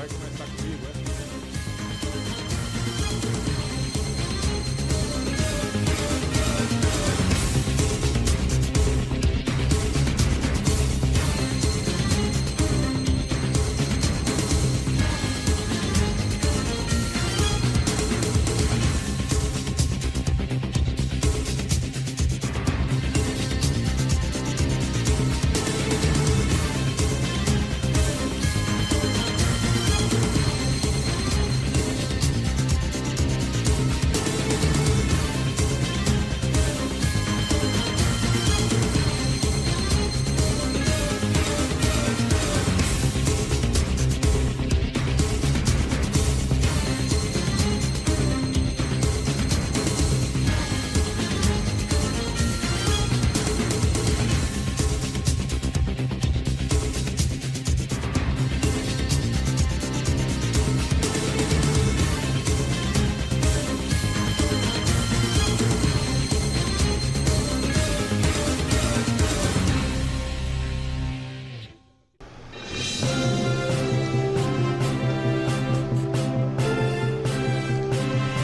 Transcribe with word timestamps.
Vai 0.00 0.08
começar 0.08 0.44
comigo, 0.56 0.86
é? 0.86 1.19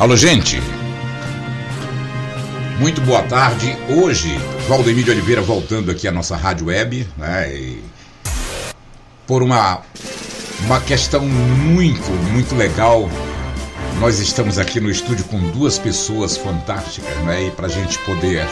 Alô, 0.06 0.16
gente. 0.16 0.62
Muito 2.78 3.00
boa 3.00 3.24
tarde. 3.24 3.76
Hoje, 3.88 4.38
Valdemir 4.68 5.04
de 5.04 5.10
Oliveira 5.10 5.42
voltando 5.42 5.90
aqui 5.90 6.06
à 6.06 6.12
nossa 6.12 6.36
rádio 6.36 6.66
web, 6.66 7.08
né? 7.16 7.52
E 7.52 7.82
por 9.26 9.42
uma, 9.42 9.80
uma 10.60 10.80
questão 10.80 11.26
muito, 11.26 12.08
muito 12.30 12.54
legal. 12.54 13.10
Nós 13.98 14.20
estamos 14.20 14.60
aqui 14.60 14.78
no 14.78 14.88
estúdio 14.88 15.24
com 15.24 15.40
duas 15.50 15.76
pessoas 15.76 16.36
fantásticas, 16.36 17.16
né? 17.24 17.48
E 17.48 17.50
pra 17.50 17.66
gente 17.66 17.98
poder 17.98 18.46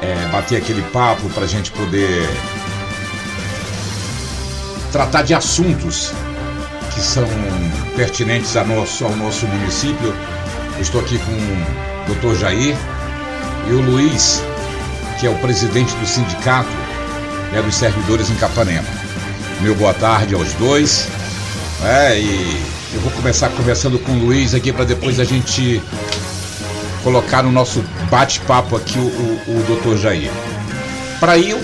é, 0.00 0.28
bater 0.32 0.56
aquele 0.56 0.80
papo, 0.84 1.28
pra 1.34 1.44
gente 1.44 1.70
poder 1.72 2.26
tratar 4.90 5.20
de 5.20 5.34
assuntos 5.34 6.14
que 6.94 7.00
são 7.02 7.28
pertinentes 7.94 8.54
nosso, 8.54 9.04
ao 9.04 9.14
nosso 9.16 9.46
município 9.46 10.14
estou 10.80 11.00
aqui 11.00 11.18
com 11.18 11.32
o 11.32 12.14
Dr. 12.14 12.38
Jair 12.38 12.76
e 13.68 13.72
o 13.72 13.80
Luiz, 13.80 14.42
que 15.18 15.26
é 15.26 15.30
o 15.30 15.34
presidente 15.38 15.94
do 15.96 16.06
sindicato 16.06 16.70
né, 17.52 17.62
dos 17.62 17.74
servidores 17.74 18.30
em 18.30 18.34
Capanema. 18.36 18.88
Meu 19.60 19.74
boa 19.74 19.94
tarde 19.94 20.34
aos 20.34 20.52
dois. 20.54 21.08
É, 21.84 22.18
e 22.18 22.62
eu 22.94 23.00
vou 23.00 23.10
começar 23.12 23.48
conversando 23.50 23.98
com 23.98 24.12
o 24.12 24.18
Luiz 24.18 24.54
aqui 24.54 24.72
para 24.72 24.84
depois 24.84 25.20
a 25.20 25.24
gente 25.24 25.82
colocar 27.02 27.42
no 27.42 27.50
nosso 27.50 27.84
bate-papo 28.10 28.76
aqui 28.76 28.98
o, 28.98 29.02
o, 29.02 29.40
o 29.48 29.80
Dr. 29.80 30.00
Jair. 30.00 30.30
Para 31.18 31.38
eu, 31.38 31.60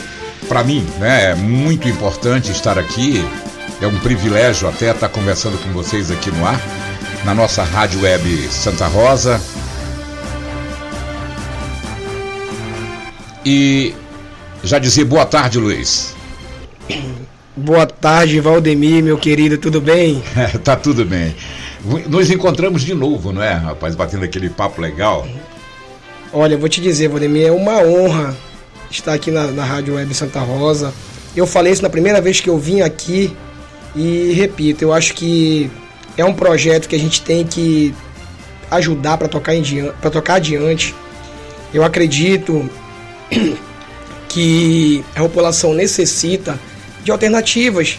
para 0.48 0.62
mim, 0.62 0.86
né, 0.98 1.30
é 1.30 1.34
muito 1.34 1.88
importante 1.88 2.50
estar 2.50 2.78
aqui. 2.78 3.24
É 3.80 3.86
um 3.86 3.98
privilégio 4.00 4.68
até 4.68 4.90
estar 4.90 5.08
conversando 5.08 5.56
com 5.62 5.72
vocês 5.72 6.10
aqui 6.10 6.30
no 6.30 6.44
ar 6.44 6.60
na 7.24 7.34
nossa 7.34 7.62
rádio 7.62 8.02
web 8.02 8.48
Santa 8.50 8.86
Rosa. 8.86 9.40
E 13.44 13.94
já 14.62 14.78
dizer 14.78 15.04
boa 15.04 15.24
tarde, 15.24 15.58
Luiz. 15.58 16.14
Boa 17.56 17.86
tarde, 17.86 18.40
Valdemir, 18.40 19.02
meu 19.02 19.18
querido, 19.18 19.58
tudo 19.58 19.80
bem? 19.80 20.22
tá 20.62 20.76
tudo 20.76 21.04
bem. 21.04 21.34
Nos 22.08 22.30
encontramos 22.30 22.82
de 22.82 22.94
novo, 22.94 23.32
não 23.32 23.42
é, 23.42 23.52
rapaz? 23.52 23.94
Batendo 23.94 24.24
aquele 24.24 24.50
papo 24.50 24.80
legal. 24.80 25.26
Olha, 26.32 26.54
eu 26.54 26.58
vou 26.58 26.68
te 26.68 26.80
dizer, 26.80 27.08
Valdemir, 27.08 27.46
é 27.46 27.52
uma 27.52 27.78
honra 27.82 28.36
estar 28.90 29.14
aqui 29.14 29.30
na, 29.30 29.46
na 29.48 29.64
Rádio 29.64 29.94
Web 29.94 30.14
Santa 30.14 30.40
Rosa. 30.40 30.92
Eu 31.34 31.46
falei 31.46 31.72
isso 31.72 31.82
na 31.82 31.90
primeira 31.90 32.20
vez 32.20 32.40
que 32.40 32.48
eu 32.48 32.58
vim 32.58 32.80
aqui 32.80 33.34
e 33.94 34.32
repito, 34.32 34.84
eu 34.84 34.92
acho 34.92 35.14
que 35.14 35.70
é 36.18 36.24
um 36.24 36.34
projeto 36.34 36.88
que 36.88 36.96
a 36.96 36.98
gente 36.98 37.22
tem 37.22 37.46
que 37.46 37.94
ajudar 38.70 39.16
para 39.16 39.28
tocar, 39.28 39.54
para 40.00 40.10
tocar 40.10 40.34
adiante. 40.34 40.94
Eu 41.72 41.84
acredito 41.84 42.68
que 44.28 45.04
a 45.14 45.20
população 45.20 45.72
necessita 45.72 46.58
de 47.04 47.12
alternativas, 47.12 47.98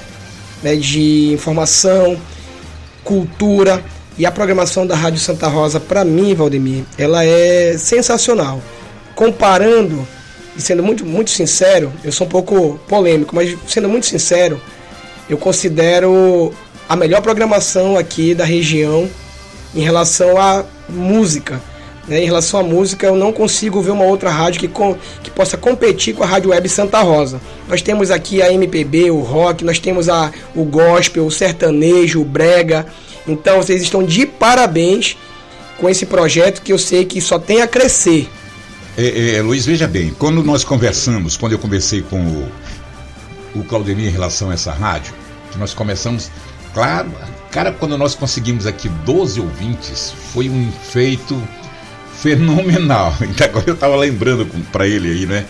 né, 0.62 0.76
de 0.76 1.32
informação, 1.34 2.20
cultura 3.04 3.82
e 4.18 4.26
a 4.26 4.32
programação 4.32 4.86
da 4.86 4.96
Rádio 4.96 5.20
Santa 5.20 5.48
Rosa, 5.48 5.80
para 5.80 6.04
mim, 6.04 6.36
Valdemir, 6.36 6.84
ela 6.98 7.24
é 7.24 7.78
sensacional. 7.78 8.62
Comparando, 9.16 10.06
e 10.58 10.62
sendo 10.62 10.84
muito, 10.84 11.06
muito 11.06 11.30
sincero, 11.30 11.92
eu 12.04 12.12
sou 12.12 12.28
um 12.28 12.30
pouco 12.30 12.78
polêmico, 12.86 13.34
mas 13.34 13.58
sendo 13.66 13.88
muito 13.88 14.06
sincero, 14.06 14.62
eu 15.30 15.38
considero 15.38 16.54
a 16.90 16.96
melhor 16.96 17.22
programação 17.22 17.96
aqui 17.96 18.34
da 18.34 18.44
região 18.44 19.08
em 19.76 19.82
relação 19.82 20.42
à 20.42 20.66
música. 20.90 21.62
Né? 22.08 22.24
Em 22.24 22.26
relação 22.26 22.60
à 22.60 22.64
música, 22.64 23.06
eu 23.06 23.16
não 23.16 23.32
consigo 23.32 23.80
ver 23.80 23.92
uma 23.92 24.06
outra 24.06 24.32
rádio 24.32 24.62
que, 24.62 24.68
com, 24.68 24.98
que 25.22 25.30
possa 25.30 25.56
competir 25.56 26.16
com 26.16 26.24
a 26.24 26.26
Rádio 26.26 26.50
Web 26.50 26.68
Santa 26.68 27.00
Rosa. 27.02 27.40
Nós 27.68 27.84
temos 27.84 28.10
aqui 28.10 28.42
a 28.42 28.52
MPB, 28.52 29.12
o 29.12 29.20
rock, 29.20 29.64
nós 29.64 29.78
temos 29.78 30.10
a, 30.10 30.32
o 30.56 30.64
gospel, 30.64 31.28
o 31.28 31.32
sertanejo, 31.32 32.22
o 32.22 32.26
brega. 32.26 32.88
Então 33.28 33.58
vocês 33.58 33.84
estão 33.84 34.04
de 34.04 34.26
parabéns 34.26 35.16
com 35.78 35.88
esse 35.88 36.08
projeto 36.08 36.64
que 36.64 36.74
eu 36.74 36.80
sei 36.80 37.06
que 37.06 37.22
só 37.22 37.38
tem 37.38 37.62
a 37.62 37.68
crescer. 37.68 38.28
É, 38.98 39.36
é, 39.36 39.42
Luiz, 39.44 39.64
veja 39.64 39.88
bem, 39.88 40.14
quando 40.18 40.44
nós 40.44 40.64
conversamos, 40.64 41.38
quando 41.38 41.52
eu 41.52 41.60
conversei 41.60 42.02
com 42.02 42.20
o, 42.20 42.52
o 43.60 43.64
Claudemir 43.64 44.08
em 44.08 44.12
relação 44.12 44.50
a 44.50 44.56
essa 44.56 44.72
rádio, 44.72 45.14
que 45.52 45.60
nós 45.60 45.74
começamos 45.74 46.32
Claro, 46.74 47.12
cara, 47.52 47.72
quando 47.72 47.98
nós 47.98 48.16
conseguimos 48.16 48.66
aqui 48.66 48.90
12 48.90 49.40
ouvintes, 49.40 50.14
foi 50.34 50.50
um 50.50 50.72
feito 50.72 51.42
fenomenal. 52.14 53.14
Então 53.22 53.48
agora 53.48 53.66
eu 53.68 53.74
estava 53.74 53.96
lembrando 53.96 54.46
para 54.72 54.88
ele 54.88 55.10
aí, 55.10 55.26
né? 55.26 55.46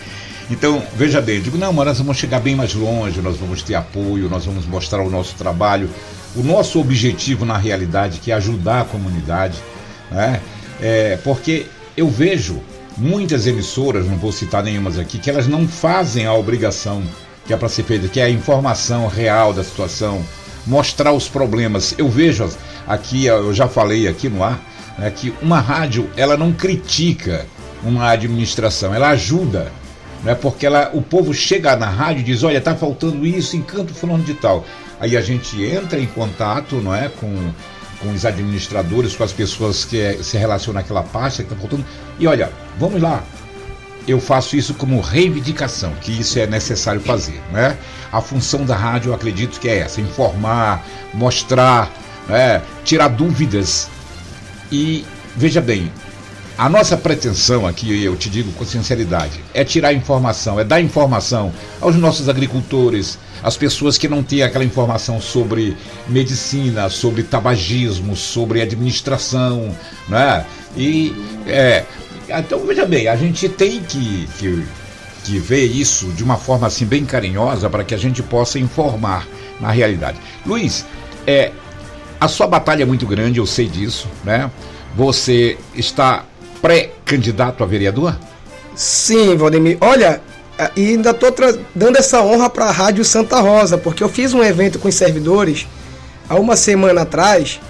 Então, 0.50 0.82
veja 0.96 1.20
bem, 1.20 1.40
digo, 1.40 1.56
não, 1.56 1.72
mas 1.72 1.86
nós 1.86 1.98
vamos 1.98 2.16
chegar 2.16 2.40
bem 2.40 2.56
mais 2.56 2.74
longe, 2.74 3.20
nós 3.20 3.36
vamos 3.36 3.62
ter 3.62 3.76
apoio, 3.76 4.28
nós 4.28 4.44
vamos 4.44 4.66
mostrar 4.66 5.00
o 5.00 5.08
nosso 5.08 5.36
trabalho, 5.36 5.88
o 6.34 6.42
nosso 6.42 6.80
objetivo 6.80 7.44
na 7.44 7.56
realidade, 7.56 8.18
que 8.18 8.32
é 8.32 8.34
ajudar 8.34 8.80
a 8.80 8.84
comunidade, 8.84 9.56
né? 10.10 10.40
É, 10.80 11.18
porque 11.22 11.66
eu 11.96 12.08
vejo 12.08 12.60
muitas 12.96 13.46
emissoras, 13.46 14.06
não 14.06 14.16
vou 14.16 14.32
citar 14.32 14.62
nenhumas 14.64 14.98
aqui, 14.98 15.18
que 15.18 15.30
elas 15.30 15.46
não 15.46 15.68
fazem 15.68 16.26
a 16.26 16.34
obrigação 16.34 17.02
que 17.46 17.54
é 17.54 17.56
para 17.56 17.68
ser 17.68 17.82
feita, 17.84 18.08
que 18.08 18.20
é 18.20 18.24
a 18.24 18.30
informação 18.30 19.06
real 19.08 19.52
da 19.52 19.64
situação, 19.64 20.24
mostrar 20.66 21.12
os 21.12 21.28
problemas. 21.28 21.94
Eu 21.98 22.08
vejo 22.08 22.48
aqui, 22.86 23.26
eu 23.26 23.52
já 23.54 23.68
falei 23.68 24.08
aqui 24.08 24.28
no 24.28 24.42
ar, 24.42 24.60
né, 24.98 25.10
que 25.10 25.32
uma 25.40 25.60
rádio 25.60 26.10
ela 26.16 26.36
não 26.36 26.52
critica 26.52 27.46
uma 27.82 28.10
administração, 28.10 28.94
ela 28.94 29.10
ajuda. 29.10 29.72
Né, 30.22 30.34
porque 30.34 30.66
ela, 30.66 30.90
o 30.92 31.00
povo 31.00 31.32
chega 31.32 31.74
na 31.76 31.88
rádio 31.88 32.20
e 32.20 32.24
diz, 32.24 32.42
olha, 32.42 32.58
está 32.58 32.76
faltando 32.76 33.26
isso, 33.26 33.56
encanto 33.56 33.94
fulano 33.94 34.22
de 34.22 34.34
tal. 34.34 34.66
Aí 35.00 35.16
a 35.16 35.22
gente 35.22 35.64
entra 35.64 35.98
em 35.98 36.06
contato 36.06 36.76
não 36.76 36.94
é, 36.94 37.08
com, 37.08 37.52
com 38.00 38.12
os 38.12 38.26
administradores, 38.26 39.16
com 39.16 39.24
as 39.24 39.32
pessoas 39.32 39.82
que 39.82 40.22
se 40.22 40.36
relacionam 40.36 40.78
àquela 40.78 41.02
pasta 41.02 41.42
que 41.42 41.50
está 41.50 41.58
faltando. 41.58 41.86
E 42.18 42.26
olha, 42.26 42.52
vamos 42.78 43.00
lá, 43.00 43.24
eu 44.10 44.20
faço 44.20 44.56
isso 44.56 44.74
como 44.74 45.00
reivindicação, 45.00 45.92
que 46.00 46.12
isso 46.12 46.38
é 46.38 46.46
necessário 46.46 47.00
fazer. 47.00 47.40
Né? 47.52 47.76
A 48.12 48.20
função 48.20 48.64
da 48.64 48.76
rádio, 48.76 49.10
eu 49.10 49.14
acredito 49.14 49.60
que 49.60 49.68
é 49.68 49.78
essa: 49.78 50.00
informar, 50.00 50.84
mostrar, 51.14 51.90
né? 52.28 52.62
tirar 52.84 53.08
dúvidas. 53.08 53.88
E 54.70 55.04
veja 55.36 55.60
bem, 55.60 55.90
a 56.60 56.68
nossa 56.68 56.96
pretensão 56.96 57.66
aqui, 57.66 58.04
eu 58.04 58.14
te 58.16 58.28
digo 58.28 58.52
com 58.52 58.66
sinceridade, 58.66 59.42
é 59.54 59.64
tirar 59.64 59.94
informação, 59.94 60.60
é 60.60 60.64
dar 60.64 60.80
informação 60.80 61.52
aos 61.80 61.96
nossos 61.96 62.28
agricultores, 62.28 63.18
às 63.42 63.56
pessoas 63.56 63.96
que 63.96 64.06
não 64.06 64.22
têm 64.22 64.42
aquela 64.42 64.62
informação 64.62 65.20
sobre 65.20 65.76
medicina, 66.06 66.90
sobre 66.90 67.22
tabagismo, 67.22 68.14
sobre 68.14 68.60
administração, 68.60 69.74
né? 70.06 70.44
E 70.76 71.14
é, 71.46 71.84
então 72.38 72.64
veja 72.66 72.86
bem, 72.86 73.08
a 73.08 73.16
gente 73.16 73.48
tem 73.48 73.80
que, 73.82 74.28
que, 74.38 74.64
que 75.24 75.38
ver 75.38 75.64
isso 75.64 76.06
de 76.12 76.22
uma 76.22 76.36
forma 76.36 76.66
assim 76.66 76.86
bem 76.86 77.04
carinhosa 77.04 77.68
para 77.68 77.82
que 77.82 77.94
a 77.94 77.98
gente 77.98 78.22
possa 78.22 78.58
informar 78.58 79.26
na 79.60 79.70
realidade. 79.70 80.18
Luiz, 80.46 80.84
é, 81.26 81.50
a 82.20 82.28
sua 82.28 82.46
batalha 82.46 82.82
é 82.82 82.86
muito 82.86 83.06
grande, 83.06 83.38
eu 83.38 83.46
sei 83.46 83.66
disso, 83.66 84.08
né? 84.24 84.50
Você 84.96 85.56
está 85.74 86.24
pré-candidato 86.60 87.62
a 87.64 87.66
vereador? 87.66 88.16
Sim, 88.74 89.36
Valdemir. 89.36 89.78
Olha, 89.80 90.20
e 90.76 90.88
ainda 90.88 91.10
estou 91.10 91.34
dando 91.74 91.96
essa 91.96 92.22
honra 92.22 92.50
para 92.50 92.66
a 92.66 92.70
Rádio 92.70 93.04
Santa 93.04 93.40
Rosa, 93.40 93.78
porque 93.78 94.02
eu 94.02 94.08
fiz 94.08 94.34
um 94.34 94.42
evento 94.42 94.78
com 94.78 94.88
os 94.88 94.94
servidores 94.94 95.66
há 96.28 96.36
uma 96.36 96.56
semana 96.56 97.02
atrás 97.02 97.60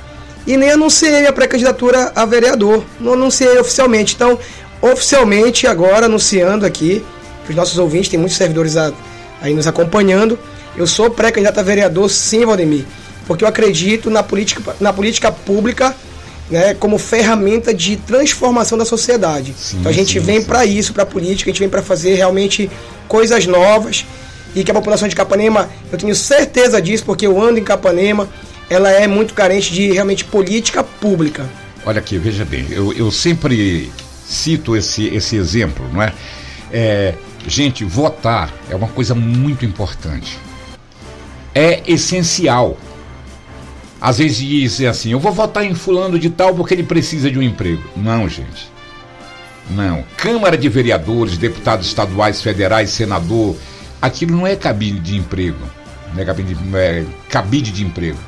e 0.46 0.56
nem 0.56 0.70
anunciei 0.70 1.26
a 1.26 1.32
pré-candidatura 1.32 2.12
a 2.14 2.24
vereador. 2.24 2.84
Não 2.98 3.12
anunciei 3.12 3.58
oficialmente. 3.58 4.14
Então, 4.14 4.38
oficialmente, 4.80 5.66
agora 5.66 6.06
anunciando 6.06 6.64
aqui, 6.64 7.04
que 7.44 7.50
os 7.50 7.56
nossos 7.56 7.78
ouvintes, 7.78 8.08
tem 8.08 8.18
muitos 8.18 8.36
servidores 8.36 8.76
aí 8.76 9.54
nos 9.54 9.66
acompanhando, 9.66 10.38
eu 10.76 10.86
sou 10.86 11.10
pré-candidato 11.10 11.58
a 11.58 11.62
vereador, 11.62 12.08
sim, 12.08 12.44
Valdemir, 12.44 12.84
porque 13.26 13.44
eu 13.44 13.48
acredito 13.48 14.08
na 14.08 14.22
política, 14.22 14.74
na 14.80 14.92
política 14.92 15.32
pública 15.32 15.94
né, 16.50 16.74
como 16.74 16.98
ferramenta 16.98 17.72
de 17.72 17.96
transformação 17.96 18.76
da 18.76 18.84
sociedade. 18.84 19.54
Sim, 19.56 19.78
então 19.78 19.90
a 19.90 19.94
gente 19.94 20.18
sim, 20.18 20.24
vem 20.24 20.42
para 20.42 20.64
isso, 20.64 20.92
para 20.92 21.04
a 21.04 21.06
política, 21.06 21.50
a 21.50 21.52
gente 21.52 21.60
vem 21.60 21.68
para 21.68 21.82
fazer 21.82 22.14
realmente 22.14 22.70
coisas 23.06 23.46
novas 23.46 24.04
e 24.54 24.64
que 24.64 24.70
a 24.70 24.74
população 24.74 25.06
de 25.06 25.14
Capanema, 25.14 25.70
eu 25.92 25.98
tenho 25.98 26.14
certeza 26.14 26.80
disso, 26.82 27.04
porque 27.04 27.26
eu 27.26 27.40
ando 27.40 27.58
em 27.58 27.64
Capanema, 27.64 28.28
ela 28.70 28.90
é 28.90 29.06
muito 29.06 29.34
carente 29.34 29.72
de 29.72 29.92
realmente 29.92 30.24
política 30.24 30.82
pública. 30.82 31.46
Olha 31.84 31.98
aqui, 31.98 32.16
veja 32.16 32.44
bem, 32.44 32.66
eu, 32.70 32.92
eu 32.92 33.10
sempre 33.10 33.92
cito 34.26 34.76
esse, 34.76 35.06
esse 35.08 35.36
exemplo, 35.36 35.86
não 35.92 36.02
é? 36.02 36.12
é? 36.72 37.14
Gente, 37.46 37.84
votar 37.84 38.52
é 38.70 38.76
uma 38.76 38.88
coisa 38.88 39.14
muito 39.14 39.64
importante. 39.66 40.38
É 41.54 41.82
essencial 41.86 42.78
às 44.00 44.18
vezes 44.18 44.38
dizem 44.38 44.86
assim: 44.86 45.10
eu 45.12 45.20
vou 45.20 45.32
votar 45.32 45.64
em 45.64 45.74
Fulano 45.74 46.18
de 46.18 46.30
Tal 46.30 46.54
porque 46.54 46.74
ele 46.74 46.82
precisa 46.82 47.30
de 47.30 47.38
um 47.38 47.42
emprego. 47.42 47.82
Não, 47.94 48.28
gente. 48.28 48.70
Não. 49.68 50.02
Câmara 50.16 50.56
de 50.56 50.68
Vereadores, 50.68 51.36
deputados 51.36 51.86
estaduais, 51.86 52.42
federais, 52.42 52.90
senador, 52.90 53.56
aquilo 54.00 54.36
não 54.36 54.46
é 54.46 54.56
cabide 54.56 54.98
de 54.98 55.16
emprego. 55.16 55.58
Não 56.14 56.22
é 56.22 56.24
cabide, 56.24 56.56
é 56.74 57.04
cabide 57.28 57.70
de 57.70 57.84
emprego. 57.84 58.18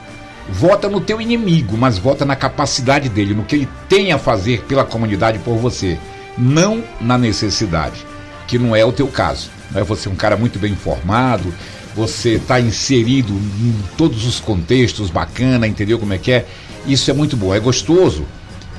Vota 0.49 0.89
no 0.89 1.01
teu 1.01 1.21
inimigo, 1.21 1.77
mas 1.77 1.99
vota 1.99 2.25
na 2.25 2.37
capacidade 2.37 3.09
dele, 3.09 3.35
no 3.35 3.45
que 3.45 3.57
ele 3.57 3.69
tem 3.89 4.13
a 4.13 4.19
fazer 4.19 4.63
pela 4.63 4.85
comunidade 4.85 5.39
por 5.39 5.57
você. 5.57 5.99
Não 6.37 6.83
na 7.01 7.17
necessidade, 7.17 8.05
que 8.47 8.59
não 8.59 8.75
é 8.75 8.85
o 8.85 8.93
teu 8.93 9.07
caso. 9.07 9.51
Não 9.71 9.81
é 9.81 9.85
você 9.85 10.09
um 10.09 10.15
cara 10.15 10.37
muito 10.37 10.59
bem 10.59 10.73
informado, 10.73 11.53
você 11.95 12.35
está 12.35 12.61
inserido 12.61 13.33
em 13.33 13.75
todos 13.97 14.27
os 14.27 14.41
contextos, 14.41 15.11
bacana, 15.11 15.67
entendeu 15.67 15.99
como 15.99 16.13
é 16.13 16.19
que 16.19 16.33
é? 16.33 16.47
Isso 16.87 17.11
é 17.11 17.15
muito 17.15 17.37
bom, 17.37 17.55
é 17.55 17.61
gostoso 17.61 18.27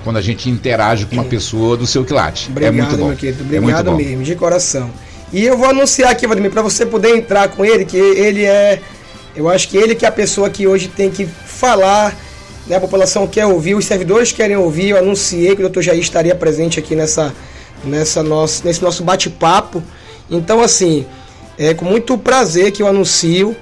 quando 0.03 0.17
a 0.17 0.21
gente 0.21 0.49
interage 0.49 1.05
com 1.05 1.15
uma 1.15 1.23
pessoa 1.23 1.77
do 1.77 1.87
seu 1.87 2.03
quilate. 2.03 2.49
Obrigado, 2.49 2.73
é 2.73 2.77
muito 2.77 2.97
bom. 2.97 3.07
meu 3.07 3.17
querido. 3.17 3.55
É 3.55 3.59
obrigado 3.59 3.91
é 3.91 3.95
mesmo, 3.95 4.23
de 4.23 4.35
coração. 4.35 4.91
E 5.31 5.43
eu 5.43 5.57
vou 5.57 5.69
anunciar 5.69 6.11
aqui, 6.11 6.27
Vladimir, 6.27 6.51
para 6.51 6.61
você 6.61 6.85
poder 6.85 7.15
entrar 7.15 7.47
com 7.49 7.65
ele, 7.65 7.85
que 7.85 7.97
ele 7.97 8.43
é. 8.43 8.81
Eu 9.35 9.49
acho 9.49 9.67
que 9.67 9.77
ele 9.77 9.95
que 9.95 10.05
é 10.05 10.07
a 10.07 10.11
pessoa 10.11 10.49
que 10.49 10.67
hoje 10.67 10.87
tem 10.87 11.09
que 11.09 11.25
falar, 11.25 12.15
né? 12.67 12.75
A 12.75 12.79
população 12.79 13.27
quer 13.27 13.45
ouvir, 13.45 13.75
os 13.75 13.85
servidores 13.85 14.31
querem 14.31 14.55
ouvir. 14.55 14.89
Eu 14.89 14.97
anunciei 14.97 15.55
que 15.55 15.61
o 15.61 15.65
doutor 15.65 15.81
Jair 15.81 15.99
estaria 15.99 16.35
presente 16.35 16.79
aqui 16.79 16.95
nessa, 16.95 17.33
nessa 17.83 18.21
nosso, 18.21 18.65
nesse 18.65 18.81
nosso 18.81 19.03
bate-papo. 19.03 19.83
Então, 20.29 20.61
assim, 20.61 21.05
é 21.57 21.73
com 21.73 21.85
muito 21.85 22.17
prazer 22.17 22.71
que 22.71 22.83
eu 22.83 22.87
anuncio. 22.87 23.55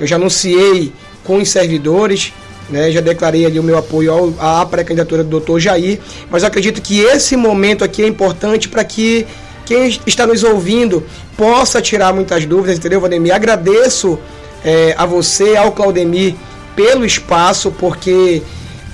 Eu 0.00 0.06
já 0.06 0.16
anunciei 0.16 0.92
com 1.24 1.36
os 1.36 1.48
servidores, 1.50 2.32
né, 2.70 2.90
já 2.90 3.00
declarei 3.00 3.44
ali 3.44 3.58
o 3.58 3.62
meu 3.62 3.76
apoio 3.76 4.12
ao, 4.12 4.60
à 4.60 4.64
pré-candidatura 4.64 5.22
do 5.24 5.30
doutor 5.30 5.60
Jair, 5.60 5.98
mas 6.30 6.44
acredito 6.44 6.80
que 6.80 7.00
esse 7.00 7.36
momento 7.36 7.84
aqui 7.84 8.02
é 8.02 8.06
importante 8.06 8.68
para 8.68 8.84
que 8.84 9.26
quem 9.66 9.88
está 10.06 10.26
nos 10.26 10.42
ouvindo 10.42 11.04
possa 11.36 11.82
tirar 11.82 12.14
muitas 12.14 12.46
dúvidas, 12.46 12.78
entendeu, 12.78 13.00
Valdemir? 13.00 13.34
Agradeço 13.34 14.18
é, 14.64 14.94
a 14.96 15.06
você, 15.06 15.56
ao 15.56 15.72
Claudemir, 15.72 16.34
pelo 16.74 17.04
espaço, 17.04 17.70
porque 17.72 18.42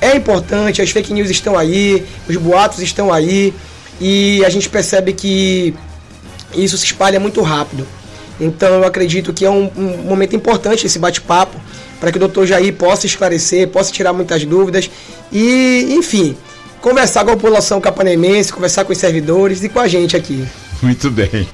é 0.01 0.17
importante, 0.17 0.83
as 0.83 0.91
fake 0.91 1.13
news 1.13 1.31
estão 1.31 1.59
aí, 1.59 2.05
os 2.29 2.37
boatos 2.37 2.81
estão 2.81 3.13
aí, 3.13 3.55
e 4.01 4.45
a 4.45 4.49
gente 4.49 4.69
percebe 4.69 5.13
que 5.13 5.75
isso 6.55 6.77
se 6.77 6.87
espalha 6.87 7.21
muito 7.21 7.41
rápido. 7.43 7.87
Então 8.41 8.75
eu 8.75 8.85
acredito 8.85 9.33
que 9.33 9.45
é 9.45 9.51
um, 9.51 9.71
um 9.77 9.97
momento 10.09 10.35
importante 10.35 10.87
esse 10.87 10.99
bate-papo 10.99 11.57
para 12.01 12.11
que 12.11 12.17
o 12.17 12.21
doutor 12.21 12.47
Jair 12.47 12.75
possa 12.75 13.07
esclarecer, 13.07 13.69
possa 13.69 13.93
tirar 13.93 14.13
muitas 14.13 14.45
dúvidas 14.45 14.91
e, 15.33 15.95
enfim, 15.97 16.37
conversar 16.81 17.25
com 17.25 17.31
a 17.31 17.35
população 17.35 17.81
capanemense, 17.81 18.53
conversar 18.53 18.85
com 18.85 18.93
os 18.93 18.99
servidores 18.99 19.63
e 19.63 19.69
com 19.69 19.81
a 19.81 19.89
gente 19.89 20.17
aqui. 20.17 20.45
Muito 20.83 21.11
bem. 21.11 21.49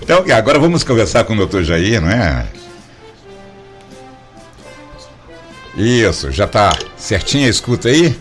Então, 0.00 0.24
agora 0.36 0.58
vamos 0.58 0.84
conversar 0.84 1.24
com 1.24 1.32
o 1.32 1.36
doutor 1.36 1.64
Jair, 1.64 2.00
não 2.00 2.10
é? 2.10 2.46
Isso, 5.78 6.32
já 6.32 6.44
está 6.44 6.76
certinho 6.96 7.46
a 7.46 7.48
escuta 7.48 7.88
aí? 7.88 8.12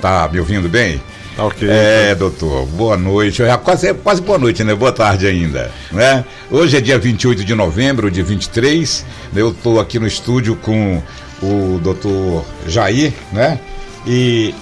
Tá 0.00 0.28
me 0.32 0.38
ouvindo 0.38 0.68
bem? 0.68 1.02
Tá 1.34 1.46
ok. 1.46 1.68
É, 1.68 2.14
doutor, 2.14 2.64
boa 2.66 2.96
noite. 2.96 3.42
É 3.42 3.56
quase, 3.56 3.92
quase 3.94 4.22
boa 4.22 4.38
noite, 4.38 4.62
né? 4.62 4.72
Boa 4.72 4.92
tarde 4.92 5.26
ainda. 5.26 5.68
Né? 5.90 6.24
Hoje 6.48 6.76
é 6.76 6.80
dia 6.80 6.96
28 6.98 7.44
de 7.44 7.54
novembro 7.56 8.08
de 8.08 8.22
23. 8.22 9.04
Eu 9.34 9.50
estou 9.50 9.80
aqui 9.80 9.98
no 9.98 10.06
estúdio 10.06 10.54
com 10.54 11.02
o 11.42 11.80
doutor 11.82 12.44
Jair, 12.68 13.12
né? 13.32 13.58
E 14.06 14.54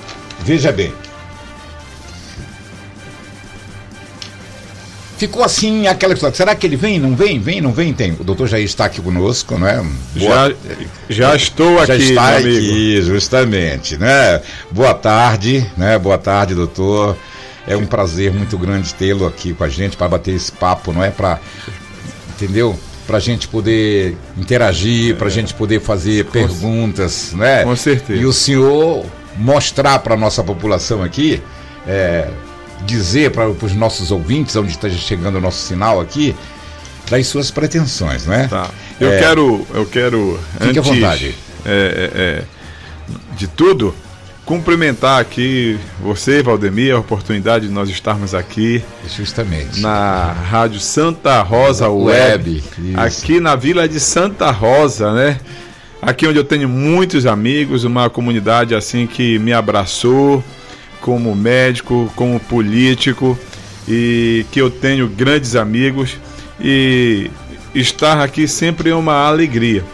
veja 0.43 0.73
bem, 0.73 0.95
ficou 5.21 5.45
assim 5.45 5.87
aquela 5.87 6.15
história. 6.15 6.35
Será 6.35 6.55
que 6.55 6.67
ele 6.67 6.77
vem? 6.77 6.99
Não 6.99 7.15
vem? 7.15 7.39
Vem? 7.39 7.61
Não 7.61 7.73
vem? 7.73 7.93
Tem. 7.93 8.13
O 8.13 8.25
doutor 8.25 8.49
já 8.49 8.59
está 8.59 8.87
aqui 8.87 9.03
conosco, 9.03 9.59
não 9.59 9.69
é? 9.69 9.77
Boa... 10.17 10.49
Já, 10.49 10.55
já 11.11 11.37
estou 11.37 11.85
já 11.85 11.93
aqui, 11.95 12.03
está 12.05 12.37
aqui, 12.39 13.03
justamente, 13.03 13.99
né? 13.99 14.41
Boa 14.71 14.95
tarde, 14.95 15.71
né? 15.77 15.99
Boa 15.99 16.17
tarde, 16.17 16.55
doutor. 16.55 17.19
É 17.67 17.77
um 17.77 17.85
prazer 17.85 18.33
muito 18.33 18.57
grande 18.57 18.95
tê-lo 18.95 19.27
aqui 19.27 19.53
com 19.53 19.63
a 19.63 19.69
gente 19.69 19.95
para 19.95 20.09
bater 20.09 20.35
esse 20.35 20.51
papo, 20.51 20.91
não 20.91 21.05
é? 21.05 21.11
Para, 21.11 21.39
entendeu? 22.31 22.79
Para 23.07 23.19
a 23.19 23.21
gente 23.21 23.47
poder 23.47 24.17
interagir, 24.39 25.17
para 25.17 25.27
a 25.27 25.31
é. 25.31 25.35
gente 25.35 25.53
poder 25.53 25.83
fazer 25.83 26.25
com 26.25 26.33
perguntas, 26.33 27.35
né? 27.35 27.63
Com 27.63 27.77
certeza. 27.77 28.19
E 28.19 28.25
o 28.25 28.33
senhor 28.33 29.05
mostrar 29.37 29.99
para 29.99 30.15
a 30.15 30.17
nossa 30.17 30.43
população 30.43 31.03
aqui. 31.03 31.43
É, 31.87 32.27
dizer 32.91 33.31
para 33.31 33.49
os 33.49 33.75
nossos 33.75 34.11
ouvintes, 34.11 34.55
onde 34.57 34.71
está 34.73 34.89
chegando 34.91 35.37
o 35.37 35.41
nosso 35.41 35.67
sinal 35.67 36.01
aqui, 36.01 36.35
das 37.09 37.27
suas 37.27 37.51
pretensões, 37.51 38.27
né? 38.27 38.47
Tá. 38.49 38.69
Eu 39.01 39.13
é, 39.13 39.19
quero, 39.19 39.67
eu 39.75 39.87
quero. 39.87 40.41
Fique 40.53 40.79
antes, 40.79 40.79
à 40.79 40.81
vontade. 40.81 41.35
É, 41.65 41.71
é, 41.71 42.21
é, 42.21 42.45
de 43.37 43.49
tudo, 43.49 43.95
cumprimentar 44.45 45.21
aqui 45.21 45.79
você, 46.01 46.43
Valdemir, 46.43 46.95
a 46.95 46.99
oportunidade 46.99 47.67
de 47.67 47.73
nós 47.73 47.89
estarmos 47.89 48.35
aqui. 48.35 48.83
Justamente. 49.17 49.81
Na 49.81 50.33
Rádio 50.33 50.81
Santa 50.81 51.43
Rosa 51.43 51.89
Web. 51.89 52.63
Web 52.79 52.95
aqui 52.97 53.41
na 53.41 53.57
Vila 53.57 53.89
de 53.89 53.99
Santa 53.99 54.51
Rosa, 54.51 55.13
né? 55.13 55.41
Aqui 56.03 56.27
onde 56.27 56.39
eu 56.39 56.45
tenho 56.45 56.69
muitos 56.69 57.27
amigos, 57.27 57.85
uma 57.85 58.09
comunidade 58.09 58.75
assim 58.75 59.07
que 59.07 59.39
me 59.39 59.53
abraçou 59.53 60.43
como 61.01 61.35
médico, 61.35 62.11
como 62.15 62.39
político 62.39 63.39
e 63.89 64.45
que 64.51 64.61
eu 64.61 64.71
tenho 64.71 65.09
grandes 65.09 65.57
amigos 65.57 66.17
e 66.61 67.31
estar 67.75 68.21
aqui 68.21 68.47
sempre 68.47 68.91
é 68.91 68.95
uma 68.95 69.27
alegria. 69.27 69.85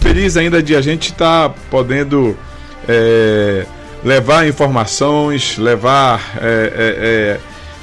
Feliz 0.00 0.36
ainda 0.36 0.62
de 0.62 0.74
a 0.76 0.80
gente 0.80 1.12
estar 1.12 1.48
tá 1.48 1.54
podendo 1.70 2.36
é, 2.88 3.66
levar 4.04 4.46
informações, 4.46 5.56
levar 5.56 6.38
é, 6.40 7.38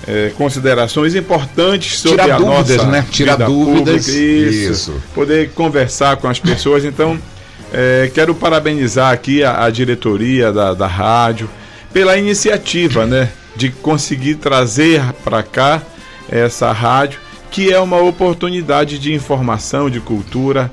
é, 0.08 0.14
é, 0.14 0.28
é 0.28 0.30
considerações 0.32 1.16
importantes 1.16 2.00
sobre 2.00 2.22
Tirar 2.22 2.36
a 2.36 2.38
dúvidas, 2.38 2.78
nossa 2.78 2.92
né? 2.92 3.06
Tirar 3.10 3.36
dúvidas, 3.38 4.06
pública, 4.06 4.12
isso, 4.12 4.72
isso, 4.72 5.04
poder 5.16 5.52
conversar 5.52 6.18
com 6.18 6.28
as 6.28 6.40
pessoas. 6.40 6.86
Então, 6.86 7.18
é, 7.74 8.12
quero 8.14 8.36
parabenizar 8.36 9.12
aqui 9.12 9.44
a, 9.44 9.64
a 9.64 9.70
diretoria 9.70 10.52
da, 10.52 10.74
da 10.74 10.88
rádio, 10.88 11.50
pela 11.94 12.18
iniciativa, 12.18 13.06
né? 13.06 13.30
de 13.56 13.70
conseguir 13.70 14.36
trazer 14.36 15.02
para 15.24 15.44
cá 15.44 15.82
essa 16.30 16.72
rádio, 16.72 17.20
que 17.50 17.72
é 17.72 17.80
uma 17.80 17.98
oportunidade 17.98 18.98
de 18.98 19.14
informação, 19.14 19.90
de 19.90 20.00
cultura, 20.00 20.72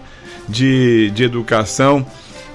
de, 0.48 1.10
de 1.10 1.24
educação. 1.24 2.06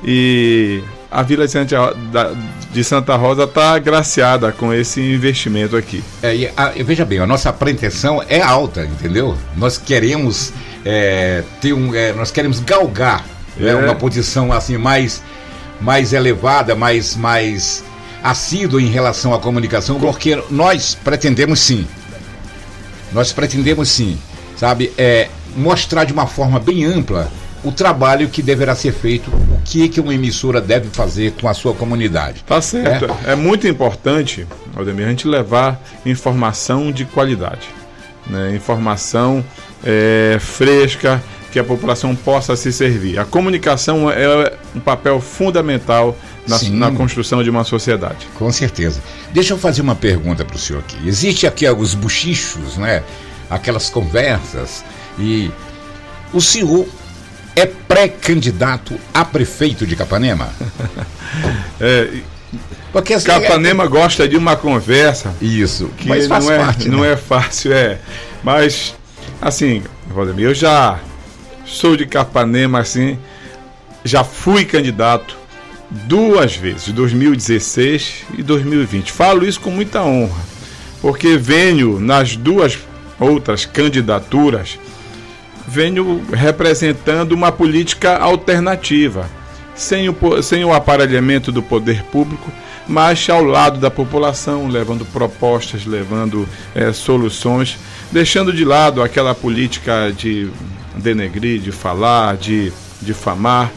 E 0.03 0.81
a 1.11 1.21
Vila 1.21 1.45
de 1.45 2.83
Santa, 2.83 3.15
Rosa 3.15 3.43
está 3.43 3.73
agraciada 3.73 4.51
com 4.51 4.73
esse 4.73 5.01
investimento 5.01 5.75
aqui. 5.75 6.03
É, 6.21 6.35
e, 6.35 6.49
a, 6.55 6.69
veja 6.83 7.05
bem, 7.05 7.19
a 7.19 7.27
nossa 7.27 7.51
pretensão 7.51 8.23
é 8.27 8.41
alta, 8.41 8.83
entendeu? 8.83 9.37
Nós 9.55 9.77
queremos 9.77 10.53
é, 10.85 11.43
ter 11.61 11.73
um, 11.73 11.93
é, 11.93 12.13
nós 12.13 12.31
queremos 12.31 12.59
galgar 12.61 13.25
né, 13.57 13.71
é. 13.71 13.75
uma 13.75 13.93
posição 13.93 14.51
assim 14.51 14.77
mais, 14.77 15.21
mais 15.79 16.13
elevada, 16.13 16.75
mais, 16.75 17.15
mais 17.15 17.83
assíduo 18.23 18.79
em 18.79 18.87
relação 18.87 19.33
à 19.33 19.39
comunicação, 19.39 19.99
porque 19.99 20.41
nós 20.49 20.95
pretendemos 20.95 21.59
sim, 21.59 21.85
nós 23.11 23.33
pretendemos 23.33 23.89
sim, 23.89 24.17
sabe, 24.55 24.93
é, 24.97 25.27
mostrar 25.57 26.05
de 26.05 26.13
uma 26.13 26.25
forma 26.25 26.57
bem 26.57 26.85
ampla 26.85 27.29
o 27.63 27.71
trabalho 27.71 28.27
que 28.29 28.41
deverá 28.41 28.75
ser 28.75 28.93
feito, 28.93 29.29
o 29.29 29.59
que 29.63 29.87
que 29.87 29.99
uma 29.99 30.13
emissora 30.13 30.59
deve 30.59 30.89
fazer 30.89 31.33
com 31.39 31.47
a 31.47 31.53
sua 31.53 31.73
comunidade. 31.73 32.43
Tá 32.45 32.61
certo. 32.61 33.05
É, 33.25 33.33
é 33.33 33.35
muito 33.35 33.67
importante, 33.67 34.47
Aldemir, 34.75 35.05
a 35.05 35.09
gente 35.09 35.27
levar 35.27 35.81
informação 36.05 36.91
de 36.91 37.05
qualidade, 37.05 37.67
né? 38.27 38.53
informação 38.55 39.43
é, 39.83 40.37
fresca, 40.39 41.21
que 41.53 41.59
a 41.59 41.63
população 41.63 42.15
possa 42.15 42.55
se 42.55 42.73
servir. 42.73 43.19
A 43.19 43.25
comunicação 43.25 44.09
é 44.09 44.53
um 44.75 44.79
papel 44.79 45.21
fundamental 45.21 46.17
na, 46.47 46.89
na, 46.89 46.91
construção 46.91 47.43
de 47.43 47.49
uma 47.49 47.63
sociedade. 47.63 48.27
Com 48.35 48.51
certeza. 48.51 49.01
Deixa 49.31 49.53
eu 49.53 49.57
fazer 49.57 49.81
uma 49.81 49.95
pergunta 49.95 50.43
para 50.43 50.55
o 50.55 50.59
senhor 50.59 50.79
aqui. 50.79 50.97
Existe 51.07 51.47
aqui 51.47 51.65
alguns 51.65 51.95
buchichos, 51.95 52.77
né? 52.77 53.03
Aquelas 53.49 53.89
conversas 53.89 54.83
e 55.17 55.51
o 56.33 56.41
senhor 56.41 56.87
é 57.55 57.65
pré-candidato 57.65 58.99
a 59.13 59.23
prefeito 59.23 59.85
de 59.85 59.95
Capanema? 59.95 60.49
é, 61.79 62.09
porque 62.91 63.13
assim, 63.15 63.25
Capanema 63.25 63.83
é... 63.85 63.87
gosta 63.87 64.27
de 64.27 64.37
uma 64.37 64.55
conversa. 64.55 65.33
Isso. 65.41 65.89
Que 65.97 66.07
mas 66.07 66.27
faz 66.27 66.45
não 66.45 66.51
é, 66.51 66.57
parte, 66.59 66.89
não 66.89 67.01
né? 67.01 67.13
é 67.13 67.17
fácil, 67.17 67.73
é. 67.73 67.99
Mas 68.43 68.95
assim, 69.41 69.83
Valdemir, 70.07 70.45
eu 70.45 70.53
já 70.53 70.99
sou 71.65 71.97
de 71.97 72.05
Capanema 72.05 72.79
assim, 72.79 73.17
já 74.03 74.23
fui 74.23 74.65
candidato 74.65 75.42
duas 76.07 76.55
vezes, 76.55 76.89
2016 76.89 78.25
e 78.37 78.43
2020. 78.43 79.11
Falo 79.11 79.45
isso 79.45 79.59
com 79.59 79.69
muita 79.69 80.01
honra, 80.01 80.41
porque 81.01 81.37
venho 81.37 81.99
nas 81.99 82.35
duas 82.35 82.77
outras 83.19 83.65
candidaturas, 83.65 84.79
venho 85.67 86.23
representando 86.33 87.33
uma 87.33 87.51
política 87.51 88.17
alternativa, 88.17 89.29
sem 89.75 90.09
o, 90.09 90.15
sem 90.41 90.65
o 90.65 90.73
aparelhamento 90.73 91.51
do 91.51 91.61
poder 91.61 92.03
público, 92.05 92.51
mas 92.87 93.29
ao 93.29 93.43
lado 93.43 93.79
da 93.79 93.89
população, 93.89 94.67
levando 94.67 95.05
propostas, 95.05 95.85
levando 95.85 96.47
é, 96.75 96.91
soluções, 96.91 97.77
deixando 98.11 98.51
de 98.51 98.65
lado 98.65 99.01
aquela 99.01 99.33
política 99.33 100.11
de 100.11 100.49
denegrir, 100.95 101.61
de 101.61 101.71
falar, 101.71 102.35
de 102.35 102.73
difamar 103.01 103.71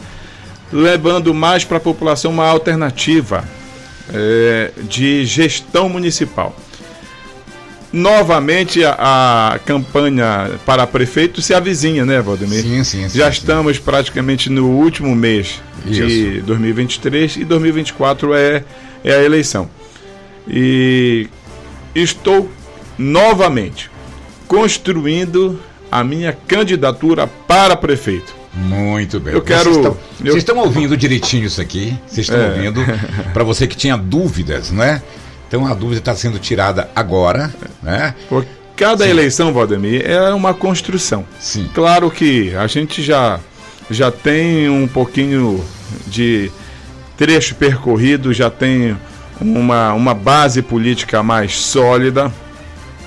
levando 0.71 1.33
mais 1.33 1.63
para 1.63 1.77
a 1.77 1.79
população 1.79 2.31
uma 2.31 2.45
alternativa 2.45 3.43
é, 4.13 4.71
de 4.83 5.25
gestão 5.25 5.89
municipal. 5.89 6.55
Novamente 7.91 8.83
a, 8.83 9.53
a, 9.53 9.59
campanha 9.59 10.51
para 10.65 10.85
prefeito 10.85 11.41
se 11.41 11.53
avizinha, 11.53 12.05
né, 12.05 12.21
Valdemir? 12.21 12.61
Sim, 12.61 12.83
sim, 12.83 13.07
sim 13.07 13.17
Já 13.17 13.31
sim. 13.31 13.39
estamos 13.39 13.79
praticamente 13.79 14.49
no 14.49 14.67
último 14.67 15.15
mês 15.15 15.61
Isso. 15.85 16.05
de 16.05 16.41
2023 16.41 17.37
e 17.37 17.45
2024 17.45 18.33
é, 18.33 18.63
é 19.03 19.13
a 19.13 19.23
eleição. 19.23 19.69
E 20.47 21.29
estou 21.95 22.51
novamente 22.97 23.89
construindo 24.47 25.59
a 25.91 26.03
minha 26.03 26.33
candidatura 26.33 27.27
para 27.47 27.75
prefeito. 27.75 28.36
Muito 28.57 29.19
bem. 29.19 29.33
Eu 29.33 29.41
quero. 29.41 29.63
Vocês 29.63 29.77
estão, 29.77 29.91
eu... 29.91 30.25
vocês 30.25 30.37
estão 30.37 30.57
ouvindo 30.57 30.97
direitinho 30.97 31.45
isso 31.45 31.61
aqui? 31.61 31.97
Vocês 32.07 32.27
estão 32.27 32.41
é. 32.41 32.49
ouvindo? 32.49 32.81
Para 33.33 33.43
você 33.43 33.67
que 33.67 33.75
tinha 33.75 33.95
dúvidas, 33.95 34.71
né? 34.71 35.01
Então 35.47 35.65
a 35.65 35.73
dúvida 35.73 35.99
está 35.99 36.15
sendo 36.15 36.39
tirada 36.39 36.89
agora, 36.95 37.53
né? 37.81 38.15
Por 38.27 38.45
cada 38.75 39.05
Sim. 39.05 39.11
eleição, 39.11 39.53
Valdemir, 39.53 40.03
é 40.05 40.33
uma 40.33 40.53
construção. 40.53 41.25
Sim. 41.39 41.69
Claro 41.73 42.11
que 42.11 42.53
a 42.55 42.67
gente 42.67 43.01
já, 43.01 43.39
já 43.89 44.11
tem 44.11 44.69
um 44.69 44.87
pouquinho 44.87 45.63
de 46.05 46.51
trecho 47.15 47.55
percorrido, 47.55 48.33
já 48.33 48.49
tem 48.49 48.97
uma, 49.39 49.93
uma 49.93 50.13
base 50.13 50.61
política 50.61 51.23
mais 51.23 51.55
sólida 51.55 52.31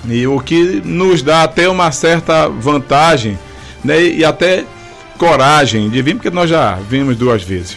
e 0.08 0.26
o 0.26 0.40
que 0.40 0.80
nos 0.84 1.22
dá 1.22 1.42
até 1.42 1.68
uma 1.68 1.92
certa 1.92 2.48
vantagem 2.48 3.38
né, 3.84 4.02
e 4.02 4.24
até 4.24 4.64
coragem 5.20 5.90
de 5.90 6.00
vir, 6.00 6.14
porque 6.14 6.30
nós 6.30 6.48
já 6.48 6.76
vimos 6.76 7.14
duas 7.14 7.42
vezes. 7.42 7.76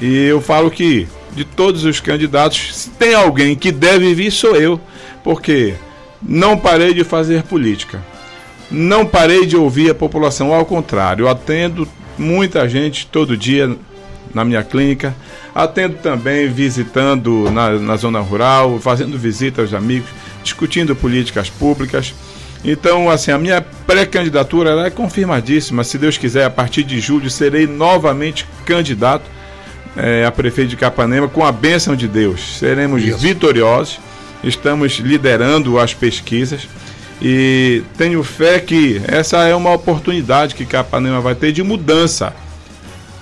E 0.00 0.24
eu 0.26 0.40
falo 0.40 0.68
que 0.68 1.06
de 1.36 1.44
todos 1.44 1.84
os 1.84 2.00
candidatos, 2.00 2.74
se 2.74 2.90
tem 2.90 3.14
alguém 3.14 3.54
que 3.54 3.70
deve 3.70 4.12
vir, 4.12 4.32
sou 4.32 4.56
eu, 4.56 4.80
porque 5.22 5.74
não 6.20 6.58
parei 6.58 6.92
de 6.92 7.04
fazer 7.04 7.44
política. 7.44 8.02
Não 8.68 9.06
parei 9.06 9.46
de 9.46 9.56
ouvir 9.56 9.92
a 9.92 9.94
população, 9.94 10.52
ao 10.52 10.66
contrário, 10.66 11.26
eu 11.26 11.28
atendo 11.28 11.86
muita 12.18 12.68
gente 12.68 13.06
todo 13.06 13.36
dia 13.36 13.76
na 14.34 14.44
minha 14.44 14.64
clínica, 14.64 15.14
atendo 15.54 15.96
também 15.98 16.48
visitando 16.48 17.48
na, 17.52 17.70
na 17.70 17.96
zona 17.96 18.18
rural, 18.18 18.80
fazendo 18.80 19.16
visita 19.16 19.62
aos 19.62 19.72
amigos, 19.72 20.08
discutindo 20.42 20.96
políticas 20.96 21.48
públicas. 21.48 22.12
Então, 22.64 23.08
assim, 23.08 23.30
a 23.30 23.38
minha 23.38 23.60
pré-candidatura 23.60 24.86
é 24.86 24.90
confirmadíssima. 24.90 25.82
Se 25.82 25.96
Deus 25.96 26.18
quiser, 26.18 26.44
a 26.44 26.50
partir 26.50 26.82
de 26.82 27.00
julho 27.00 27.30
serei 27.30 27.66
novamente 27.66 28.46
candidato 28.66 29.24
é, 29.96 30.24
a 30.24 30.30
prefeito 30.30 30.70
de 30.70 30.76
Capanema 30.76 31.28
com 31.28 31.44
a 31.44 31.50
bênção 31.50 31.96
de 31.96 32.06
Deus. 32.06 32.58
Seremos 32.58 33.02
Isso. 33.02 33.18
vitoriosos. 33.18 33.98
Estamos 34.42 34.92
liderando 34.94 35.78
as 35.78 35.92
pesquisas 35.92 36.66
e 37.20 37.82
tenho 37.98 38.22
fé 38.22 38.58
que 38.58 39.00
essa 39.06 39.46
é 39.46 39.54
uma 39.54 39.72
oportunidade 39.72 40.54
que 40.54 40.64
Capanema 40.64 41.20
vai 41.20 41.34
ter 41.34 41.52
de 41.52 41.62
mudança. 41.62 42.32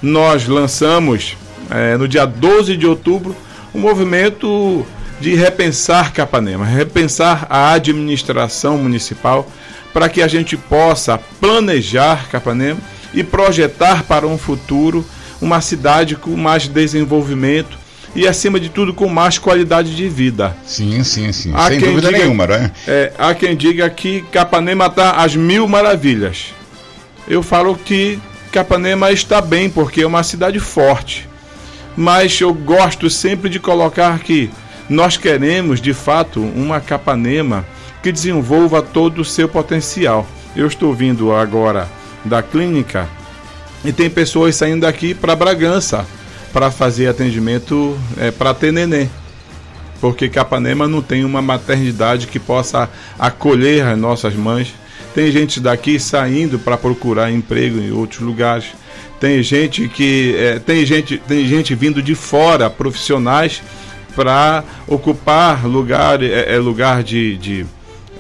Nós 0.01 0.47
lançamos 0.47 1.37
é, 1.71 1.97
no 1.97 2.07
dia 2.07 2.25
12 2.25 2.77
de 2.77 2.87
outubro 2.87 3.35
um 3.75 3.81
movimento 3.81 4.87
de 5.21 5.35
repensar 5.35 6.13
Capanema, 6.13 6.65
repensar 6.65 7.47
a 7.51 7.73
administração 7.73 8.79
municipal 8.79 9.51
para 9.93 10.09
que 10.09 10.23
a 10.23 10.29
gente 10.29 10.57
possa 10.57 11.19
planejar 11.41 12.29
Capanema 12.29 12.81
e 13.13 13.25
projetar 13.25 14.05
para 14.05 14.27
um 14.27 14.39
futuro 14.39 15.05
uma 15.41 15.61
cidade 15.61 16.17
com 16.17 16.37
mais 16.37 16.69
desenvolvimento 16.69 17.79
e 18.15 18.27
acima 18.27 18.59
de 18.59 18.69
tudo 18.69 18.95
com 18.95 19.09
mais 19.09 19.39
qualidade 19.39 19.95
de 19.95 20.09
vida. 20.09 20.57
Sim, 20.65 21.03
sim, 21.05 21.33
sim. 21.33 21.53
Há 21.55 21.69
Sem 21.69 21.79
dúvida 21.79 22.09
diga, 22.09 22.19
nenhuma, 22.19 22.47
né? 22.47 22.71
É, 22.87 23.13
há 23.19 23.35
quem 23.35 23.57
diga 23.57 23.89
que 23.91 24.23
Capanema 24.33 24.87
está 24.87 25.13
às 25.13 25.37
mil 25.37 25.69
maravilhas. 25.69 26.55
Eu 27.29 27.43
falo 27.43 27.77
que 27.77 28.19
Capanema 28.51 29.13
está 29.13 29.41
bem 29.41 29.69
porque 29.69 30.03
é 30.03 30.07
uma 30.07 30.23
cidade 30.23 30.59
forte. 30.59 31.29
Mas 31.97 32.41
eu 32.41 32.55
gosto 32.55 33.11
sempre 33.11 33.51
de 33.51 33.59
colocar 33.59 34.19
que 34.21 34.51
nós 34.89 35.17
queremos, 35.17 35.81
de 35.81 35.93
fato, 35.93 36.41
uma 36.41 36.81
Capanema 36.81 37.65
que 38.03 38.11
desenvolva 38.11 38.81
todo 38.81 39.21
o 39.21 39.25
seu 39.25 39.49
potencial. 39.49 40.27
Eu 40.57 40.67
estou 40.67 40.95
vindo 40.95 41.33
agora 41.33 41.89
da 42.25 42.43
clínica 42.43 43.07
e 43.85 43.93
tem 43.93 44.09
pessoas 44.09 44.57
saindo 44.57 44.81
daqui 44.81 45.15
para 45.15 45.37
Bragança 45.37 46.07
para 46.53 46.71
fazer 46.71 47.07
atendimento 47.07 47.99
é, 48.17 48.31
para 48.31 48.55
ter 48.55 48.73
neném. 48.73 49.11
Porque 50.01 50.29
Capanema 50.29 50.89
não 50.89 51.03
tem 51.03 51.25
uma 51.25 51.43
maternidade 51.43 52.27
que 52.27 52.39
possa 52.39 52.89
acolher 53.19 53.85
as 53.85 53.99
nossas 53.99 54.35
mães. 54.35 54.75
Tem 55.15 55.31
gente 55.31 55.61
daqui 55.61 55.99
saindo 55.99 56.59
para 56.59 56.77
procurar 56.77 57.31
emprego 57.31 57.79
em 57.79 57.91
outros 57.91 58.21
lugares. 58.21 58.67
Tem 59.21 59.43
gente 59.43 59.89
que 59.89 60.35
é, 60.39 60.59
tem 60.59 60.87
gente 60.87 61.19
tem 61.19 61.47
gente 61.47 61.75
vindo 61.75 62.01
de 62.01 62.15
fora, 62.15 62.71
profissionais 62.71 63.61
para 64.15 64.65
ocupar 64.87 65.67
lugar, 65.67 66.23
é, 66.23 66.55
é 66.55 66.59
lugar 66.59 67.03
de, 67.03 67.37
de 67.37 67.67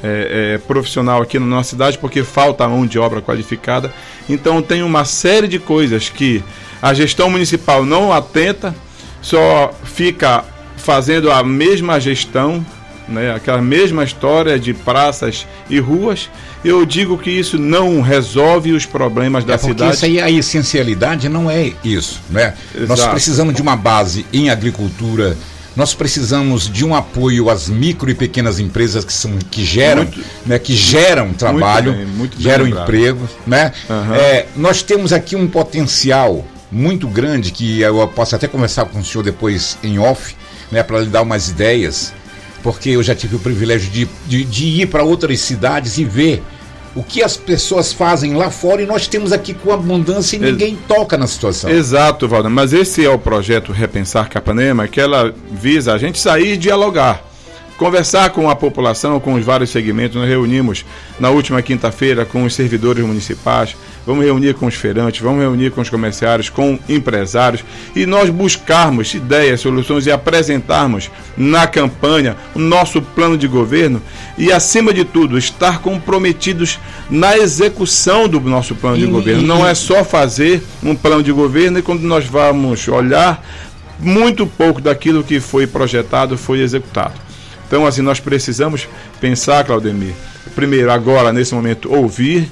é, 0.02 0.54
é, 0.54 0.59
profissional 0.59 1.23
aqui 1.23 1.38
na 1.38 1.47
nossa 1.47 1.71
cidade, 1.71 1.99
porque 1.99 2.23
falta 2.23 2.68
mão 2.68 2.87
de 2.87 2.99
obra 2.99 3.21
qualificada. 3.21 3.92
Então 4.28 4.62
tem 4.62 4.83
uma 4.83 5.04
série 5.04 5.49
de 5.49 5.59
coisas 5.59 6.09
que 6.09 6.42
a 6.80 6.95
gestão 6.95 7.30
municipal 7.30 7.85
não 7.85 8.12
atenta, 8.12 8.75
só 9.21 9.75
fica 9.85 10.45
fazendo 10.76 11.30
a 11.30 11.42
mesma 11.42 11.99
gestão 12.00 12.64
né, 13.09 13.35
aquela 13.35 13.62
mesma 13.62 14.04
história 14.04 14.59
de 14.59 14.75
praças 14.75 15.47
e 15.68 15.80
ruas. 15.80 16.28
Eu 16.64 16.85
digo 16.85 17.16
que 17.16 17.30
isso 17.30 17.59
não 17.59 18.00
resolve 18.00 18.73
os 18.73 18.85
problemas 18.85 19.45
da 19.45 19.54
é 19.54 19.59
cidade. 19.59 19.95
Isso 19.95 20.04
aí, 20.04 20.21
a 20.21 20.30
essencialidade 20.30 21.28
não 21.28 21.50
é 21.50 21.73
isso, 21.83 22.21
né? 22.28 22.54
Nós 22.87 23.07
precisamos 23.07 23.54
de 23.54 23.62
uma 23.62 23.76
base 23.76 24.26
em 24.33 24.50
agricultura. 24.50 25.37
Nós 25.78 25.94
precisamos 25.94 26.68
de 26.68 26.85
um 26.85 26.92
apoio 26.92 27.49
às 27.49 27.68
micro 27.68 28.11
e 28.11 28.14
pequenas 28.14 28.58
empresas 28.58 29.04
que 29.04 29.12
são 29.12 29.38
que 29.49 29.64
geram, 29.64 30.02
muito, 30.02 30.25
né, 30.44 30.58
que 30.58 30.75
geram 30.75 31.32
trabalho, 31.32 31.92
muito 31.92 32.06
bem, 32.06 32.16
muito 32.16 32.42
geram 32.42 32.66
emprego, 32.66 33.28
né? 33.47 33.73
Uhum. 33.88 34.14
É, 34.16 34.47
nós 34.56 34.82
temos 34.82 35.12
aqui 35.12 35.37
um 35.37 35.47
potencial 35.47 36.44
muito 36.68 37.06
grande 37.06 37.52
que 37.52 37.80
eu 37.80 38.08
posso 38.08 38.35
até 38.35 38.49
conversar 38.49 38.87
com 38.87 38.99
o 38.99 39.04
senhor 39.04 39.23
depois 39.23 39.78
em 39.80 40.00
off, 40.00 40.35
né, 40.73 40.82
para 40.82 40.99
lhe 40.99 41.06
dar 41.06 41.23
umas 41.23 41.49
ideias 41.49 42.12
porque 42.61 42.90
eu 42.90 43.02
já 43.04 43.14
tive 43.14 43.37
o 43.37 43.38
privilégio 43.38 43.88
de, 43.88 44.08
de, 44.26 44.44
de 44.44 44.64
ir 44.82 44.87
para 44.87 45.04
outras 45.04 45.38
cidades 45.38 45.97
e 45.97 46.04
ver 46.04 46.42
o 46.99 47.02
que 47.05 47.23
as 47.23 47.37
pessoas 47.37 47.93
fazem 47.93 48.35
lá 48.35 48.50
fora 48.50 48.83
e 48.83 48.87
nós 48.87 49.07
temos 49.07 49.31
aqui 49.31 49.55
com 49.55 49.73
abundância 49.73 50.35
e 50.35 50.40
ninguém 50.40 50.73
Ex 50.73 50.81
toca 50.88 51.17
na 51.17 51.28
situação. 51.28 51.71
Exato, 51.71 52.26
Valdir. 52.26 52.50
Mas 52.50 52.73
esse 52.73 53.05
é 53.05 53.09
o 53.09 53.17
projeto 53.17 53.71
Repensar 53.71 54.28
Capanema, 54.28 54.88
que 54.88 55.00
ela 55.00 55.33
visa 55.52 55.93
a 55.93 55.99
gente 55.99 56.19
sair 56.19 56.55
e 56.55 56.57
dialogar 56.57 57.27
conversar 57.78 58.30
com 58.30 58.50
a 58.50 58.56
população, 58.56 59.20
com 59.20 59.35
os 59.35 59.44
vários 59.44 59.70
segmentos. 59.70 60.16
Nós 60.16 60.28
reunimos 60.28 60.85
na 61.18 61.30
última 61.30 61.62
quinta-feira 61.62 62.26
com 62.26 62.42
os 62.42 62.52
servidores 62.52 63.04
municipais, 63.04 63.76
vamos 64.04 64.25
reunir 64.25 64.54
com 64.54 64.66
os 64.66 64.75
feirantes, 64.75 65.20
vamos 65.20 65.40
reunir 65.40 65.70
com 65.70 65.80
os 65.80 65.88
comerciários, 65.88 66.50
com 66.50 66.78
empresários 66.88 67.64
e 67.94 68.04
nós 68.04 68.28
buscarmos 68.28 69.14
ideias, 69.14 69.61
soluções 69.61 70.06
e 70.06 70.11
apresentarmos 70.11 71.08
na 71.37 71.66
campanha 71.66 72.37
o 72.54 72.58
nosso 72.58 73.00
plano 73.00 73.38
de 73.38 73.47
governo 73.47 74.02
e, 74.37 74.52
acima 74.52 74.92
de 74.92 75.04
tudo, 75.04 75.38
estar 75.38 75.80
comprometidos 75.80 76.80
na 77.08 77.38
execução 77.38 78.28
do 78.28 78.40
nosso 78.40 78.75
plano 78.75 78.99
de 78.99 79.06
governo. 79.06 79.42
Não 79.42 79.66
é 79.66 79.75
só 79.75 80.04
fazer 80.04 80.62
um 80.82 80.97
plano 80.97 81.23
de 81.23 81.30
governo 81.30 81.78
e 81.78 81.82
quando 81.82 82.02
nós 82.02 82.26
vamos 82.26 82.88
olhar, 82.88 83.47
muito 84.00 84.47
pouco 84.47 84.80
daquilo 84.80 85.23
que 85.23 85.38
foi 85.38 85.66
projetado 85.66 86.37
foi 86.37 86.61
executado. 86.61 87.27
Então, 87.68 87.87
assim, 87.87 88.02
nós 88.02 88.18
precisamos 88.18 88.88
pensar, 89.20 89.62
Claudemir, 89.64 90.14
primeiro, 90.54 90.90
agora, 90.90 91.32
nesse 91.32 91.54
momento, 91.54 91.94
ouvir, 91.94 92.50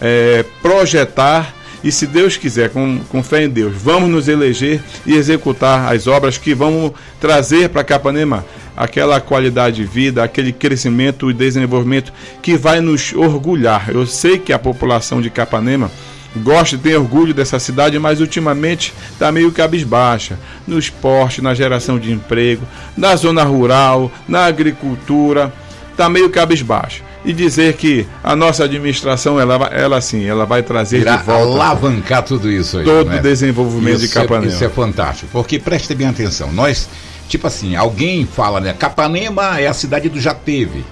é, 0.00 0.42
projetar 0.60 1.54
e, 1.84 1.92
se 1.92 2.06
Deus 2.06 2.38
quiser, 2.38 2.70
com, 2.70 2.98
com 3.10 3.22
fé 3.22 3.44
em 3.44 3.48
Deus, 3.48 3.74
vamos 3.76 4.08
nos 4.08 4.26
eleger 4.26 4.80
e 5.04 5.14
executar 5.14 5.92
as 5.92 6.06
obras 6.06 6.38
que 6.38 6.54
vão 6.54 6.94
trazer 7.20 7.68
para 7.68 7.84
Capanema 7.84 8.42
aquela 8.74 9.20
qualidade 9.20 9.76
de 9.76 9.84
vida, 9.84 10.24
aquele 10.24 10.50
crescimento 10.50 11.30
e 11.30 11.34
desenvolvimento 11.34 12.10
que 12.42 12.56
vai 12.56 12.80
nos 12.80 13.12
orgulhar. 13.12 13.90
Eu 13.90 14.06
sei 14.06 14.38
que 14.38 14.50
a 14.50 14.58
população 14.58 15.20
de 15.20 15.28
Capanema 15.28 15.90
gosta 16.36 16.76
e 16.76 16.78
tem 16.78 16.94
orgulho 16.94 17.32
dessa 17.32 17.58
cidade, 17.58 17.98
mas 17.98 18.20
ultimamente 18.20 18.92
está 19.12 19.30
meio 19.30 19.52
cabisbaixa 19.52 20.38
no 20.66 20.78
esporte, 20.78 21.40
na 21.40 21.54
geração 21.54 21.98
de 21.98 22.12
emprego, 22.12 22.66
na 22.96 23.14
zona 23.16 23.42
rural, 23.44 24.10
na 24.28 24.46
agricultura, 24.46 25.52
está 25.90 26.08
meio 26.08 26.30
cabisbaixa. 26.30 27.02
E 27.24 27.32
dizer 27.32 27.74
que 27.74 28.06
a 28.22 28.36
nossa 28.36 28.64
administração, 28.64 29.40
ela, 29.40 29.54
ela 29.72 30.00
sim, 30.00 30.24
ela 30.26 30.44
vai 30.44 30.62
trazer 30.62 31.00
Irá 31.00 31.16
de 31.16 31.24
volta. 31.24 31.54
alavancar 31.54 32.22
tudo 32.22 32.50
isso 32.50 32.78
aí. 32.78 32.84
Todo 32.84 33.08
né? 33.08 33.18
o 33.18 33.22
desenvolvimento 33.22 33.96
isso 33.96 34.08
de 34.08 34.12
Capanema. 34.12 34.52
É, 34.52 34.54
isso 34.54 34.64
é 34.64 34.68
fantástico, 34.68 35.30
porque 35.32 35.58
preste 35.58 35.94
bem 35.94 36.06
atenção, 36.06 36.52
nós, 36.52 36.86
tipo 37.28 37.46
assim, 37.46 37.76
alguém 37.76 38.26
fala, 38.26 38.60
né? 38.60 38.74
Capanema 38.74 39.58
é 39.58 39.66
a 39.66 39.72
cidade 39.72 40.10
do 40.10 40.20
já 40.20 40.34
teve 40.34 40.84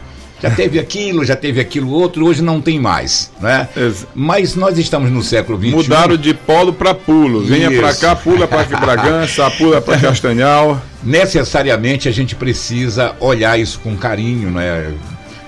já 0.42 0.50
teve 0.50 0.78
aquilo, 0.80 1.25
já 1.25 1.37
teve 1.37 1.61
aquilo 1.61 1.90
outro, 1.92 2.26
hoje 2.26 2.42
não 2.42 2.61
tem 2.61 2.80
mais, 2.80 3.30
né? 3.40 3.68
Mas 4.12 4.56
nós 4.56 4.76
estamos 4.76 5.08
no 5.11 5.22
século 5.22 5.56
XXI. 5.56 5.70
Mudaram 5.70 6.16
de 6.16 6.34
polo 6.34 6.72
para 6.72 6.92
pulo. 6.92 7.44
Venha 7.44 7.70
para 7.70 7.94
cá, 7.94 8.16
pula 8.16 8.49
para 8.49 8.64
Bragança, 8.64 9.49
pula 9.52 9.80
para 9.80 10.00
Castanhal. 10.00 10.82
Necessariamente 11.02 12.09
a 12.09 12.12
gente 12.12 12.35
precisa 12.35 13.14
olhar 13.20 13.59
isso 13.59 13.78
com 13.78 13.96
carinho, 13.96 14.50
né? 14.50 14.92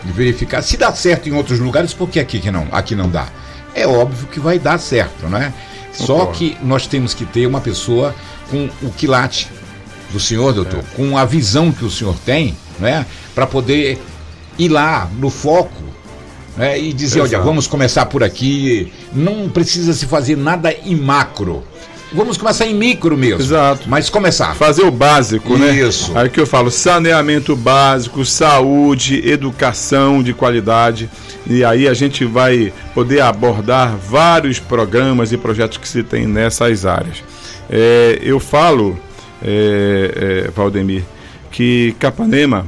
Verificar 0.04 0.62
se 0.62 0.76
dá 0.76 0.92
certo 0.92 1.28
em 1.28 1.32
outros 1.32 1.58
lugares, 1.58 1.92
porque 1.92 2.20
aqui 2.20 2.38
que 2.38 2.50
não, 2.50 2.68
aqui 2.70 2.94
não 2.94 3.08
dá. 3.08 3.26
É 3.74 3.86
óbvio 3.88 4.28
que 4.28 4.38
vai 4.38 4.60
dar 4.60 4.78
certo, 4.78 5.26
né? 5.26 5.52
Só 5.92 6.26
que 6.26 6.56
nós 6.62 6.86
temos 6.86 7.14
que 7.14 7.24
ter 7.24 7.46
uma 7.46 7.60
pessoa 7.60 8.14
com 8.50 8.68
o 8.82 8.90
quilate 8.90 9.48
do 10.12 10.20
senhor, 10.20 10.52
doutor, 10.52 10.80
é. 10.80 10.96
com 10.96 11.18
a 11.18 11.24
visão 11.24 11.72
que 11.72 11.84
o 11.84 11.90
senhor 11.90 12.14
tem, 12.24 12.56
né? 12.78 13.04
Para 13.34 13.46
poder 13.46 13.98
ir 14.58 14.68
lá 14.68 15.10
no 15.18 15.30
foco 15.30 15.82
né, 16.56 16.78
e 16.78 16.92
dizer, 16.92 17.20
Exato. 17.20 17.34
olha, 17.34 17.44
vamos 17.44 17.66
começar 17.66 18.06
por 18.06 18.22
aqui, 18.22 18.92
não 19.12 19.48
precisa 19.48 19.92
se 19.92 20.06
fazer 20.06 20.36
nada 20.36 20.72
em 20.84 20.96
macro. 20.96 21.64
Vamos 22.12 22.36
começar 22.36 22.64
em 22.64 22.74
micro 22.74 23.16
mesmo. 23.16 23.40
Exato. 23.40 23.88
Mas 23.88 24.08
começar. 24.08 24.54
Fazer 24.54 24.84
o 24.84 24.90
básico, 24.90 25.58
né? 25.58 25.74
Isso. 25.74 26.16
Aí 26.16 26.28
que 26.28 26.40
eu 26.40 26.46
falo, 26.46 26.70
saneamento 26.70 27.56
básico, 27.56 28.24
saúde, 28.24 29.28
educação 29.28 30.22
de 30.22 30.32
qualidade. 30.32 31.10
E 31.44 31.64
aí 31.64 31.88
a 31.88 31.94
gente 31.94 32.24
vai 32.24 32.72
poder 32.94 33.20
abordar 33.20 33.96
vários 33.96 34.60
programas 34.60 35.32
e 35.32 35.36
projetos 35.36 35.76
que 35.76 35.88
se 35.88 36.04
tem 36.04 36.24
nessas 36.24 36.86
áreas. 36.86 37.20
É, 37.68 38.20
eu 38.22 38.38
falo, 38.38 38.96
é, 39.42 40.44
é, 40.46 40.50
Valdemir, 40.52 41.02
que 41.50 41.96
Capanema 41.98 42.66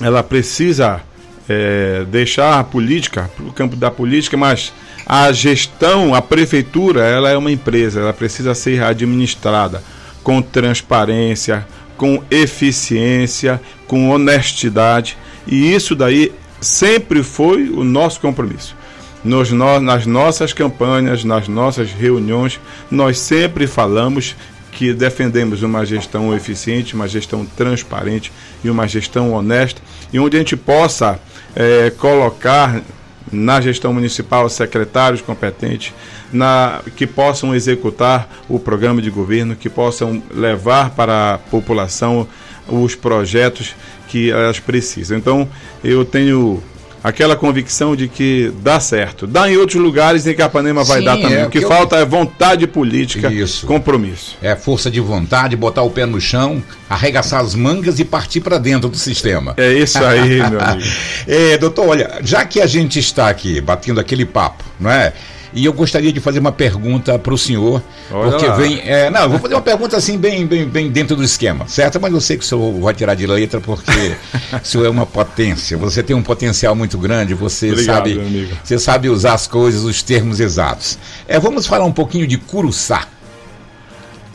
ela 0.00 0.22
precisa 0.22 1.00
é, 1.48 2.04
deixar 2.08 2.58
a 2.58 2.64
política 2.64 3.30
para 3.36 3.46
o 3.46 3.52
campo 3.52 3.76
da 3.76 3.90
política, 3.90 4.36
mas 4.36 4.72
a 5.06 5.32
gestão, 5.32 6.14
a 6.14 6.20
prefeitura, 6.20 7.04
ela 7.04 7.30
é 7.30 7.36
uma 7.36 7.50
empresa, 7.50 8.00
ela 8.00 8.12
precisa 8.12 8.54
ser 8.54 8.82
administrada 8.82 9.82
com 10.22 10.42
transparência, 10.42 11.66
com 11.96 12.22
eficiência, 12.30 13.60
com 13.86 14.10
honestidade, 14.10 15.16
e 15.46 15.74
isso 15.74 15.94
daí 15.94 16.32
sempre 16.60 17.22
foi 17.22 17.70
o 17.70 17.82
nosso 17.82 18.20
compromisso. 18.20 18.76
Nos, 19.24 19.50
nas 19.50 20.06
nossas 20.06 20.52
campanhas, 20.52 21.24
nas 21.24 21.48
nossas 21.48 21.90
reuniões, 21.90 22.60
nós 22.90 23.18
sempre 23.18 23.66
falamos 23.66 24.36
que 24.72 24.92
defendemos 24.92 25.62
uma 25.62 25.84
gestão 25.84 26.34
eficiente, 26.34 26.94
uma 26.94 27.08
gestão 27.08 27.44
transparente 27.44 28.32
e 28.62 28.70
uma 28.70 28.86
gestão 28.86 29.32
honesta, 29.32 29.80
e 30.12 30.18
onde 30.18 30.36
a 30.36 30.40
gente 30.40 30.56
possa 30.56 31.20
é, 31.54 31.90
colocar 31.90 32.82
na 33.30 33.60
gestão 33.60 33.92
municipal 33.92 34.48
secretários 34.48 35.20
competentes 35.20 35.92
na, 36.32 36.80
que 36.96 37.06
possam 37.06 37.54
executar 37.54 38.28
o 38.48 38.58
programa 38.58 39.02
de 39.02 39.10
governo, 39.10 39.56
que 39.56 39.68
possam 39.68 40.22
levar 40.34 40.90
para 40.90 41.34
a 41.34 41.38
população 41.38 42.26
os 42.66 42.94
projetos 42.94 43.74
que 44.08 44.30
elas 44.30 44.60
precisam. 44.60 45.16
Então, 45.16 45.48
eu 45.82 46.04
tenho 46.04 46.62
aquela 47.02 47.36
convicção 47.36 47.94
de 47.94 48.08
que 48.08 48.52
dá 48.62 48.80
certo. 48.80 49.26
Dá 49.26 49.50
em 49.50 49.56
outros 49.56 49.80
lugares 49.80 50.26
em 50.26 50.34
Capanema 50.34 50.84
vai 50.84 50.98
Sim, 50.98 51.04
dar 51.04 51.16
também. 51.16 51.38
É, 51.38 51.46
o 51.46 51.50
que, 51.50 51.60
que 51.60 51.66
falta 51.66 51.96
eu... 51.96 52.02
é 52.02 52.04
vontade 52.04 52.66
política, 52.66 53.32
Isso. 53.32 53.66
compromisso. 53.66 54.36
É 54.42 54.54
força 54.56 54.90
de 54.90 55.00
vontade, 55.00 55.56
botar 55.56 55.82
o 55.82 55.90
pé 55.90 56.06
no 56.06 56.20
chão, 56.20 56.62
arregaçar 56.88 57.40
as 57.40 57.54
mangas 57.54 57.98
e 57.98 58.04
partir 58.04 58.40
para 58.40 58.58
dentro 58.58 58.88
do 58.88 58.96
sistema. 58.96 59.54
É 59.56 59.72
isso 59.72 59.98
aí, 60.02 60.38
meu 60.50 60.60
amigo. 60.60 60.88
é, 61.26 61.58
doutor, 61.58 61.88
olha, 61.88 62.18
já 62.22 62.44
que 62.44 62.60
a 62.60 62.66
gente 62.66 62.98
está 62.98 63.28
aqui 63.28 63.60
batendo 63.60 64.00
aquele 64.00 64.24
papo, 64.24 64.64
não 64.78 64.90
é? 64.90 65.12
E 65.52 65.64
eu 65.64 65.72
gostaria 65.72 66.12
de 66.12 66.20
fazer 66.20 66.38
uma 66.38 66.52
pergunta 66.52 67.18
para 67.18 67.32
o 67.32 67.38
senhor, 67.38 67.82
Olha 68.10 68.30
porque 68.30 68.46
lá. 68.46 68.56
vem. 68.56 68.80
É, 68.84 69.10
não, 69.10 69.22
eu 69.22 69.30
vou 69.30 69.38
fazer 69.38 69.54
uma 69.54 69.62
pergunta 69.62 69.96
assim, 69.96 70.18
bem, 70.18 70.46
bem, 70.46 70.66
bem 70.66 70.90
dentro 70.90 71.16
do 71.16 71.24
esquema, 71.24 71.66
certo? 71.66 72.00
Mas 72.00 72.12
eu 72.12 72.20
sei 72.20 72.36
que 72.36 72.44
o 72.44 72.46
senhor 72.46 72.80
vai 72.80 72.94
tirar 72.94 73.14
de 73.14 73.26
letra, 73.26 73.60
porque 73.60 73.90
o 74.62 74.66
senhor 74.66 74.86
é 74.86 74.90
uma 74.90 75.06
potência. 75.06 75.76
Você 75.78 76.02
tem 76.02 76.14
um 76.14 76.22
potencial 76.22 76.74
muito 76.74 76.98
grande, 76.98 77.34
você 77.34 77.70
Obrigado, 77.70 77.96
sabe. 77.96 78.48
Você 78.62 78.78
sabe 78.78 79.08
usar 79.08 79.34
as 79.34 79.46
coisas, 79.46 79.82
os 79.84 80.02
termos 80.02 80.40
exatos. 80.40 80.98
É, 81.26 81.38
vamos 81.38 81.66
falar 81.66 81.84
um 81.84 81.92
pouquinho 81.92 82.26
de 82.26 82.36
Curuçá. 82.36 83.06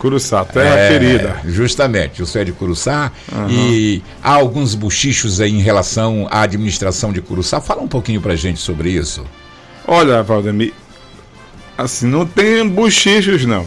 Curuçá, 0.04 0.44
terra 0.44 0.76
é, 0.78 0.90
querida. 0.90 1.38
Justamente, 1.46 2.22
o 2.22 2.26
senhor 2.26 2.42
é 2.42 2.46
de 2.46 2.52
Curuçá 2.52 3.10
uhum. 3.32 3.50
e 3.50 4.04
há 4.22 4.34
alguns 4.34 4.76
buchichos 4.76 5.40
aí 5.40 5.50
em 5.50 5.62
relação 5.62 6.28
à 6.30 6.42
administração 6.42 7.14
de 7.14 7.22
Curuçá. 7.22 7.62
Fala 7.62 7.82
um 7.82 7.88
pouquinho 7.88 8.20
pra 8.20 8.36
gente 8.36 8.60
sobre 8.60 8.90
isso. 8.90 9.24
Olha, 9.88 10.22
Valdemir, 10.22 10.74
assim, 11.78 12.08
não 12.08 12.26
tem 12.26 12.68
bochichos, 12.68 13.46
não. 13.46 13.66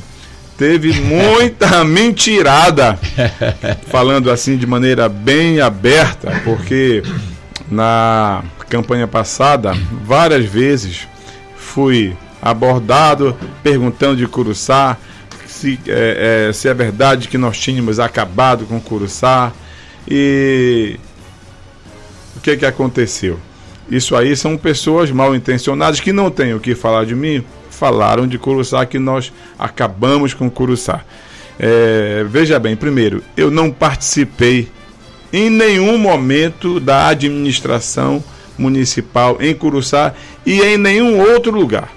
Teve 0.57 0.93
muita 1.01 1.83
mentirada, 1.85 2.99
falando 3.91 4.31
assim 4.31 4.57
de 4.57 4.67
maneira 4.67 5.09
bem 5.09 5.61
aberta, 5.61 6.41
porque 6.45 7.03
na 7.71 8.43
campanha 8.69 9.07
passada, 9.07 9.75
várias 10.05 10.45
vezes 10.45 11.07
fui 11.57 12.17
abordado 12.41 13.37
perguntando 13.63 14.17
de 14.17 14.27
Curuçá 14.27 14.97
se 15.47 15.79
é, 15.89 16.49
é, 16.49 16.53
se 16.53 16.69
é 16.69 16.75
verdade 16.75 17.29
que 17.29 17.39
nós 17.39 17.59
tínhamos 17.59 17.99
acabado 17.99 18.67
com 18.67 18.81
Curuçá 18.81 19.53
e 20.09 20.99
que, 22.47 22.57
que 22.57 22.67
aconteceu? 22.67 23.41
Isso 23.91 24.15
aí 24.15 24.37
são 24.37 24.57
pessoas 24.57 25.11
mal 25.11 25.35
intencionadas 25.35 25.99
que 25.99 26.13
não 26.13 26.31
têm 26.31 26.55
o 26.55 26.61
que 26.61 26.77
falar 26.77 27.05
de 27.05 27.15
mim, 27.17 27.45
falaram 27.77 28.27
de 28.27 28.39
Curuçá 28.39 28.85
que 28.87 28.99
nós 28.99 29.33
acabamos 29.59 30.35
com 30.35 30.51
Curuçá. 30.51 31.03
É, 31.59 32.25
veja 32.29 32.59
bem, 32.59 32.75
primeiro, 32.75 33.23
eu 33.37 33.51
não 33.51 33.71
participei 33.71 34.69
em 35.33 35.51
nenhum 35.51 35.99
momento 35.99 36.81
da 36.81 37.09
administração 37.09 38.23
municipal 38.59 39.37
em 39.41 39.55
Curuçá 39.55 40.15
e 40.45 40.61
em 40.61 40.79
nenhum 40.79 41.21
outro 41.21 41.53
lugar. 41.53 41.91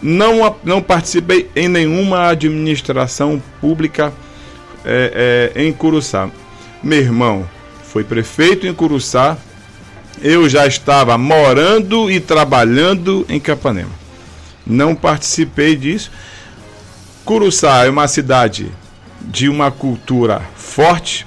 Não, 0.00 0.56
não 0.64 0.80
participei 0.80 1.50
em 1.54 1.68
nenhuma 1.68 2.28
administração 2.28 3.42
pública 3.60 4.12
é, 4.84 5.52
é, 5.54 5.62
em 5.62 5.72
Curuçá. 5.72 6.30
Meu 6.82 7.00
irmão 7.00 7.48
foi 7.82 8.04
prefeito 8.04 8.66
em 8.66 8.72
Curuçá, 8.72 9.36
eu 10.22 10.48
já 10.48 10.66
estava 10.66 11.18
morando 11.18 12.10
e 12.10 12.20
trabalhando 12.20 13.26
em 13.28 13.38
Capanema. 13.38 13.99
Não 14.70 14.94
participei 14.94 15.76
disso. 15.76 16.10
Curuçá 17.24 17.84
é 17.84 17.90
uma 17.90 18.08
cidade 18.08 18.70
de 19.20 19.48
uma 19.48 19.70
cultura 19.70 20.40
forte, 20.56 21.26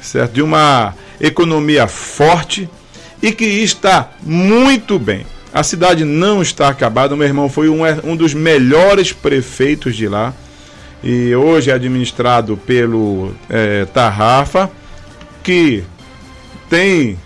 certo? 0.00 0.32
De 0.32 0.42
uma 0.42 0.94
economia 1.20 1.86
forte 1.86 2.68
e 3.22 3.32
que 3.32 3.44
está 3.44 4.10
muito 4.22 4.98
bem. 4.98 5.26
A 5.52 5.62
cidade 5.62 6.04
não 6.04 6.40
está 6.40 6.68
acabada. 6.68 7.14
O 7.14 7.16
meu 7.16 7.26
irmão 7.26 7.48
foi 7.48 7.68
um, 7.68 7.80
um 8.04 8.16
dos 8.16 8.34
melhores 8.34 9.12
prefeitos 9.12 9.96
de 9.96 10.08
lá 10.08 10.32
e 11.02 11.34
hoje 11.34 11.70
é 11.70 11.74
administrado 11.74 12.56
pelo 12.56 13.34
é, 13.50 13.84
Tarrafa, 13.86 14.70
que 15.42 15.82
tem 16.70 17.18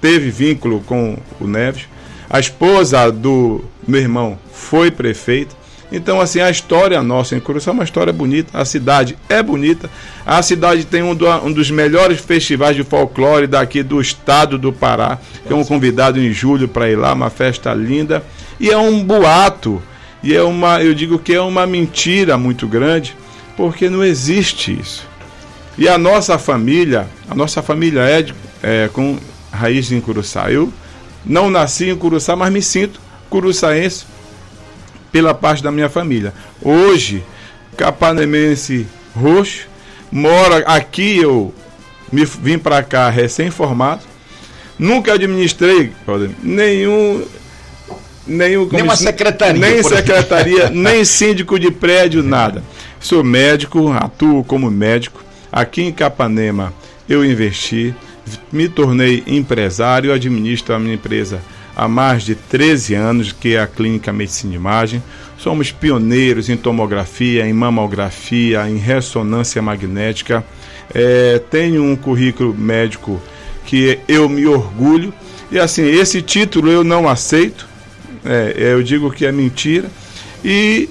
teve 0.00 0.30
vínculo 0.30 0.80
com 0.80 1.18
o 1.40 1.46
Neves. 1.46 1.86
A 2.32 2.40
esposa 2.40 3.12
do 3.12 3.62
meu 3.86 4.00
irmão 4.00 4.38
foi 4.50 4.90
prefeita. 4.90 5.54
Então, 5.92 6.18
assim, 6.18 6.40
a 6.40 6.48
história 6.48 7.02
nossa 7.02 7.36
em 7.36 7.40
Curuçá 7.40 7.70
é 7.70 7.74
uma 7.74 7.84
história 7.84 8.10
bonita. 8.10 8.58
A 8.58 8.64
cidade 8.64 9.18
é 9.28 9.42
bonita. 9.42 9.90
A 10.24 10.40
cidade 10.40 10.86
tem 10.86 11.02
um, 11.02 11.14
do, 11.14 11.28
um 11.44 11.52
dos 11.52 11.70
melhores 11.70 12.22
festivais 12.22 12.74
de 12.74 12.82
folclore 12.82 13.46
daqui 13.46 13.82
do 13.82 14.00
estado 14.00 14.56
do 14.56 14.72
Pará. 14.72 15.18
Tem 15.46 15.54
um 15.54 15.62
convidado 15.62 16.18
em 16.18 16.32
julho 16.32 16.66
para 16.66 16.88
ir 16.88 16.96
lá, 16.96 17.12
uma 17.12 17.28
festa 17.28 17.74
linda. 17.74 18.24
E 18.58 18.70
é 18.70 18.78
um 18.78 19.04
boato. 19.04 19.82
E 20.22 20.34
é 20.34 20.42
uma, 20.42 20.82
eu 20.82 20.94
digo 20.94 21.18
que 21.18 21.34
é 21.34 21.40
uma 21.42 21.66
mentira 21.66 22.38
muito 22.38 22.66
grande, 22.66 23.14
porque 23.58 23.90
não 23.90 24.02
existe 24.02 24.72
isso. 24.80 25.06
E 25.76 25.86
a 25.86 25.98
nossa 25.98 26.38
família, 26.38 27.06
a 27.28 27.34
nossa 27.34 27.60
família 27.60 28.00
é, 28.00 28.24
é 28.62 28.88
com 28.90 29.18
raiz 29.50 29.92
em 29.92 30.00
Curuçá. 30.00 30.50
Eu 30.50 30.72
não 31.24 31.50
nasci 31.50 31.90
em 31.90 31.96
Curuçá, 31.96 32.34
mas 32.36 32.52
me 32.52 32.62
sinto 32.62 33.00
curuçaense 33.32 34.04
pela 35.10 35.32
parte 35.32 35.62
da 35.62 35.70
minha 35.72 35.88
família. 35.88 36.34
Hoje, 36.60 37.24
capanemense 37.76 38.86
roxo, 39.14 39.66
mora 40.10 40.58
aqui, 40.58 41.16
eu 41.16 41.54
me 42.12 42.26
vim 42.26 42.58
para 42.58 42.82
cá 42.82 43.08
recém-formado, 43.08 44.02
nunca 44.78 45.14
administrei 45.14 45.92
nenhum 46.42 47.24
nenhum 48.26 48.68
nem 48.70 48.82
uma 48.82 48.96
secretaria, 48.96 49.60
nem 49.60 49.82
secretaria, 49.82 50.68
nem 50.70 51.04
síndico 51.04 51.58
de 51.58 51.70
prédio, 51.70 52.22
nada. 52.22 52.62
Sou 53.00 53.24
médico, 53.24 53.90
atuo 53.92 54.44
como 54.44 54.70
médico. 54.70 55.24
Aqui 55.50 55.82
em 55.82 55.92
Capanema 55.92 56.72
eu 57.08 57.24
investi, 57.24 57.94
me 58.52 58.68
tornei 58.68 59.22
empresário, 59.26 60.12
administro 60.12 60.74
a 60.74 60.78
minha 60.78 60.94
empresa 60.94 61.40
há 61.76 61.88
mais 61.88 62.22
de 62.22 62.34
13 62.34 62.94
anos, 62.94 63.32
que 63.32 63.54
é 63.54 63.60
a 63.60 63.66
Clínica 63.66 64.12
Medicina 64.12 64.54
Imagem. 64.54 65.02
Somos 65.38 65.72
pioneiros 65.72 66.48
em 66.48 66.56
tomografia, 66.56 67.46
em 67.46 67.52
mamografia, 67.52 68.68
em 68.68 68.76
ressonância 68.76 69.60
magnética. 69.60 70.44
É, 70.94 71.40
tenho 71.50 71.82
um 71.82 71.96
currículo 71.96 72.54
médico 72.54 73.20
que 73.64 73.98
eu 74.06 74.28
me 74.28 74.46
orgulho. 74.46 75.12
E 75.50 75.58
assim, 75.58 75.82
esse 75.82 76.22
título 76.22 76.70
eu 76.70 76.84
não 76.84 77.08
aceito. 77.08 77.66
É, 78.24 78.54
eu 78.56 78.82
digo 78.82 79.10
que 79.10 79.26
é 79.26 79.32
mentira. 79.32 79.88
E 80.44 80.88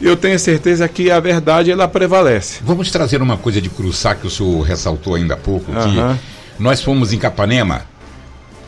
eu 0.00 0.16
tenho 0.16 0.38
certeza 0.38 0.88
que 0.88 1.10
a 1.10 1.20
verdade 1.20 1.70
ela 1.70 1.86
prevalece. 1.86 2.60
Vamos 2.64 2.90
trazer 2.90 3.20
uma 3.20 3.36
coisa 3.36 3.60
de 3.60 3.68
Curuçá 3.68 4.14
que 4.14 4.26
o 4.26 4.30
senhor 4.30 4.62
ressaltou 4.62 5.14
ainda 5.14 5.34
há 5.34 5.36
pouco, 5.36 5.70
que 5.70 6.00
nós 6.60 6.82
fomos 6.82 7.12
em 7.12 7.18
Capanema 7.18 7.86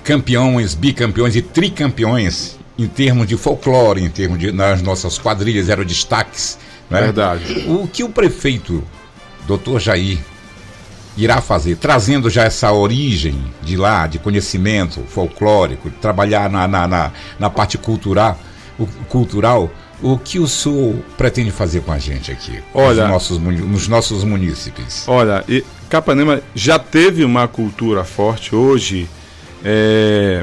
campeões, 0.02 0.74
bicampeões 0.74 1.36
e 1.36 1.42
tricampeões 1.42 2.56
em 2.78 2.88
termos 2.88 3.26
de 3.26 3.36
folclore, 3.36 4.02
em 4.02 4.08
termos 4.08 4.38
de 4.38 4.50
nas 4.50 4.82
nossas 4.82 5.18
quadrilhas 5.18 5.68
eram 5.68 5.84
destaques. 5.84 6.58
Né? 6.90 7.00
Verdade. 7.00 7.64
O 7.68 7.86
que 7.86 8.02
o 8.02 8.08
prefeito, 8.08 8.82
doutor 9.46 9.78
Jair, 9.78 10.18
irá 11.16 11.40
fazer, 11.40 11.76
trazendo 11.76 12.30
já 12.30 12.44
essa 12.44 12.72
origem 12.72 13.44
de 13.62 13.76
lá, 13.76 14.06
de 14.06 14.18
conhecimento 14.18 15.02
folclórico, 15.02 15.90
trabalhar 15.90 16.50
na, 16.50 16.66
na, 16.66 16.88
na, 16.88 17.12
na 17.38 17.50
parte 17.50 17.76
cultural, 17.76 18.40
o, 18.78 18.86
cultural, 18.86 19.70
o 20.02 20.18
que 20.18 20.38
o 20.38 20.48
senhor 20.48 20.96
pretende 21.16 21.50
fazer 21.50 21.82
com 21.82 21.92
a 21.92 21.98
gente 21.98 22.32
aqui? 22.32 22.58
Olha, 22.74 23.02
nos 23.02 23.10
nossos, 23.10 23.38
nos 23.38 23.88
nossos 23.88 24.24
munícipes. 24.24 25.06
Olha, 25.06 25.44
e 25.46 25.62
Capanema 25.92 26.40
já 26.54 26.78
teve 26.78 27.22
uma 27.22 27.46
cultura 27.46 28.02
forte 28.02 28.54
hoje 28.56 29.06
é, 29.62 30.42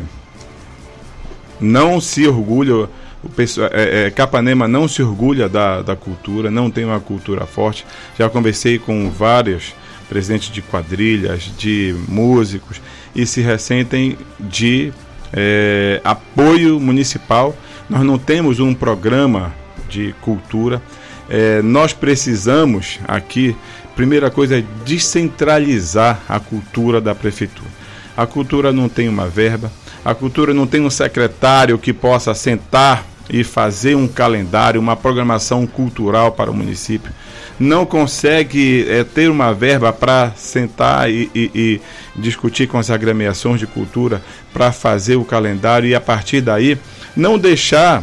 não 1.59 1.99
se 1.99 2.27
orgulha, 2.27 2.87
o 3.23 3.29
pessoal, 3.35 3.67
é, 3.73 4.05
é, 4.05 4.11
Capanema 4.11 4.67
não 4.67 4.87
se 4.87 5.01
orgulha 5.01 5.49
da, 5.49 5.81
da 5.81 5.95
cultura, 5.95 6.51
não 6.51 6.69
tem 6.69 6.85
uma 6.85 6.99
cultura 6.99 7.47
forte. 7.47 7.83
Já 8.15 8.29
conversei 8.29 8.77
com 8.77 9.09
vários 9.09 9.73
presidentes 10.07 10.51
de 10.51 10.61
quadrilhas, 10.61 11.51
de 11.57 11.95
músicos, 12.07 12.79
e 13.15 13.25
se 13.25 13.41
ressentem 13.41 14.19
de 14.39 14.93
é, 15.33 15.99
apoio 16.03 16.79
municipal. 16.79 17.57
Nós 17.89 18.03
não 18.03 18.19
temos 18.19 18.59
um 18.59 18.75
programa 18.75 19.51
de 19.89 20.13
cultura. 20.21 20.79
É, 21.27 21.59
nós 21.63 21.91
precisamos 21.91 22.99
aqui, 23.07 23.55
primeira 23.99 24.31
coisa 24.31 24.57
é 24.57 24.63
descentralizar 24.85 26.21
a 26.29 26.39
cultura 26.39 27.01
da 27.01 27.13
prefeitura. 27.13 27.67
A 28.15 28.25
cultura 28.25 28.71
não 28.71 28.87
tem 28.87 29.09
uma 29.09 29.27
verba, 29.27 29.69
a 30.05 30.15
cultura 30.15 30.53
não 30.53 30.65
tem 30.65 30.79
um 30.79 30.89
secretário 30.89 31.77
que 31.77 31.91
possa 31.91 32.33
sentar 32.33 33.05
e 33.29 33.43
fazer 33.43 33.95
um 33.95 34.07
calendário, 34.07 34.79
uma 34.79 34.95
programação 34.95 35.67
cultural 35.67 36.31
para 36.31 36.49
o 36.49 36.53
município. 36.53 37.11
Não 37.59 37.85
consegue 37.85 38.85
é, 38.87 39.03
ter 39.03 39.29
uma 39.29 39.53
verba 39.53 39.91
para 39.91 40.31
sentar 40.33 41.11
e, 41.11 41.29
e, 41.35 41.51
e 41.53 41.81
discutir 42.15 42.69
com 42.69 42.77
as 42.77 42.89
agremiações 42.89 43.59
de 43.59 43.67
cultura 43.67 44.23
para 44.53 44.71
fazer 44.71 45.17
o 45.17 45.25
calendário 45.25 45.89
e 45.89 45.93
a 45.93 45.99
partir 45.99 46.39
daí 46.39 46.77
não 47.17 47.37
deixar 47.37 48.01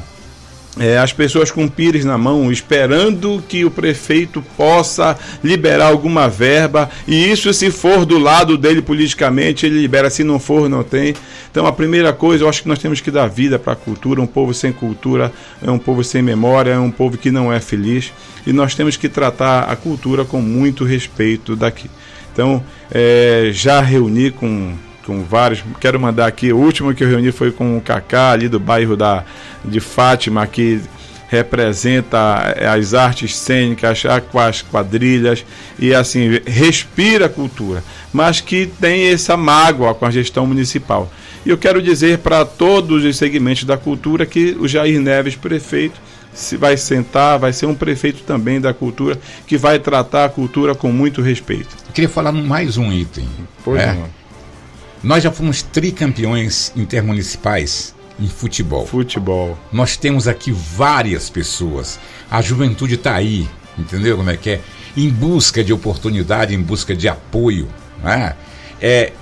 é, 0.78 0.98
as 0.98 1.12
pessoas 1.12 1.50
com 1.50 1.66
pires 1.68 2.04
na 2.04 2.18
mão, 2.18 2.52
esperando 2.52 3.42
que 3.48 3.64
o 3.64 3.70
prefeito 3.70 4.42
possa 4.56 5.18
liberar 5.42 5.86
alguma 5.86 6.28
verba, 6.28 6.90
e 7.06 7.30
isso 7.30 7.52
se 7.52 7.70
for 7.70 8.04
do 8.04 8.18
lado 8.18 8.58
dele 8.58 8.82
politicamente, 8.82 9.66
ele 9.66 9.80
libera, 9.80 10.10
se 10.10 10.22
não 10.22 10.38
for, 10.38 10.68
não 10.68 10.82
tem. 10.82 11.14
Então 11.50 11.66
a 11.66 11.72
primeira 11.72 12.12
coisa, 12.12 12.44
eu 12.44 12.48
acho 12.48 12.62
que 12.62 12.68
nós 12.68 12.78
temos 12.78 13.00
que 13.00 13.10
dar 13.10 13.26
vida 13.26 13.58
para 13.58 13.72
a 13.72 13.76
cultura, 13.76 14.20
um 14.20 14.26
povo 14.26 14.52
sem 14.52 14.72
cultura 14.72 15.32
é 15.62 15.70
um 15.70 15.78
povo 15.78 16.04
sem 16.04 16.22
memória, 16.22 16.72
é 16.72 16.78
um 16.78 16.90
povo 16.90 17.16
que 17.16 17.30
não 17.30 17.52
é 17.52 17.60
feliz, 17.60 18.12
e 18.46 18.52
nós 18.52 18.74
temos 18.74 18.96
que 18.96 19.08
tratar 19.08 19.64
a 19.64 19.76
cultura 19.76 20.24
com 20.24 20.40
muito 20.40 20.84
respeito 20.84 21.56
daqui. 21.56 21.90
Então, 22.32 22.62
é, 22.92 23.48
já 23.52 23.80
reuni 23.80 24.30
com 24.30 24.74
com 25.06 25.22
vários. 25.22 25.62
Quero 25.80 26.00
mandar 26.00 26.26
aqui, 26.26 26.52
o 26.52 26.58
último 26.58 26.92
que 26.92 27.04
eu 27.04 27.08
reuni 27.08 27.30
foi 27.30 27.52
com 27.52 27.78
o 27.78 27.80
Kaká, 27.80 28.32
ali 28.32 28.48
do 28.48 28.58
bairro 28.58 28.96
da, 28.96 29.24
de 29.64 29.78
Fátima, 29.78 30.46
que 30.46 30.82
representa 31.28 32.54
as 32.72 32.94
artes 32.94 33.34
cênicas, 33.36 34.02
as 34.06 34.62
quadrilhas 34.62 35.44
e 35.78 35.94
assim, 35.94 36.40
respira 36.46 37.26
a 37.26 37.28
cultura, 37.28 37.82
mas 38.12 38.40
que 38.40 38.66
tem 38.80 39.08
essa 39.08 39.36
mágoa 39.36 39.94
com 39.94 40.06
a 40.06 40.10
gestão 40.10 40.46
municipal. 40.46 41.10
E 41.44 41.50
eu 41.50 41.58
quero 41.58 41.80
dizer 41.80 42.18
para 42.18 42.44
todos 42.44 43.04
os 43.04 43.16
segmentos 43.16 43.64
da 43.64 43.76
cultura 43.76 44.26
que 44.26 44.56
o 44.58 44.68
Jair 44.68 45.00
Neves, 45.00 45.36
prefeito, 45.36 46.00
se 46.32 46.56
vai 46.56 46.76
sentar, 46.76 47.38
vai 47.38 47.52
ser 47.52 47.66
um 47.66 47.74
prefeito 47.74 48.22
também 48.22 48.60
da 48.60 48.74
cultura 48.74 49.18
que 49.46 49.56
vai 49.56 49.78
tratar 49.78 50.26
a 50.26 50.28
cultura 50.28 50.74
com 50.74 50.92
muito 50.92 51.22
respeito. 51.22 51.68
Eu 51.86 51.92
queria 51.92 52.08
falar 52.08 52.30
mais 52.30 52.76
um 52.76 52.92
item. 52.92 53.26
Pois 53.64 53.80
é. 53.80 53.94
não. 53.94 54.25
Nós 55.06 55.22
já 55.22 55.30
fomos 55.30 55.62
tricampeões 55.62 56.72
intermunicipais 56.74 57.94
em 58.18 58.26
futebol. 58.26 58.84
Futebol. 58.84 59.56
Nós 59.72 59.96
temos 59.96 60.26
aqui 60.26 60.50
várias 60.50 61.30
pessoas. 61.30 61.96
A 62.28 62.42
juventude 62.42 62.96
está 62.96 63.14
aí, 63.14 63.48
entendeu 63.78 64.16
como 64.16 64.30
é 64.30 64.36
que 64.36 64.50
é? 64.50 64.60
Em 64.96 65.08
busca 65.08 65.62
de 65.62 65.72
oportunidade, 65.72 66.56
em 66.56 66.60
busca 66.60 66.92
de 66.92 67.08
apoio. 67.08 67.68
Né? 68.02 68.34
É, 68.82 69.12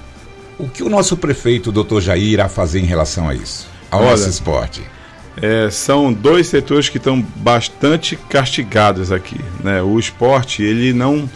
O 0.58 0.66
que 0.70 0.82
o 0.82 0.88
nosso 0.88 1.18
prefeito, 1.18 1.70
doutor 1.70 2.00
Jair, 2.00 2.30
irá 2.30 2.48
fazer 2.48 2.80
em 2.80 2.86
relação 2.86 3.28
a 3.28 3.34
isso? 3.34 3.68
Ao 3.90 4.00
Olha, 4.00 4.12
nosso 4.12 4.30
esporte? 4.30 4.80
É, 5.36 5.68
são 5.68 6.10
dois 6.10 6.46
setores 6.46 6.88
que 6.88 6.96
estão 6.96 7.20
bastante 7.20 8.16
castigados 8.16 9.12
aqui. 9.12 9.38
Né? 9.62 9.82
O 9.82 9.98
esporte, 9.98 10.62
ele 10.62 10.94
não, 10.94 11.28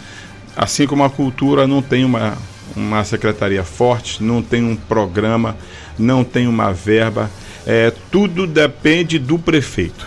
assim 0.56 0.87
como 0.87 1.04
a 1.04 1.11
cultura, 1.11 1.66
não 1.66 1.82
tem 1.82 2.02
uma, 2.02 2.38
uma 2.76 3.04
secretaria 3.04 3.64
forte, 3.64 4.22
não 4.22 4.42
tem 4.42 4.64
um 4.64 4.76
programa, 4.76 5.57
não 5.98 6.24
tem 6.24 6.46
uma 6.46 6.72
verba. 6.72 7.31
É, 7.66 7.92
tudo 8.11 8.46
depende 8.46 9.18
do 9.18 9.38
prefeito. 9.38 10.07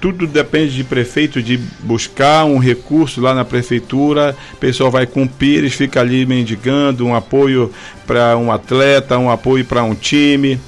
Tudo 0.00 0.28
depende 0.28 0.76
de 0.76 0.84
prefeito 0.84 1.42
de 1.42 1.56
buscar 1.80 2.44
um 2.44 2.58
recurso 2.58 3.20
lá 3.20 3.34
na 3.34 3.44
prefeitura. 3.44 4.36
O 4.54 4.56
pessoal 4.56 4.90
vai 4.90 5.06
com 5.06 5.26
pires, 5.26 5.74
fica 5.74 6.00
ali 6.00 6.24
mendigando 6.24 7.04
um 7.04 7.14
apoio 7.14 7.72
para 8.06 8.36
um 8.36 8.52
atleta, 8.52 9.18
um 9.18 9.28
apoio 9.28 9.64
para 9.64 9.82
um 9.82 9.94
time. 9.94 10.60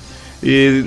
E 0.43 0.87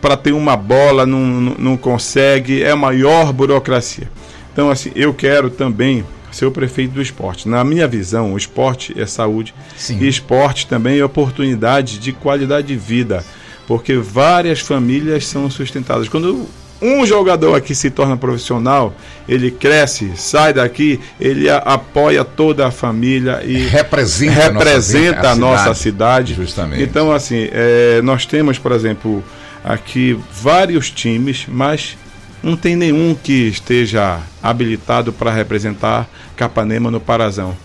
para 0.00 0.16
ter 0.16 0.32
uma 0.32 0.56
bola 0.56 1.06
não, 1.06 1.18
não, 1.58 1.76
consegue. 1.76 2.62
É 2.62 2.74
maior 2.74 3.32
burocracia. 3.32 4.10
Então, 4.52 4.68
assim, 4.68 4.90
eu 4.96 5.14
quero 5.14 5.48
também 5.48 6.04
ser 6.30 6.46
o 6.46 6.50
prefeito 6.50 6.92
do 6.92 7.02
esporte. 7.02 7.48
Na 7.48 7.64
minha 7.64 7.86
visão, 7.86 8.32
o 8.32 8.36
esporte 8.36 8.98
é 8.98 9.06
saúde 9.06 9.54
Sim. 9.76 9.98
e 10.00 10.08
esporte 10.08 10.66
também 10.66 10.98
é 10.98 11.04
oportunidade 11.04 11.98
de 11.98 12.12
qualidade 12.12 12.68
de 12.68 12.76
vida, 12.76 13.24
porque 13.66 13.96
várias 13.96 14.60
famílias 14.60 15.26
são 15.26 15.50
sustentadas. 15.50 16.08
Quando 16.08 16.48
um 16.82 17.04
jogador 17.04 17.54
aqui 17.54 17.74
se 17.74 17.90
torna 17.90 18.16
profissional, 18.16 18.94
ele 19.28 19.50
cresce, 19.50 20.12
sai 20.16 20.52
daqui, 20.52 20.98
ele 21.20 21.48
apoia 21.50 22.24
toda 22.24 22.66
a 22.66 22.70
família 22.70 23.42
e 23.44 23.66
representa, 23.66 24.52
representa 24.52 25.30
a 25.30 25.34
nossa, 25.34 25.62
a 25.62 25.66
nossa 25.66 25.74
cidade. 25.74 26.34
Justamente. 26.34 26.82
Então, 26.82 27.12
assim, 27.12 27.48
é, 27.52 28.00
nós 28.02 28.24
temos, 28.24 28.58
por 28.58 28.72
exemplo, 28.72 29.22
aqui 29.62 30.18
vários 30.32 30.90
times, 30.90 31.44
mas 31.46 31.98
não 32.42 32.56
tem 32.56 32.76
nenhum 32.76 33.14
que 33.14 33.48
esteja 33.48 34.20
habilitado 34.42 35.12
para 35.12 35.30
representar 35.30 36.08
Capanema 36.36 36.90
no 36.90 37.00
Parazão. 37.00 37.56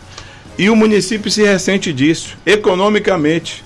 E 0.58 0.70
o 0.70 0.76
município 0.76 1.30
se 1.30 1.44
ressente 1.44 1.92
disso, 1.92 2.38
economicamente, 2.46 3.64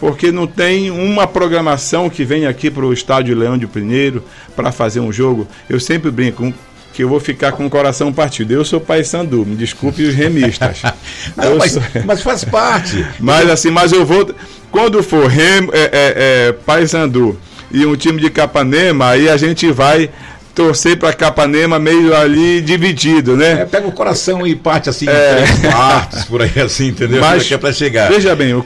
porque 0.00 0.32
não 0.32 0.46
tem 0.46 0.90
uma 0.90 1.26
programação 1.26 2.10
que 2.10 2.24
vem 2.24 2.46
aqui 2.46 2.70
para 2.70 2.84
o 2.84 2.92
estádio 2.92 3.36
Leão 3.36 3.56
de 3.56 3.66
Pinheiro 3.66 4.24
para 4.56 4.72
fazer 4.72 5.00
um 5.00 5.12
jogo. 5.12 5.46
Eu 5.68 5.78
sempre 5.78 6.10
brinco 6.10 6.52
que 6.92 7.02
eu 7.04 7.08
vou 7.08 7.20
ficar 7.20 7.52
com 7.52 7.66
o 7.66 7.70
coração 7.70 8.12
partido. 8.12 8.52
Eu 8.52 8.64
sou 8.64 8.80
pai 8.80 9.04
Sandu, 9.04 9.46
me 9.46 9.56
desculpe 9.56 10.02
os 10.02 10.14
remistas. 10.14 10.82
não, 11.36 11.56
mas, 11.56 11.72
sou... 11.72 11.82
mas, 12.04 12.22
faz 12.22 12.44
parte. 12.44 13.06
mas 13.18 13.48
assim, 13.48 13.70
mas 13.70 13.92
eu 13.92 14.04
vou. 14.04 14.34
Quando 14.70 15.02
for 15.02 15.26
rem, 15.26 15.68
é, 15.72 15.80
é, 15.80 15.90
é, 15.92 16.52
pai 16.52 16.86
Sandu 16.86 17.38
e 17.70 17.86
um 17.86 17.96
time 17.96 18.20
de 18.20 18.30
Capanema, 18.30 19.08
aí 19.08 19.28
a 19.28 19.36
gente 19.36 19.70
vai 19.70 20.10
torcer 20.54 20.98
para 20.98 21.12
Capanema 21.12 21.78
meio 21.78 22.14
ali 22.14 22.60
dividido, 22.60 23.36
né? 23.36 23.62
É, 23.62 23.64
pega 23.64 23.86
o 23.86 23.92
coração 23.92 24.46
e 24.46 24.54
parte 24.54 24.88
assim 24.88 25.08
é. 25.08 25.10
em 25.10 25.44
três 25.44 25.72
partes, 25.72 26.24
por 26.24 26.42
aí 26.42 26.60
assim, 26.60 26.88
entendeu? 26.88 27.20
Mas, 27.20 27.50
é, 27.50 27.54
é 27.54 27.58
para 27.58 27.72
chegar. 27.72 28.10
Veja 28.10 28.34
bem, 28.36 28.54
o, 28.54 28.64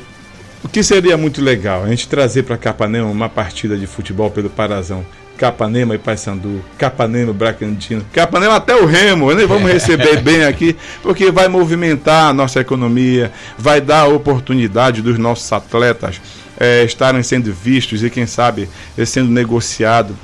o 0.65 0.69
que 0.69 0.83
seria 0.83 1.17
muito 1.17 1.41
legal 1.41 1.85
a 1.85 1.89
gente 1.89 2.09
trazer 2.09 2.43
para 2.43 2.57
Capanema 2.57 3.09
uma 3.09 3.29
partida 3.29 3.77
de 3.77 3.87
futebol 3.87 4.31
pelo 4.31 4.51
Parazão. 4.51 5.05
Capanema 5.37 5.95
e 5.95 5.99
Paysandu, 5.99 6.65
Capanema 6.79 7.31
e 7.31 7.35
Bragantino, 7.35 8.03
Capanema 8.11 8.57
até 8.57 8.75
o 8.75 8.87
Remo, 8.87 9.35
né? 9.35 9.45
vamos 9.45 9.71
receber 9.71 10.23
bem 10.23 10.45
aqui, 10.45 10.75
porque 11.03 11.31
vai 11.31 11.47
movimentar 11.47 12.31
a 12.31 12.33
nossa 12.33 12.61
economia, 12.61 13.31
vai 13.59 13.79
dar 13.79 14.07
oportunidade 14.07 15.03
dos 15.03 15.19
nossos 15.19 15.53
atletas 15.53 16.23
é, 16.59 16.85
estarem 16.85 17.23
sendo 17.23 17.53
vistos 17.53 18.03
e, 18.03 18.09
quem 18.09 18.27
sabe, 18.27 18.67
sendo 19.05 19.31
negociado 19.31 20.17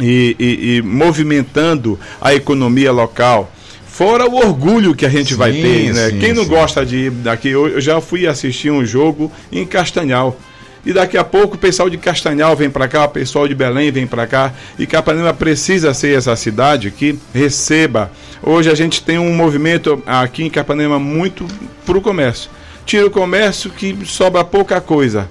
e, 0.00 0.36
e, 0.38 0.76
e 0.76 0.82
movimentando 0.82 1.98
a 2.20 2.34
economia 2.34 2.92
local. 2.92 3.52
Fora 3.86 4.26
o 4.30 4.36
orgulho 4.36 4.94
que 4.94 5.04
a 5.04 5.08
gente 5.08 5.30
sim, 5.30 5.34
vai 5.34 5.52
ter, 5.52 5.92
né? 5.92 6.10
Sim, 6.10 6.18
Quem 6.18 6.32
não 6.32 6.44
sim. 6.44 6.50
gosta 6.50 6.86
de 6.86 6.96
ir 6.96 7.10
daqui? 7.10 7.48
Eu 7.48 7.80
já 7.80 8.00
fui 8.00 8.26
assistir 8.26 8.70
um 8.70 8.84
jogo 8.84 9.32
em 9.50 9.66
Castanhal. 9.66 10.38
E 10.86 10.92
daqui 10.92 11.18
a 11.18 11.24
pouco 11.24 11.56
o 11.56 11.58
pessoal 11.58 11.90
de 11.90 11.98
Castanhal 11.98 12.54
vem 12.54 12.70
para 12.70 12.86
cá, 12.88 13.04
o 13.04 13.08
pessoal 13.08 13.48
de 13.48 13.54
Belém 13.54 13.90
vem 13.90 14.06
para 14.06 14.26
cá. 14.26 14.54
E 14.78 14.86
Capanema 14.86 15.34
precisa 15.34 15.92
ser 15.92 16.16
essa 16.16 16.36
cidade 16.36 16.90
que 16.90 17.18
receba. 17.34 18.10
Hoje 18.42 18.70
a 18.70 18.74
gente 18.74 19.02
tem 19.02 19.18
um 19.18 19.34
movimento 19.34 20.02
aqui 20.06 20.44
em 20.44 20.50
Capanema 20.50 20.98
muito 20.98 21.46
para 21.84 21.98
o 21.98 22.00
comércio. 22.00 22.50
Tira 22.86 23.06
o 23.06 23.10
comércio 23.10 23.70
que 23.70 23.98
sobra 24.06 24.44
pouca 24.44 24.80
coisa. 24.80 25.28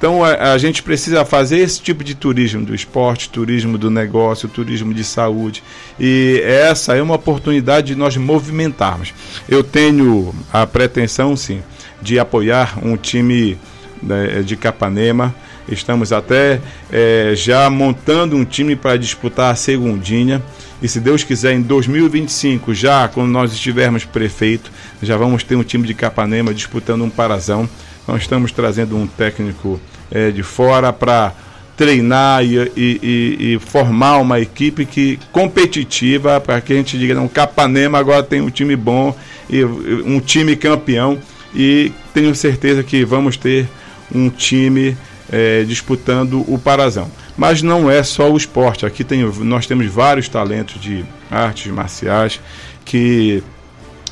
Então 0.00 0.24
a, 0.24 0.54
a, 0.54 0.56
gente 0.56 0.82
precisa 0.82 1.26
fazer 1.26 1.58
esse 1.58 1.78
tipo 1.78 2.02
de 2.02 2.14
turismo 2.14 2.64
do 2.64 2.74
esporte, 2.74 3.28
turismo 3.28 3.76
do 3.76 3.90
negócio, 3.90 4.48
turismo 4.48 4.94
de 4.94 5.04
saúde. 5.04 5.62
E 6.00 6.40
essa 6.42 6.96
é 6.96 7.02
uma 7.02 7.16
oportunidade 7.16 7.88
de 7.88 7.94
nós 7.94 8.16
movimentarmos. 8.16 9.12
Eu 9.46 9.62
tenho 9.62 10.34
a 10.50 10.66
pretensão, 10.66 11.36
sim, 11.36 11.62
de 12.00 12.18
apoiar 12.18 12.78
um 12.82 12.96
time 12.96 13.58
né, 14.02 14.40
de 14.42 14.56
Capanema. 14.56 15.34
Estamos 15.68 16.14
até 16.14 16.62
é, 16.90 17.34
já 17.36 17.68
montando 17.68 18.36
um 18.36 18.44
time 18.46 18.74
para 18.74 18.96
disputar 18.96 19.52
a 19.52 19.54
segundinha. 19.54 20.42
E 20.82 20.88
se 20.88 20.98
Deus 20.98 21.22
quiser, 21.22 21.52
em 21.52 21.60
2025, 21.60 22.72
já 22.72 23.06
quando 23.06 23.28
nós 23.28 23.52
estivermos 23.52 24.06
prefeito, 24.06 24.72
já 25.02 25.18
vamos 25.18 25.42
ter 25.42 25.56
um 25.56 25.62
time 25.62 25.86
de 25.86 25.92
Capanema 25.92 26.54
disputando 26.54 27.04
um 27.04 27.10
parazão. 27.10 27.68
Nós 28.06 28.22
estamos 28.22 28.52
trazendo 28.52 28.96
um 28.96 29.06
técnico 29.06 29.80
é, 30.10 30.30
de 30.30 30.42
fora 30.42 30.92
para 30.92 31.32
treinar 31.76 32.44
e, 32.44 32.58
e, 32.76 33.54
e, 33.54 33.58
formar 33.58 34.18
uma 34.18 34.38
equipe 34.38 34.84
que 34.84 35.18
competitiva 35.32 36.38
para 36.38 36.60
que 36.60 36.74
a 36.74 36.76
gente 36.76 36.98
diga, 36.98 37.14
não, 37.14 37.26
Capanema 37.26 37.98
agora 37.98 38.22
tem 38.22 38.42
um 38.42 38.50
time 38.50 38.76
bom 38.76 39.16
e 39.48 39.64
um 39.64 40.20
time 40.20 40.56
campeão 40.56 41.18
e 41.54 41.90
tenho 42.12 42.34
certeza 42.34 42.82
que 42.82 43.02
vamos 43.02 43.38
ter 43.38 43.66
um 44.14 44.28
time 44.28 44.94
é, 45.32 45.62
disputando 45.64 46.44
o 46.52 46.58
Parazão. 46.58 47.10
Mas 47.34 47.62
não 47.62 47.90
é 47.90 48.02
só 48.02 48.30
o 48.30 48.36
esporte, 48.36 48.84
aqui 48.84 49.02
tem, 49.02 49.22
nós 49.22 49.66
temos 49.66 49.86
vários 49.86 50.28
talentos 50.28 50.78
de 50.78 51.02
artes 51.30 51.72
marciais 51.72 52.40
que 52.84 53.42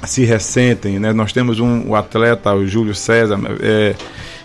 se 0.05 0.25
ressentem, 0.25 0.99
né? 0.99 1.13
Nós 1.13 1.33
temos 1.33 1.61
um, 1.61 1.89
um 1.89 1.95
atleta, 1.95 2.55
o 2.55 2.67
Júlio 2.67 2.95
César, 2.95 3.39
é, 3.61 3.95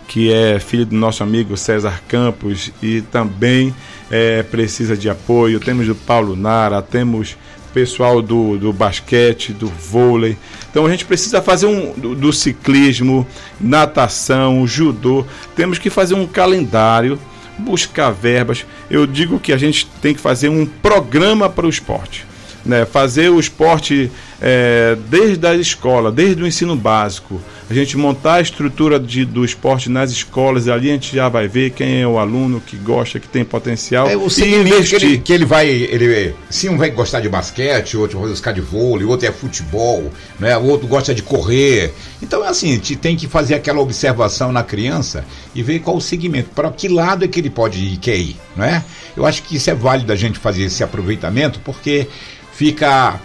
que 0.07 0.31
é 0.31 0.59
filho 0.59 0.85
do 0.85 0.95
nosso 0.95 1.23
amigo 1.23 1.55
César 1.55 2.01
Campos 2.07 2.71
e 2.81 3.01
também 3.01 3.73
é, 4.09 4.43
precisa 4.43 4.97
de 4.97 5.09
apoio. 5.09 5.59
Temos 5.59 5.87
o 5.87 5.95
Paulo 5.95 6.35
Nara, 6.35 6.81
temos 6.81 7.37
pessoal 7.73 8.21
do, 8.21 8.57
do 8.57 8.71
basquete, 8.71 9.51
do 9.51 9.67
vôlei. 9.67 10.37
Então 10.69 10.85
a 10.85 10.89
gente 10.89 11.05
precisa 11.05 11.41
fazer 11.41 11.65
um 11.65 11.93
do, 11.93 12.15
do 12.15 12.31
ciclismo, 12.31 13.25
natação, 13.59 14.65
judô. 14.67 15.25
Temos 15.55 15.79
que 15.79 15.89
fazer 15.89 16.13
um 16.13 16.27
calendário, 16.27 17.19
buscar 17.57 18.11
verbas. 18.11 18.65
Eu 18.89 19.07
digo 19.07 19.39
que 19.39 19.51
a 19.51 19.57
gente 19.57 19.87
tem 20.01 20.13
que 20.13 20.21
fazer 20.21 20.49
um 20.49 20.65
programa 20.65 21.49
para 21.49 21.65
o 21.65 21.69
esporte 21.69 22.25
né, 22.65 22.85
fazer 22.85 23.29
o 23.29 23.39
esporte 23.39 24.09
é, 24.41 24.97
desde 25.09 25.45
a 25.45 25.55
escola, 25.55 26.11
desde 26.11 26.43
o 26.43 26.47
ensino 26.47 26.75
básico, 26.75 27.41
a 27.69 27.73
gente 27.73 27.97
montar 27.97 28.35
a 28.35 28.41
estrutura 28.41 28.99
de, 28.99 29.25
do 29.25 29.43
esporte 29.43 29.89
nas 29.89 30.11
escolas, 30.11 30.67
ali 30.67 30.89
a 30.89 30.93
gente 30.93 31.15
já 31.15 31.29
vai 31.29 31.47
ver 31.47 31.71
quem 31.71 32.01
é 32.01 32.07
o 32.07 32.19
aluno 32.19 32.61
que 32.61 32.75
gosta, 32.75 33.19
que 33.19 33.27
tem 33.27 33.43
potencial. 33.43 34.07
É, 34.07 34.15
o 34.15 34.27
e 34.27 34.55
investir. 34.55 34.99
Que 34.99 35.05
ele, 35.05 35.17
que 35.19 35.33
ele 35.33 35.45
vai, 35.45 35.67
ele, 35.67 36.35
se 36.49 36.69
um 36.69 36.77
vai 36.77 36.91
gostar 36.91 37.21
de 37.21 37.29
basquete, 37.29 37.97
outro 37.97 38.19
vai 38.19 38.29
gostar 38.29 38.51
de 38.51 38.61
vôlei, 38.61 39.05
outro 39.05 39.27
é 39.27 39.31
futebol, 39.31 40.11
né, 40.39 40.57
o 40.57 40.65
outro 40.65 40.87
gosta 40.87 41.13
de 41.13 41.21
correr. 41.21 41.93
Então 42.21 42.43
é 42.43 42.49
assim, 42.49 42.71
a 42.71 42.75
gente 42.75 42.95
tem 42.95 43.15
que 43.15 43.27
fazer 43.27 43.55
aquela 43.55 43.79
observação 43.79 44.51
na 44.51 44.63
criança 44.63 45.25
e 45.55 45.63
ver 45.63 45.79
qual 45.79 45.97
o 45.97 46.01
segmento, 46.01 46.49
para 46.53 46.69
que 46.71 46.87
lado 46.87 47.25
é 47.25 47.27
que 47.27 47.39
ele 47.39 47.49
pode 47.49 47.79
ir, 47.79 47.97
quer 47.97 48.17
ir, 48.17 48.35
não 48.55 48.65
é? 48.65 48.83
Eu 49.15 49.25
acho 49.25 49.43
que 49.43 49.55
isso 49.55 49.69
é 49.69 49.75
válido 49.75 50.11
a 50.11 50.15
gente 50.15 50.39
fazer 50.39 50.63
esse 50.63 50.83
aproveitamento, 50.83 51.59
porque 51.63 52.07
fica 52.55 53.19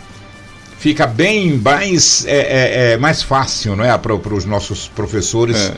fica 0.78 1.06
bem 1.06 1.58
mais, 1.58 2.24
é, 2.26 2.36
é, 2.36 2.92
é 2.92 2.96
mais 2.96 3.22
fácil 3.22 3.74
não 3.74 3.84
é, 3.84 3.98
para 3.98 4.14
os 4.14 4.44
nossos 4.44 4.88
professores. 4.88 5.56
É. 5.56 5.74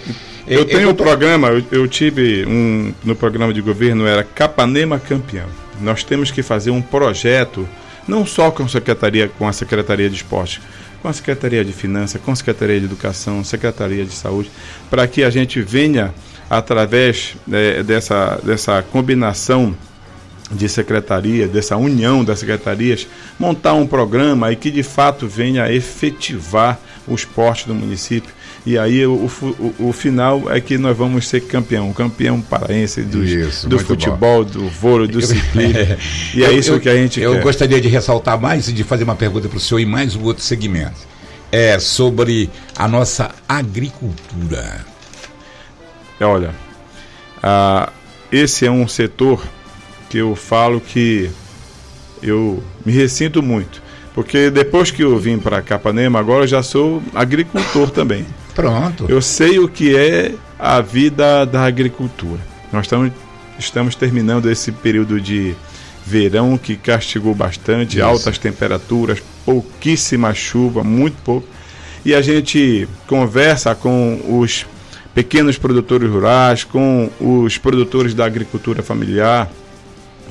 Eu 0.47 0.65
tenho 0.65 0.91
um 0.91 0.95
programa, 0.95 1.49
eu, 1.49 1.65
eu, 1.71 1.89
tive 1.89 2.45
um 2.47 2.93
no 3.05 3.15
programa 3.15 3.53
de 3.53 3.61
governo, 3.61 4.07
era 4.07 4.23
Capanema 4.23 4.99
Campeão. 4.99 5.47
Nós 5.81 6.05
temos 6.05 6.31
que 6.31 6.43
fazer 6.43 6.71
um 6.71 6.83
projeto, 6.83 7.67
não 8.07 8.27
só 8.27 8.51
com 8.51 8.65
a 8.65 8.69
Secretaria, 8.69 9.29
com 9.29 9.49
a 9.49 9.53
Secretaria 9.53 10.09
de 10.11 10.17
Esporte, 10.17 10.61
com 11.01 11.09
a 11.09 11.13
Secretaria 11.13 11.65
de 11.65 11.73
Finanças, 11.73 12.21
com 12.21 12.33
a 12.33 12.37
Secretaria 12.37 12.79
de 12.79 12.87
Educação, 12.87 13.43
Secretaria 13.43 14.05
de 14.05 14.13
Saúde, 14.13 14.51
para 14.91 15.07
que 15.07 15.23
a 15.23 15.31
gente 15.31 15.63
venha, 15.63 16.13
através 16.49 17.37
é, 17.51 17.83
dessa, 17.83 18.41
dessa 18.43 18.83
combinação 18.83 19.75
de 20.51 20.69
secretaria, 20.69 21.47
dessa 21.47 21.77
união 21.77 22.25
das 22.25 22.41
secretarias, 22.41 23.07
montar 23.39 23.75
um 23.75 23.87
programa 23.87 24.51
e 24.51 24.57
que 24.57 24.71
de 24.71 24.83
fato 24.83 25.29
venha 25.29 25.65
a 25.65 25.73
efetivar 25.73 26.79
o 27.07 27.15
esporte 27.15 27.67
do 27.67 27.75
município. 27.75 28.33
E 28.67 28.77
aí 28.77 29.07
o, 29.07 29.13
o, 29.15 29.75
o 29.89 29.93
final 29.93 30.51
é 30.51 30.61
que 30.61 30.77
nós 30.77 30.97
vamos 30.97 31.27
ser 31.29 31.41
campeão, 31.43 31.93
campeão 31.93 32.41
paraense 32.41 33.03
do, 33.03 33.25
isso, 33.25 33.69
do 33.69 33.79
futebol, 33.79 34.45
bom. 34.45 34.51
do 34.51 34.69
vôlei, 34.69 35.09
do 35.09 35.23
ciclismo. 35.23 35.71
É, 35.81 35.99
e 36.35 36.45
é 36.45 36.49
eu, 36.49 36.59
isso 36.59 36.73
eu, 36.73 36.81
que 36.81 36.89
a 36.89 36.95
gente 36.95 37.21
eu 37.21 37.33
quer. 37.33 37.39
Eu 37.39 37.43
gostaria 37.43 37.81
de 37.81 37.89
ressaltar 37.89 38.39
mais 38.41 38.69
e 38.69 38.73
de 38.73 38.85
fazer 38.85 39.05
uma 39.05 39.15
pergunta 39.15 39.49
para 39.49 39.57
o 39.57 39.61
senhor 39.61 39.81
em 39.81 39.87
mais 39.87 40.15
um 40.15 40.23
outro 40.25 40.43
segmento. 40.43 41.09
É 41.51 41.79
sobre 41.79 42.51
a 42.77 42.87
nossa 42.87 43.31
agricultura. 43.49 44.85
Olha, 46.21 46.55
ah, 47.43 47.91
esse 48.31 48.67
é 48.67 48.71
um 48.71 48.87
setor 48.87 49.43
que 50.11 50.19
eu 50.19 50.35
falo 50.35 50.81
que 50.81 51.31
eu 52.23 52.63
me 52.85 52.93
ressinto 52.93 53.43
muito. 53.43 53.81
Porque 54.13 54.51
depois 54.51 54.91
que 54.91 55.03
eu 55.03 55.17
vim 55.19 55.39
para 55.39 55.63
Capanema, 55.63 56.19
agora 56.19 56.45
eu 56.45 56.49
já 56.49 56.63
sou 56.63 57.01
agricultor 57.15 57.91
também. 57.91 58.27
Pronto. 58.55 59.07
Eu 59.09 59.23
sei 59.23 59.59
o 59.61 59.69
que 59.69 59.97
é 59.97 60.35
a 60.59 60.81
vida 60.81 61.47
da 61.47 61.65
agricultura. 61.65 62.41
Nós 62.73 62.87
estamos, 62.87 63.13
estamos 63.59 63.95
terminando 63.95 64.51
esse 64.51 64.73
período 64.73 65.21
de 65.21 65.55
verão 66.05 66.59
que 66.59 66.77
castigou 66.77 67.35
bastante, 67.35 67.99
Isso. 67.99 68.05
altas 68.05 68.37
temperaturas, 68.37 69.23
pouquíssima 69.45 70.35
chuva, 70.35 70.83
muito 70.83 71.17
pouco. 71.23 71.47
E 72.05 72.15
a 72.15 72.21
gente 72.21 72.89
conversa 73.07 73.75
com 73.77 74.21
os 74.41 74.67
pequenos 75.15 75.57
produtores 75.57 76.11
rurais, 76.11 76.65
com 76.65 77.11
os 77.21 77.59
produtores 77.59 78.13
da 78.13 78.25
agricultura 78.25 78.83
familiar, 78.83 79.51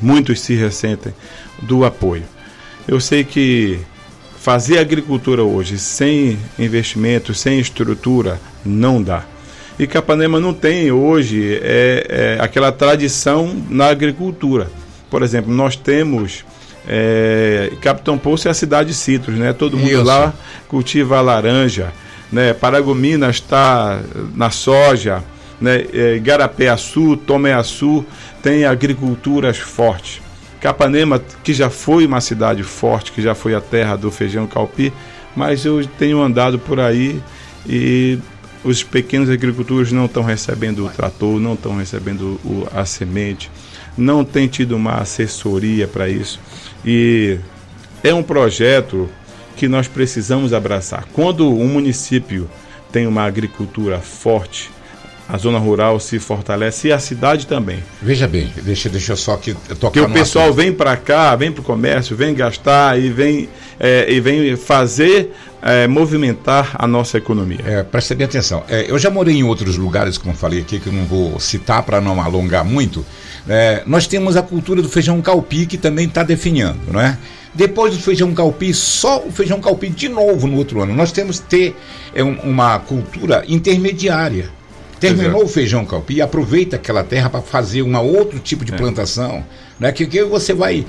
muitos 0.02 0.42
se 0.42 0.56
ressentem 0.56 1.14
do 1.62 1.86
apoio. 1.86 2.24
Eu 2.88 3.00
sei 3.00 3.24
que 3.24 3.80
fazer 4.40 4.80
agricultura 4.80 5.44
hoje 5.44 5.78
sem 5.78 6.40
investimento, 6.58 7.34
sem 7.34 7.60
estrutura, 7.60 8.40
não 8.66 9.02
dá. 9.02 9.24
E 9.78 9.88
Capanema 9.88 10.40
não 10.40 10.54
tem 10.54 10.92
hoje 10.92 11.60
é, 11.62 12.38
é, 12.40 12.44
aquela 12.44 12.72
tradição 12.72 13.56
na 13.70 13.88
agricultura. 13.88 14.70
Por 15.10 15.24
exemplo, 15.24 15.54
nós 15.54 15.76
temos 15.76 16.44
é, 16.88 17.72
Capitão 17.82 18.18
Poço 18.18 18.48
é 18.48 18.52
a 18.52 18.54
cidade 18.54 18.90
de 18.90 18.96
citros, 18.96 19.38
né? 19.38 19.54
Todo 19.54 19.78
mundo 19.78 19.92
Isso. 19.92 20.04
lá 20.04 20.34
cultiva 20.68 21.22
laranja, 21.22 21.94
né? 22.32 22.54
Paragominas 22.54 23.36
está 23.36 24.02
na 24.36 24.50
soja, 24.50 25.24
né? 25.60 25.86
É, 25.94 26.16
Igarapé-Açu, 26.16 27.18
Tomé-Açu 27.18 28.06
tem 28.42 28.66
agriculturas 28.66 29.58
fortes. 29.58 30.22
Capanema, 30.60 31.22
que 31.44 31.54
já 31.54 31.70
foi 31.70 32.06
uma 32.06 32.20
cidade 32.20 32.64
forte, 32.64 33.12
que 33.12 33.22
já 33.22 33.34
foi 33.34 33.56
a 33.56 33.62
terra 33.62 33.96
do 33.96 34.12
feijão 34.12 34.46
calpi, 34.46 34.92
mas 35.36 35.66
eu 35.66 35.86
tenho 35.98 36.22
andado 36.22 36.60
por 36.60 36.80
aí 36.80 37.22
e 37.68 38.20
os 38.64 38.84
pequenos 38.84 39.30
agricultores 39.30 39.92
não 39.92 40.06
estão 40.06 40.24
recebendo 40.24 40.86
o 40.86 40.90
trator, 40.90 41.40
não 41.40 41.54
estão 41.54 41.78
recebendo 41.78 42.40
o, 42.44 42.68
a 42.74 42.84
semente, 42.84 43.50
não 43.98 44.26
tem 44.26 44.48
tido 44.48 44.76
uma 44.76 44.96
assessoria 44.96 45.88
para 45.88 46.10
isso. 46.10 46.40
E 46.86 47.38
é 48.04 48.14
um 48.14 48.24
projeto 48.24 49.10
que 49.56 49.68
nós 49.68 49.88
precisamos 49.88 50.54
abraçar. 50.54 51.06
Quando 51.14 51.50
um 51.50 51.68
município 51.68 52.50
tem 52.92 53.08
uma 53.08 53.24
agricultura 53.24 54.00
forte, 54.00 54.70
a 55.30 55.38
zona 55.38 55.60
rural 55.60 56.00
se 56.00 56.18
fortalece 56.18 56.88
e 56.88 56.92
a 56.92 56.98
cidade 56.98 57.46
também. 57.46 57.84
Veja 58.02 58.28
bem, 58.28 58.52
deixa, 58.64 58.90
deixa 58.90 59.12
eu 59.12 59.18
só 59.18 59.36
aqui 59.36 59.54
tocar 59.80 59.92
Que 59.92 60.00
o 60.00 60.10
pessoal 60.10 60.46
assunto. 60.46 60.58
vem 60.58 60.74
para 60.74 60.98
cá, 60.98 61.36
vem 61.36 61.52
para 61.52 61.62
o 61.62 61.64
comércio, 61.64 62.16
vem 62.16 62.34
gastar 62.34 63.00
e 63.00 63.10
vem, 63.10 63.48
é, 63.80 64.12
e 64.12 64.20
vem 64.20 64.56
fazer 64.56 65.32
é, 65.62 65.88
movimentar 65.88 66.72
a 66.74 66.88
nossa 66.88 67.20
economia. 67.20 67.60
É, 67.64 67.84
preste 67.84 68.16
bem 68.16 68.26
atenção. 68.26 68.64
É, 68.68 68.90
eu 68.90 68.98
já 68.98 69.12
morei 69.12 69.36
em 69.36 69.44
outros 69.44 69.78
lugares, 69.78 70.18
como 70.18 70.34
falei 70.34 70.62
aqui, 70.62 70.80
que 70.80 70.88
eu 70.88 70.94
não 70.94 71.06
vou 71.06 71.40
citar 71.40 71.84
para 71.84 72.02
não 72.02 72.20
alongar 72.20 72.66
muito. 72.66 73.06
É, 73.48 73.84
nós 73.86 74.08
temos 74.08 74.36
a 74.36 74.42
cultura 74.42 74.82
do 74.82 74.90
feijão 74.90 75.22
calpi 75.22 75.68
que 75.68 75.78
também 75.78 76.08
está 76.08 76.24
definhando, 76.24 76.92
não 76.92 77.00
é? 77.00 77.16
Depois 77.54 77.96
do 77.96 78.02
feijão 78.02 78.34
calpi, 78.34 78.74
só 78.74 79.20
o 79.20 79.32
feijão 79.32 79.60
calpi 79.60 79.90
de 79.90 80.10
novo 80.10 80.48
no 80.48 80.58
outro 80.58 80.82
ano. 80.82 80.96
Nós 80.96 81.12
temos 81.12 81.40
que 81.40 81.46
ter 81.46 81.76
é, 82.16 82.24
uma 82.24 82.80
cultura 82.80 83.44
intermediária 83.48 84.58
Terminou 85.00 85.42
Exato. 85.42 85.46
o 85.46 85.48
feijão 85.48 85.86
calpi, 85.86 86.22
aproveita 86.22 86.76
aquela 86.76 87.04
terra 87.04 87.30
para 87.30 87.42
fazer 87.42 87.82
um 87.82 87.96
outro 87.98 88.40
tipo 88.40 88.66
de 88.66 88.74
é. 88.74 88.78
plantação, 88.78 89.44
né? 89.80 89.92
Que, 89.92 90.06
que 90.06 90.24
você 90.24 90.54
vai 90.54 90.86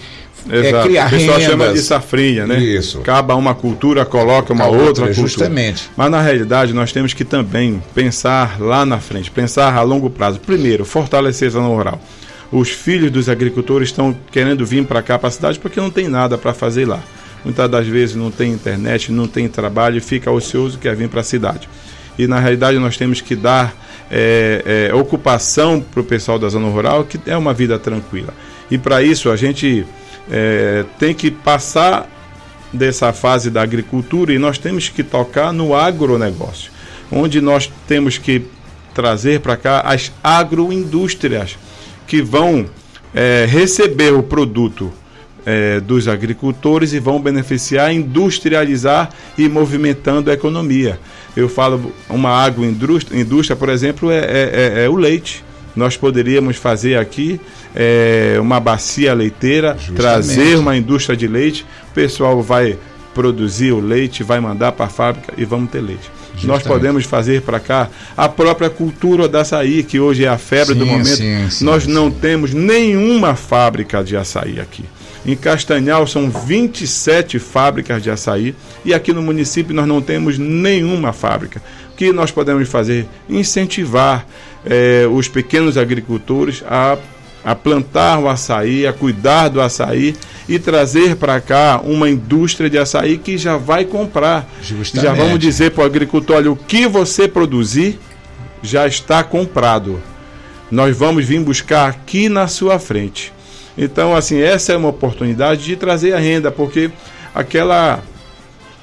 é, 0.48 0.82
criar 0.82 1.06
O 1.06 1.10
pessoal 1.10 1.38
rendas. 1.38 1.50
chama 1.50 1.72
de 1.72 1.78
safrinha, 1.80 2.46
né? 2.46 2.58
Isso. 2.58 3.00
Acaba 3.00 3.34
uma 3.34 3.54
cultura, 3.54 4.04
coloca 4.04 4.52
uma 4.52 4.66
outra, 4.66 4.84
outra 4.84 5.06
cultura. 5.06 5.28
Justamente. 5.28 5.90
Mas 5.96 6.10
na 6.10 6.20
realidade 6.20 6.72
nós 6.72 6.92
temos 6.92 7.12
que 7.12 7.24
também 7.24 7.82
pensar 7.94 8.60
lá 8.60 8.86
na 8.86 8.98
frente, 8.98 9.30
pensar 9.30 9.74
a 9.74 9.82
longo 9.82 10.08
prazo. 10.08 10.40
Primeiro, 10.40 10.84
fortalecer 10.84 11.48
a 11.48 11.50
zona 11.52 11.68
rural. 11.68 12.00
Os 12.50 12.70
filhos 12.70 13.10
dos 13.10 13.28
agricultores 13.28 13.88
estão 13.88 14.16
querendo 14.32 14.66
vir 14.66 14.84
para 14.84 15.02
cá 15.02 15.18
para 15.18 15.28
a 15.28 15.32
cidade 15.32 15.58
porque 15.58 15.80
não 15.80 15.90
tem 15.90 16.08
nada 16.08 16.36
para 16.36 16.52
fazer 16.52 16.86
lá. 16.86 17.00
Muitas 17.44 17.70
das 17.70 17.86
vezes 17.86 18.16
não 18.16 18.30
tem 18.30 18.52
internet, 18.52 19.12
não 19.12 19.26
tem 19.26 19.48
trabalho 19.48 19.96
e 19.96 20.00
fica 20.00 20.30
ocioso 20.30 20.78
quer 20.78 20.96
vir 20.96 21.08
para 21.08 21.20
a 21.20 21.24
cidade. 21.24 21.68
E 22.18 22.26
na 22.26 22.38
realidade 22.38 22.78
nós 22.78 22.96
temos 22.96 23.20
que 23.20 23.34
dar 23.36 23.74
é, 24.10 24.88
é, 24.90 24.94
ocupação 24.94 25.80
para 25.80 26.00
o 26.00 26.04
pessoal 26.04 26.38
da 26.38 26.48
zona 26.48 26.68
rural, 26.68 27.04
que 27.04 27.18
é 27.26 27.36
uma 27.36 27.54
vida 27.54 27.78
tranquila. 27.78 28.34
E 28.70 28.76
para 28.76 29.02
isso 29.02 29.30
a 29.30 29.36
gente 29.36 29.86
é, 30.30 30.84
tem 30.98 31.14
que 31.14 31.30
passar 31.30 32.08
dessa 32.72 33.12
fase 33.12 33.50
da 33.50 33.62
agricultura 33.62 34.32
e 34.32 34.38
nós 34.38 34.58
temos 34.58 34.88
que 34.88 35.02
tocar 35.02 35.52
no 35.52 35.74
agronegócio, 35.74 36.70
onde 37.10 37.40
nós 37.40 37.70
temos 37.86 38.18
que 38.18 38.46
trazer 38.94 39.40
para 39.40 39.56
cá 39.56 39.80
as 39.80 40.12
agroindústrias 40.22 41.56
que 42.06 42.22
vão 42.22 42.66
é, 43.14 43.46
receber 43.48 44.12
o 44.12 44.22
produto 44.22 44.92
é, 45.46 45.80
dos 45.80 46.08
agricultores 46.08 46.92
e 46.92 46.98
vão 46.98 47.20
beneficiar, 47.20 47.92
industrializar 47.92 49.10
e 49.36 49.48
movimentando 49.48 50.30
a 50.30 50.34
economia. 50.34 50.98
Eu 51.36 51.48
falo, 51.48 51.92
uma 52.08 52.30
agroindústria, 52.30 53.20
indústria, 53.20 53.56
por 53.56 53.68
exemplo, 53.68 54.10
é, 54.10 54.18
é, 54.18 54.74
é, 54.78 54.84
é 54.84 54.88
o 54.88 54.96
leite. 54.96 55.44
Nós 55.74 55.96
poderíamos 55.96 56.56
fazer 56.56 56.98
aqui 56.98 57.40
é, 57.74 58.36
uma 58.40 58.58
bacia 58.58 59.14
leiteira, 59.14 59.74
Justamente. 59.74 59.96
trazer 59.96 60.56
uma 60.58 60.76
indústria 60.76 61.16
de 61.16 61.28
leite, 61.28 61.64
o 61.90 61.94
pessoal 61.94 62.42
vai 62.42 62.76
produzir 63.14 63.72
o 63.72 63.80
leite, 63.80 64.22
vai 64.22 64.40
mandar 64.40 64.72
para 64.72 64.86
a 64.86 64.88
fábrica 64.88 65.32
e 65.36 65.44
vamos 65.44 65.70
ter 65.70 65.80
leite. 65.80 66.10
Justamente. 66.34 66.46
Nós 66.46 66.62
podemos 66.62 67.04
fazer 67.04 67.42
para 67.42 67.60
cá 67.60 67.88
a 68.16 68.28
própria 68.28 68.70
cultura 68.70 69.28
da 69.28 69.42
açaí, 69.42 69.82
que 69.82 70.00
hoje 70.00 70.24
é 70.24 70.28
a 70.28 70.38
febre 70.38 70.74
sim, 70.74 70.78
do 70.78 70.86
momento. 70.86 71.08
Sim, 71.08 71.50
sim, 71.50 71.64
Nós 71.64 71.86
não 71.86 72.10
temos 72.10 72.54
nenhuma 72.54 73.34
fábrica 73.34 74.02
de 74.02 74.16
açaí 74.16 74.58
aqui. 74.58 74.84
Em 75.24 75.36
Castanhal 75.36 76.06
são 76.06 76.30
27 76.30 77.38
fábricas 77.38 78.02
de 78.02 78.10
açaí 78.10 78.54
e 78.84 78.94
aqui 78.94 79.12
no 79.12 79.22
município 79.22 79.74
nós 79.74 79.86
não 79.86 80.00
temos 80.00 80.38
nenhuma 80.38 81.12
fábrica. 81.12 81.62
O 81.92 81.96
que 81.96 82.12
nós 82.12 82.30
podemos 82.30 82.68
fazer? 82.68 83.06
Incentivar 83.28 84.26
eh, 84.64 85.06
os 85.12 85.28
pequenos 85.28 85.76
agricultores 85.76 86.64
a, 86.66 86.96
a 87.44 87.54
plantar 87.54 88.18
o 88.18 88.28
açaí, 88.28 88.86
a 88.86 88.92
cuidar 88.92 89.48
do 89.48 89.60
açaí 89.60 90.16
e 90.48 90.58
trazer 90.58 91.16
para 91.16 91.38
cá 91.40 91.80
uma 91.84 92.08
indústria 92.08 92.70
de 92.70 92.78
açaí 92.78 93.18
que 93.18 93.36
já 93.36 93.58
vai 93.58 93.84
comprar. 93.84 94.48
Justamente. 94.62 95.06
Já 95.06 95.12
vamos 95.12 95.38
dizer 95.38 95.72
para 95.72 95.82
o 95.82 95.86
agricultor: 95.86 96.36
olha, 96.36 96.50
o 96.50 96.56
que 96.56 96.86
você 96.86 97.28
produzir 97.28 97.98
já 98.62 98.86
está 98.86 99.22
comprado. 99.22 100.00
Nós 100.70 100.96
vamos 100.96 101.24
vir 101.24 101.40
buscar 101.40 101.88
aqui 101.88 102.28
na 102.28 102.46
sua 102.46 102.78
frente. 102.78 103.32
Então, 103.76 104.14
assim, 104.14 104.40
essa 104.40 104.72
é 104.72 104.76
uma 104.76 104.88
oportunidade 104.88 105.64
de 105.64 105.76
trazer 105.76 106.12
a 106.12 106.18
renda, 106.18 106.50
porque 106.50 106.90
aquela. 107.34 108.02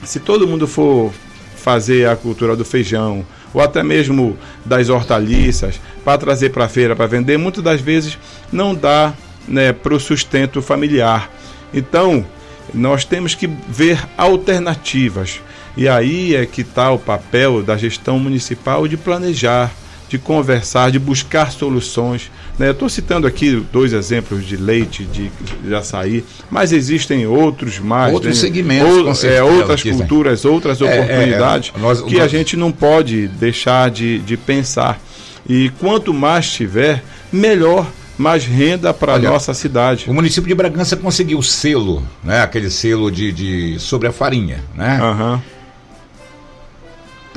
Se 0.03 0.19
todo 0.19 0.47
mundo 0.47 0.67
for 0.67 1.11
fazer 1.55 2.07
a 2.07 2.15
cultura 2.15 2.55
do 2.55 2.63
feijão, 2.63 3.25
ou 3.53 3.61
até 3.61 3.83
mesmo 3.83 4.37
das 4.63 4.89
hortaliças, 4.89 5.79
para 6.03 6.17
trazer 6.17 6.51
para 6.51 6.65
a 6.65 6.69
feira 6.69 6.95
para 6.95 7.07
vender, 7.07 7.37
muitas 7.37 7.63
das 7.63 7.81
vezes 7.81 8.17
não 8.51 8.73
dá 8.73 9.13
né, 9.47 9.73
para 9.73 9.93
o 9.93 9.99
sustento 9.99 10.61
familiar. 10.61 11.29
Então, 11.73 12.25
nós 12.73 13.05
temos 13.05 13.33
que 13.33 13.47
ver 13.47 13.99
alternativas. 14.17 15.41
E 15.75 15.87
aí 15.87 16.35
é 16.35 16.45
que 16.45 16.61
está 16.61 16.91
o 16.91 16.99
papel 16.99 17.61
da 17.61 17.77
gestão 17.77 18.19
municipal 18.19 18.87
de 18.87 18.97
planejar 18.97 19.71
de 20.09 20.17
conversar, 20.17 20.91
de 20.91 20.99
buscar 20.99 21.51
soluções. 21.51 22.31
Né? 22.57 22.67
Eu 22.67 22.71
estou 22.71 22.89
citando 22.89 23.27
aqui 23.27 23.63
dois 23.71 23.93
exemplos 23.93 24.45
de 24.45 24.55
leite, 24.55 25.03
de, 25.03 25.29
de 25.63 25.75
açaí, 25.75 26.23
mas 26.49 26.71
existem 26.71 27.27
outros 27.27 27.79
mais. 27.79 28.13
Outros 28.13 28.35
né? 28.35 28.41
segmentos, 28.41 29.23
Ou, 29.23 29.29
é, 29.29 29.43
outras 29.43 29.83
culturas, 29.83 30.45
outras 30.45 30.81
oportunidades 30.81 31.71
é, 31.73 31.77
é, 31.77 31.81
nós, 31.81 32.01
que 32.01 32.15
nós... 32.15 32.23
a 32.23 32.27
gente 32.27 32.55
não 32.55 32.71
pode 32.71 33.27
deixar 33.27 33.89
de, 33.89 34.19
de 34.19 34.37
pensar. 34.37 34.99
E 35.47 35.69
quanto 35.79 36.13
mais 36.13 36.51
tiver, 36.51 37.03
melhor 37.31 37.87
mais 38.17 38.45
renda 38.45 38.93
para 38.93 39.13
a 39.13 39.19
nossa 39.19 39.53
cidade. 39.53 40.05
O 40.07 40.13
município 40.13 40.47
de 40.47 40.55
Bragança 40.55 40.97
conseguiu 40.97 41.37
o 41.37 41.43
selo, 41.43 42.03
né? 42.23 42.41
aquele 42.41 42.71
selo 42.71 43.11
de, 43.11 43.31
de 43.31 43.79
sobre 43.79 44.07
a 44.07 44.11
farinha. 44.11 44.63
Né? 44.73 44.99
Uhum. 45.01 45.39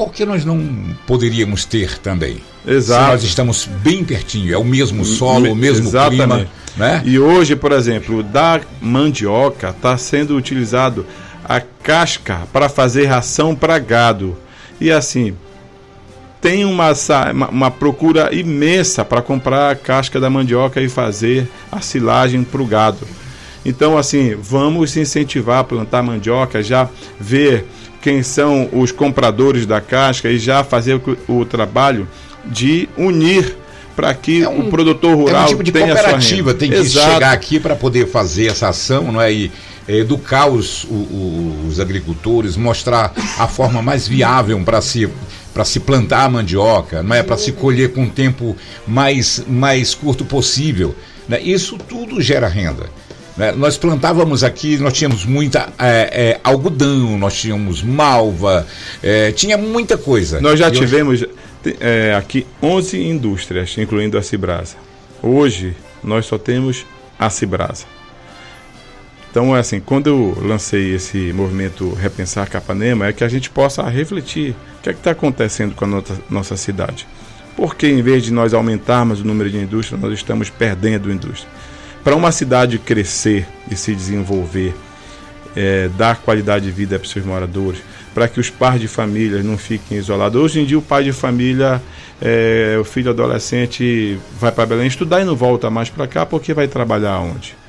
Por 0.01 0.15
que 0.15 0.25
nós 0.25 0.47
não 0.47 0.97
poderíamos 1.07 1.67
ter 1.67 1.99
também? 1.99 2.39
Exato. 2.67 3.05
Se 3.05 3.11
nós 3.11 3.23
estamos 3.23 3.67
bem 3.83 4.03
pertinho, 4.03 4.55
é 4.55 4.57
o 4.57 4.65
mesmo 4.65 5.05
solo, 5.05 5.53
o 5.53 5.55
mesmo 5.55 5.89
Exatamente. 5.89 6.23
clima. 6.23 6.49
Né? 6.75 7.03
E 7.05 7.19
hoje, 7.19 7.55
por 7.55 7.71
exemplo, 7.71 8.23
da 8.23 8.63
mandioca 8.81 9.69
está 9.69 9.99
sendo 9.99 10.35
utilizado 10.39 11.05
a 11.45 11.61
casca 11.61 12.49
para 12.51 12.71
fazer 12.71 13.05
ração 13.05 13.55
para 13.55 13.79
gado. 13.79 14.39
E 14.81 14.91
assim, 14.91 15.37
tem 16.41 16.65
uma, 16.65 16.93
uma 17.51 17.71
procura 17.71 18.35
imensa 18.35 19.05
para 19.05 19.21
comprar 19.21 19.71
a 19.71 19.77
casca 19.77 20.19
da 20.19 20.31
mandioca 20.31 20.81
e 20.81 20.89
fazer 20.89 21.47
a 21.71 21.83
silagem 21.83 22.43
para 22.43 22.63
o 22.63 22.67
gado. 22.67 23.07
Então, 23.67 23.99
assim, 23.99 24.35
vamos 24.35 24.97
incentivar 24.97 25.59
a 25.59 25.65
plantar 25.65 26.03
mandioca, 26.03 26.63
já 26.63 26.89
ver 27.21 27.67
quem 28.01 28.23
são 28.23 28.69
os 28.73 28.93
compradores 28.93 29.67
da 29.67 29.81
casca 29.81 30.29
e 30.29 30.39
já 30.39 30.65
fazer 30.65 30.95
o, 30.95 31.41
o 31.41 31.45
trabalho 31.45 32.09
de 32.45 32.89
unir 32.97 33.57
para 33.95 34.15
que 34.15 34.43
é 34.43 34.49
um, 34.49 34.61
o 34.61 34.71
produtor 34.71 35.15
rural 35.15 35.43
é 35.43 35.45
um 35.45 35.49
tipo 35.49 35.63
de 35.63 35.73
tenha 35.73 35.95
cooperativa 35.95 36.55
tem 36.55 36.71
que 36.71 36.77
Exato. 36.77 37.13
chegar 37.13 37.33
aqui 37.33 37.61
para 37.61 37.77
poder 37.77 38.07
fazer 38.07 38.47
essa 38.47 38.69
ação, 38.69 39.13
não 39.13 39.21
é? 39.21 39.33
E 39.33 39.53
educar 39.87 40.47
os, 40.47 40.85
os, 40.85 41.69
os 41.69 41.81
agricultores, 41.81 42.57
mostrar 42.57 43.13
a 43.39 43.47
forma 43.47 43.83
mais 43.83 44.07
viável 44.07 44.61
para 44.65 44.81
se 44.81 45.09
para 45.53 45.65
se 45.65 45.81
plantar 45.81 46.25
a 46.25 46.29
mandioca, 46.29 47.03
não 47.03 47.17
é 47.17 47.25
para 47.25 47.37
se 47.37 47.51
colher 47.51 47.93
com 47.93 48.03
um 48.03 48.09
tempo 48.09 48.57
mais 48.87 49.45
mais 49.49 49.95
curto 49.95 50.25
possível. 50.25 50.95
Né? 51.29 51.41
Isso 51.41 51.77
tudo 51.77 52.21
gera 52.21 52.49
renda. 52.49 52.89
Né? 53.37 53.53
Nós 53.53 53.77
plantávamos 53.77 54.43
aqui, 54.43 54.77
nós 54.79 54.93
tínhamos 54.93 55.25
muita 55.25 55.69
é, 55.79 56.33
é, 56.33 56.41
algodão, 56.43 57.19
nós 57.19 57.35
tínhamos 57.35 57.83
malva, 57.83 58.67
é, 59.03 59.33
tinha 59.33 59.57
muita 59.57 59.97
coisa. 59.97 60.41
Nós 60.41 60.59
já 60.59 60.71
tivemos 60.71 61.25
é, 61.81 62.15
aqui 62.17 62.47
11 62.63 63.01
indústrias, 63.01 63.77
incluindo 63.79 64.19
a 64.19 64.23
Cibrasa. 64.23 64.77
Hoje 65.23 65.75
nós 66.03 66.27
só 66.27 66.39
temos 66.39 66.85
a 67.19 67.29
Cibrasa. 67.31 67.85
Então, 69.31 69.55
é 69.55 69.61
assim, 69.61 69.79
quando 69.79 70.09
eu 70.09 70.37
lancei 70.43 70.93
esse 70.93 71.33
movimento 71.33 71.95
Repensar 71.95 72.51
Capanema, 72.51 73.07
é 73.07 73.13
que 73.13 73.23
a 73.23 73.29
gente 73.29 73.49
possa 73.49 73.89
refletir 73.89 74.57
o 74.79 74.83
que 74.83 74.89
é 74.89 74.93
está 74.93 75.13
acontecendo 75.13 75.73
com 75.77 75.85
a 75.85 75.89
nossa, 75.89 76.19
nossa 76.29 76.57
cidade. 76.57 77.07
Porque 77.57 77.87
em 77.87 78.03
vez 78.03 78.25
de 78.25 78.33
nós 78.33 78.53
aumentarmos 78.53 79.21
o 79.21 79.25
número 79.25 79.49
de 79.49 79.59
indústrias, 79.59 80.01
nós 80.01 80.15
estamos 80.15 80.51
perdendo 80.51 81.13
indústria. 81.13 81.49
Para 82.03 82.17
uma 82.17 82.33
cidade 82.33 82.79
crescer 82.79 83.47
e 83.71 83.77
se 83.77 83.95
desenvolver, 83.95 84.75
é, 85.55 85.89
dar 85.97 86.17
qualidade 86.19 86.65
de 86.65 86.71
vida 86.71 86.99
para 86.99 87.05
os 87.05 87.11
seus 87.13 87.25
moradores, 87.25 87.81
para 88.15 88.27
que 88.27 88.41
os 88.41 88.49
pais 88.51 88.81
de 88.81 88.89
família 88.89 89.43
não 89.43 89.59
fiquem 89.59 89.99
isolados. 89.99 90.41
Hoje 90.41 90.61
em 90.61 90.65
dia, 90.65 90.79
o 90.79 90.83
pai 90.83 91.05
de 91.05 91.13
família, 91.13 91.81
é, 92.21 92.77
o 92.81 92.85
filho 92.85 93.11
adolescente, 93.11 94.19
vai 94.39 94.51
para 94.51 94.67
Belém 94.67 94.87
estudar 94.87 95.21
e 95.21 95.25
não 95.25 95.37
volta 95.37 95.71
mais 95.71 95.91
para 95.91 96.07
cá 96.07 96.25
porque 96.25 96.55
vai 96.55 96.67
trabalhar 96.67 97.19
onde? 97.19 97.61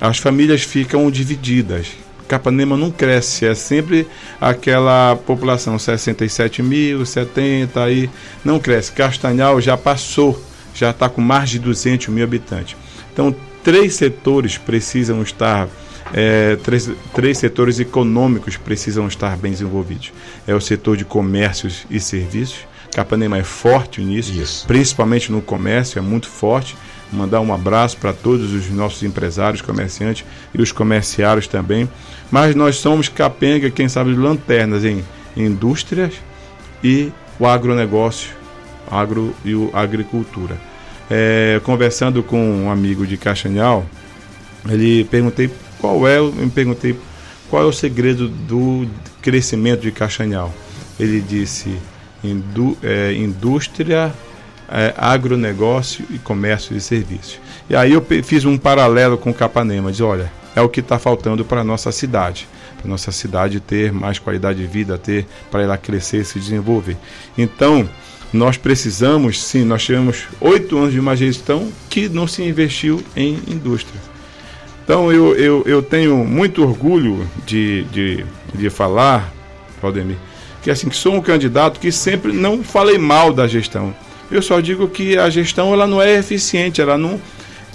as 0.00 0.18
famílias 0.18 0.62
ficam 0.62 1.10
divididas. 1.10 1.92
Capanema 2.26 2.76
não 2.76 2.90
cresce, 2.90 3.46
é 3.46 3.54
sempre 3.54 4.06
aquela 4.40 5.14
população 5.16 5.78
67 5.78 6.62
mil, 6.62 7.04
70 7.04 7.82
aí, 7.82 8.10
não 8.44 8.58
cresce. 8.58 8.92
Castanhal 8.92 9.60
já 9.60 9.76
passou, 9.76 10.42
já 10.74 10.90
está 10.90 11.08
com 11.08 11.20
mais 11.20 11.50
de 11.50 11.58
200 11.58 12.08
mil 12.08 12.24
habitantes. 12.24 12.76
Então, 13.14 13.34
três 13.62 13.94
setores 13.94 14.58
precisam 14.58 15.22
estar, 15.22 15.68
é, 16.12 16.56
três, 16.56 16.90
três 17.14 17.38
setores 17.38 17.78
econômicos 17.78 18.56
precisam 18.56 19.06
estar 19.06 19.36
bem 19.36 19.52
desenvolvidos. 19.52 20.12
É 20.46 20.54
o 20.54 20.60
setor 20.60 20.96
de 20.96 21.04
comércios 21.04 21.86
e 21.88 22.00
serviços. 22.00 22.66
Capanema 22.92 23.38
é 23.38 23.44
forte 23.44 24.02
nisso, 24.02 24.32
Isso. 24.32 24.66
principalmente 24.66 25.32
no 25.32 25.40
comércio, 25.40 25.98
é 25.98 26.02
muito 26.02 26.28
forte 26.28 26.76
mandar 27.12 27.40
um 27.40 27.54
abraço 27.54 27.96
para 27.96 28.12
todos 28.12 28.52
os 28.52 28.68
nossos 28.70 29.02
empresários, 29.02 29.62
comerciantes 29.62 30.24
e 30.52 30.60
os 30.60 30.72
comerciários 30.72 31.46
também. 31.46 31.88
Mas 32.30 32.54
nós 32.54 32.76
somos 32.76 33.08
capenga, 33.08 33.70
quem 33.70 33.88
sabe, 33.88 34.12
de 34.12 34.18
lanternas 34.18 34.84
em 34.84 35.04
indústrias 35.36 36.14
e 36.82 37.12
o 37.38 37.46
agronegócio, 37.46 38.30
agro 38.90 39.34
e 39.44 39.54
o 39.54 39.70
agricultura. 39.72 40.58
É, 41.10 41.60
conversando 41.64 42.22
com 42.22 42.64
um 42.64 42.70
amigo 42.70 43.06
de 43.06 43.16
Caxanhal, 43.16 43.84
ele 44.68 45.04
perguntei 45.04 45.50
qual 45.78 46.08
é, 46.08 46.20
me 46.20 46.48
perguntei 46.48 46.96
qual 47.50 47.62
é 47.62 47.66
o 47.66 47.72
segredo 47.72 48.28
do 48.28 48.86
crescimento 49.20 49.82
de 49.82 49.92
Caxanhal. 49.92 50.52
Ele 50.98 51.20
disse 51.20 51.76
indú, 52.22 52.76
é, 52.82 53.12
indústria 53.12 54.12
é, 54.68 54.94
agronegócio 54.96 56.04
e 56.10 56.18
comércio 56.18 56.76
e 56.76 56.80
serviços. 56.80 57.38
E 57.68 57.76
aí 57.76 57.92
eu 57.92 58.04
fiz 58.22 58.44
um 58.44 58.56
paralelo 58.56 59.18
com 59.18 59.32
Capanema, 59.32 59.92
de 59.92 60.02
olha, 60.02 60.30
é 60.56 60.60
o 60.60 60.68
que 60.68 60.80
está 60.80 60.98
faltando 60.98 61.44
para 61.44 61.60
a 61.60 61.64
nossa 61.64 61.92
cidade, 61.92 62.48
para 62.78 62.88
nossa 62.88 63.12
cidade 63.12 63.60
ter 63.60 63.92
mais 63.92 64.18
qualidade 64.18 64.58
de 64.58 64.66
vida, 64.66 64.96
ter 64.96 65.26
para 65.50 65.62
ela 65.62 65.76
crescer 65.76 66.18
e 66.18 66.24
se 66.24 66.38
desenvolver. 66.38 66.96
Então, 67.36 67.88
nós 68.34 68.56
precisamos, 68.56 69.40
sim, 69.40 69.64
nós 69.64 69.84
tivemos 69.84 70.24
oito 70.40 70.76
anos 70.76 70.92
de 70.92 70.98
uma 70.98 71.14
gestão 71.14 71.72
que 71.88 72.08
não 72.08 72.26
se 72.26 72.42
investiu 72.42 73.00
em 73.16 73.38
indústria. 73.46 74.00
Então 74.82 75.12
eu, 75.12 75.36
eu, 75.36 75.62
eu 75.64 75.80
tenho 75.80 76.16
muito 76.16 76.60
orgulho 76.60 77.30
de, 77.46 77.84
de, 77.84 78.26
de 78.52 78.68
falar, 78.70 79.32
Valdemir, 79.80 80.16
que 80.62 80.70
assim 80.70 80.88
que 80.88 80.96
sou 80.96 81.14
um 81.14 81.20
candidato 81.20 81.78
que 81.78 81.92
sempre 81.92 82.32
não 82.32 82.64
falei 82.64 82.98
mal 82.98 83.32
da 83.32 83.46
gestão. 83.46 83.94
Eu 84.28 84.42
só 84.42 84.58
digo 84.58 84.88
que 84.88 85.16
a 85.16 85.30
gestão 85.30 85.72
ela 85.72 85.86
não 85.86 86.02
é 86.02 86.18
eficiente, 86.18 86.80
ela 86.80 86.98
não 86.98 87.20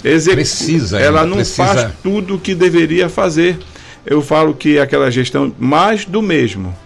executa, 0.04 0.36
precisa, 0.36 1.00
ela 1.00 1.24
não 1.24 1.38
precisa. 1.38 1.64
faz 1.64 1.92
tudo 2.02 2.34
o 2.34 2.38
que 2.38 2.54
deveria 2.54 3.08
fazer. 3.08 3.58
Eu 4.04 4.20
falo 4.20 4.52
que 4.52 4.78
aquela 4.78 5.10
gestão 5.10 5.54
mais 5.58 6.04
do 6.04 6.20
mesmo. 6.20 6.76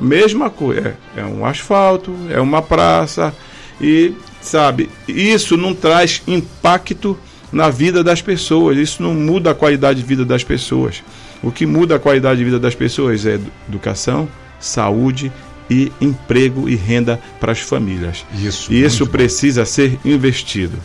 A 0.00 0.02
mesma 0.02 0.48
coisa, 0.48 0.96
é, 1.14 1.20
é 1.20 1.24
um 1.26 1.44
asfalto, 1.44 2.16
é 2.30 2.40
uma 2.40 2.62
praça 2.62 3.34
e 3.78 4.14
sabe, 4.40 4.88
isso 5.06 5.58
não 5.58 5.74
traz 5.74 6.22
impacto 6.26 7.18
na 7.52 7.68
vida 7.68 8.02
das 8.02 8.22
pessoas, 8.22 8.78
isso 8.78 9.02
não 9.02 9.12
muda 9.12 9.50
a 9.50 9.54
qualidade 9.54 10.00
de 10.00 10.06
vida 10.06 10.24
das 10.24 10.42
pessoas. 10.42 11.02
O 11.42 11.52
que 11.52 11.66
muda 11.66 11.96
a 11.96 11.98
qualidade 11.98 12.38
de 12.38 12.44
vida 12.44 12.58
das 12.58 12.74
pessoas 12.74 13.26
é 13.26 13.38
educação, 13.68 14.26
saúde 14.58 15.30
e 15.68 15.92
emprego 16.00 16.66
e 16.66 16.76
renda 16.76 17.20
para 17.38 17.52
as 17.52 17.58
famílias. 17.58 18.24
Isso. 18.42 18.72
E 18.72 18.82
isso 18.82 19.06
precisa 19.06 19.60
bom. 19.60 19.66
ser 19.66 20.00
investido. 20.02 20.78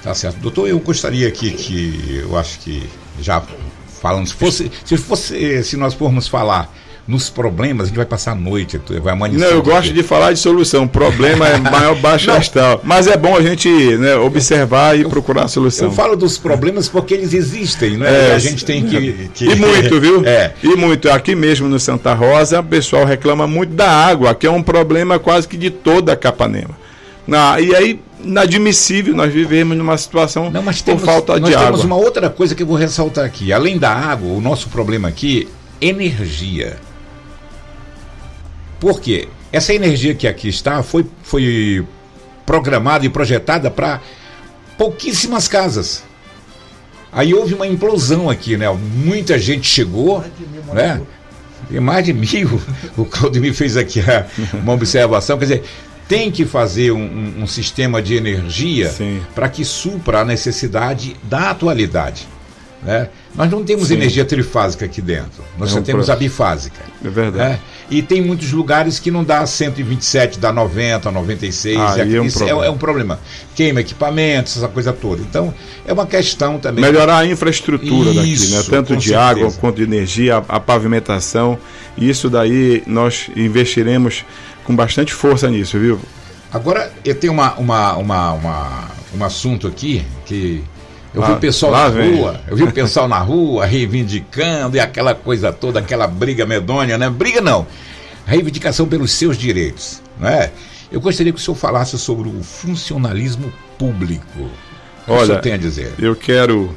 Tá 0.00 0.14
certo. 0.14 0.38
Doutor, 0.38 0.68
eu 0.68 0.78
gostaria 0.78 1.26
aqui 1.26 1.50
que 1.50 2.20
eu 2.22 2.38
acho 2.38 2.60
que 2.60 2.88
já 3.20 3.42
falando, 4.00 4.28
se 4.28 4.34
fosse, 4.34 4.70
se 4.84 4.96
fosse, 4.96 5.64
se 5.64 5.76
nós 5.76 5.92
formos 5.92 6.28
falar 6.28 6.72
nos 7.06 7.28
problemas, 7.28 7.84
a 7.84 7.88
gente 7.88 7.96
vai 7.96 8.06
passar 8.06 8.32
a 8.32 8.34
noite, 8.34 8.80
vai 9.02 9.12
amanhecer. 9.12 9.44
Não, 9.44 9.52
eu 9.52 9.62
gosto 9.62 9.92
de 9.92 10.02
falar 10.02 10.32
de 10.32 10.38
solução. 10.38 10.84
O 10.84 10.88
problema 10.88 11.46
é 11.46 11.58
maior 11.58 11.94
baixo 11.96 12.30
astral. 12.32 12.80
Mas 12.82 13.06
é 13.06 13.16
bom 13.16 13.36
a 13.36 13.42
gente 13.42 13.68
né, 13.98 14.16
observar 14.16 14.96
e 14.96 15.02
eu, 15.02 15.10
procurar 15.10 15.44
a 15.44 15.48
solução. 15.48 15.88
Eu 15.88 15.92
falo 15.92 16.16
dos 16.16 16.38
problemas 16.38 16.88
porque 16.88 17.12
eles 17.12 17.34
existem, 17.34 17.98
né? 17.98 18.30
É, 18.30 18.34
a 18.34 18.38
gente 18.38 18.64
tem 18.64 18.86
que, 18.86 19.28
que, 19.34 19.44
E 19.44 19.54
muito, 19.54 20.00
viu? 20.00 20.24
É. 20.24 20.52
E 20.62 20.74
muito. 20.76 21.10
Aqui 21.10 21.34
mesmo 21.34 21.68
no 21.68 21.78
Santa 21.78 22.14
Rosa, 22.14 22.60
o 22.60 22.64
pessoal 22.64 23.04
reclama 23.04 23.46
muito 23.46 23.74
da 23.74 23.90
água, 23.90 24.34
que 24.34 24.46
é 24.46 24.50
um 24.50 24.62
problema 24.62 25.18
quase 25.18 25.46
que 25.46 25.58
de 25.58 25.70
toda 25.70 26.14
a 26.14 26.16
Capanema. 26.16 26.84
Na, 27.26 27.60
e 27.60 27.74
aí, 27.74 28.00
inadmissível, 28.22 29.14
nós 29.14 29.32
vivemos 29.32 29.76
numa 29.76 29.96
situação 29.96 30.50
Não, 30.50 30.62
mas 30.62 30.80
temos, 30.80 31.02
por 31.02 31.06
falta 31.06 31.40
de 31.40 31.54
água. 31.54 31.58
Nós 31.58 31.64
temos 31.64 31.84
uma 31.84 31.96
outra 31.96 32.30
coisa 32.30 32.54
que 32.54 32.62
eu 32.62 32.66
vou 32.66 32.76
ressaltar 32.76 33.24
aqui. 33.24 33.52
Além 33.52 33.78
da 33.78 33.90
água, 33.90 34.30
o 34.30 34.40
nosso 34.40 34.68
problema 34.68 35.08
aqui, 35.08 35.48
energia. 35.80 36.76
Por 38.80 39.00
quê? 39.00 39.28
Essa 39.52 39.72
energia 39.72 40.14
que 40.14 40.26
aqui 40.26 40.48
está 40.48 40.82
foi, 40.82 41.06
foi 41.22 41.84
programada 42.44 43.06
e 43.06 43.08
projetada 43.08 43.70
para 43.70 44.00
pouquíssimas 44.76 45.48
casas. 45.48 46.02
Aí 47.12 47.32
houve 47.32 47.54
uma 47.54 47.66
implosão 47.66 48.28
aqui, 48.28 48.56
né? 48.56 48.68
Muita 48.70 49.38
gente 49.38 49.68
chegou, 49.68 50.24
né? 50.72 51.00
Tem 51.70 51.80
mais 51.80 52.04
de 52.04 52.12
mil. 52.12 52.60
O 52.96 53.04
Claudemir 53.04 53.54
fez 53.54 53.76
aqui 53.76 54.02
uma 54.52 54.72
observação. 54.72 55.38
Quer 55.38 55.44
dizer, 55.44 55.64
tem 56.08 56.30
que 56.30 56.44
fazer 56.44 56.90
um, 56.90 56.98
um, 56.98 57.42
um 57.42 57.46
sistema 57.46 58.02
de 58.02 58.14
energia 58.14 58.92
para 59.34 59.48
que 59.48 59.64
supra 59.64 60.20
a 60.20 60.24
necessidade 60.24 61.16
da 61.22 61.50
atualidade. 61.50 62.28
Né? 62.82 63.08
Nós 63.34 63.50
não 63.50 63.64
temos 63.64 63.88
Sim. 63.88 63.94
energia 63.94 64.24
trifásica 64.24 64.84
aqui 64.84 65.02
dentro. 65.02 65.44
Nós 65.58 65.70
é 65.70 65.72
só 65.72 65.80
temos 65.80 66.08
a 66.08 66.14
bifásica. 66.14 66.80
É 67.04 67.08
verdade. 67.08 67.54
É? 67.54 67.60
E 67.90 68.00
tem 68.00 68.22
muitos 68.22 68.52
lugares 68.52 68.98
que 68.98 69.10
não 69.10 69.24
dá 69.24 69.44
127, 69.44 70.38
dá 70.38 70.52
90, 70.52 71.10
96. 71.10 71.78
Ah, 71.78 71.96
é, 71.98 72.20
um 72.20 72.24
isso 72.24 72.44
é, 72.44 72.50
é, 72.50 72.70
um 72.70 72.78
problema. 72.78 73.18
Queima 73.54 73.80
equipamentos, 73.80 74.56
essa 74.56 74.68
coisa 74.68 74.92
toda. 74.92 75.20
Então, 75.20 75.52
é 75.84 75.92
uma 75.92 76.06
questão 76.06 76.58
também. 76.58 76.84
Melhorar 76.84 77.18
a 77.18 77.26
infraestrutura 77.26 78.10
isso, 78.10 78.50
daqui, 78.50 78.56
né? 78.56 78.62
Tanto 78.70 78.96
de 78.96 79.08
certeza. 79.08 79.20
água 79.20 79.52
quanto 79.52 79.76
de 79.76 79.82
energia, 79.82 80.36
a, 80.36 80.56
a 80.56 80.60
pavimentação. 80.60 81.58
Isso 81.98 82.30
daí 82.30 82.82
nós 82.86 83.28
investiremos 83.36 84.24
com 84.64 84.74
bastante 84.74 85.12
força 85.12 85.50
nisso, 85.50 85.78
viu? 85.78 86.00
Agora, 86.52 86.92
eu 87.04 87.14
tenho 87.16 87.32
uma, 87.32 87.54
uma, 87.54 87.96
uma, 87.96 88.32
uma 88.32 88.84
um 89.16 89.24
assunto 89.24 89.66
aqui 89.66 90.04
que 90.26 90.62
eu 91.14 91.20
lá, 91.20 91.28
vi 91.28 91.32
o 91.34 91.36
pessoal 91.36 91.72
na 91.72 91.88
vem. 91.88 92.16
rua, 92.16 92.40
eu 92.48 92.56
vi 92.56 92.64
o 92.64 92.72
pessoal 92.72 93.06
na 93.06 93.18
rua 93.18 93.64
reivindicando 93.64 94.76
e 94.76 94.80
aquela 94.80 95.14
coisa 95.14 95.52
toda, 95.52 95.78
aquela 95.78 96.08
briga 96.08 96.44
medonha, 96.44 96.98
né? 96.98 97.08
Briga 97.08 97.40
não, 97.40 97.66
reivindicação 98.26 98.86
pelos 98.88 99.12
seus 99.12 99.38
direitos, 99.38 100.02
não 100.18 100.28
é? 100.28 100.50
Eu 100.90 101.00
gostaria 101.00 101.32
que 101.32 101.38
o 101.38 101.42
senhor 101.42 101.56
falasse 101.56 101.96
sobre 101.98 102.28
o 102.28 102.42
funcionalismo 102.42 103.52
público. 103.78 104.50
O 105.06 105.12
Olha, 105.12 105.22
o 105.22 105.26
senhor 105.26 105.40
tem 105.40 105.52
a 105.52 105.56
dizer? 105.56 105.92
Eu 105.98 106.16
quero 106.16 106.74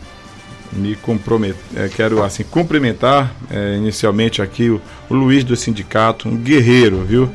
me 0.72 0.96
comprometer, 0.96 1.60
é, 1.76 1.90
quero 1.90 2.24
assim 2.24 2.44
cumprimentar 2.44 3.34
é, 3.50 3.76
inicialmente 3.76 4.42
aqui 4.42 4.70
o, 4.70 4.80
o 5.10 5.16
Luiz 5.16 5.44
do 5.44 5.56
sindicato, 5.56 6.30
um 6.30 6.38
guerreiro, 6.38 7.04
viu? 7.04 7.30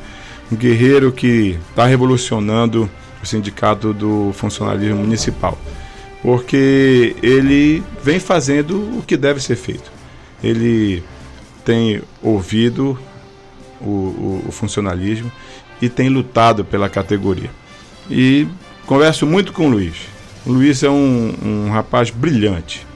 Um 0.53 0.57
guerreiro 0.57 1.11
que 1.11 1.59
está 1.71 1.85
revolucionando 1.85 2.89
o 3.21 3.27
sindicato 3.27 3.93
do 3.93 4.33
funcionalismo 4.35 4.99
municipal 4.99 5.59
porque 6.23 7.17
ele 7.23 7.83
vem 8.03 8.21
fazendo 8.21 8.99
o 8.99 9.03
que 9.03 9.17
deve 9.17 9.41
ser 9.43 9.57
feito. 9.57 9.91
Ele 10.43 11.03
tem 11.65 12.01
ouvido 12.23 12.99
o, 13.81 13.85
o, 13.85 14.45
o 14.49 14.53
funcionalismo 14.53 15.31
e 15.81 15.89
tem 15.89 16.09
lutado 16.09 16.65
pela 16.65 16.89
categoria. 16.89 17.51
E 18.09 18.47
converso 18.87 19.27
muito 19.27 19.53
com 19.53 19.67
o 19.67 19.71
Luiz. 19.71 19.97
O 20.47 20.53
Luiz 20.53 20.83
é 20.83 20.91
um, 20.91 21.35
um 21.43 21.71
rapaz 21.71 22.11
brilhante, 22.11 22.87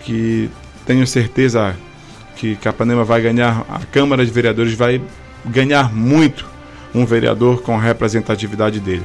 que 0.00 0.48
tenho 0.86 1.06
certeza 1.06 1.76
que 2.36 2.56
Capanema 2.56 3.04
vai 3.04 3.20
ganhar, 3.20 3.64
a 3.68 3.80
Câmara 3.86 4.24
de 4.24 4.32
Vereadores 4.32 4.74
vai 4.74 5.00
ganhar 5.44 5.92
muito 5.92 6.44
um 6.94 7.06
vereador 7.06 7.62
com 7.62 7.76
a 7.76 7.80
representatividade 7.80 8.80
dele. 8.80 9.04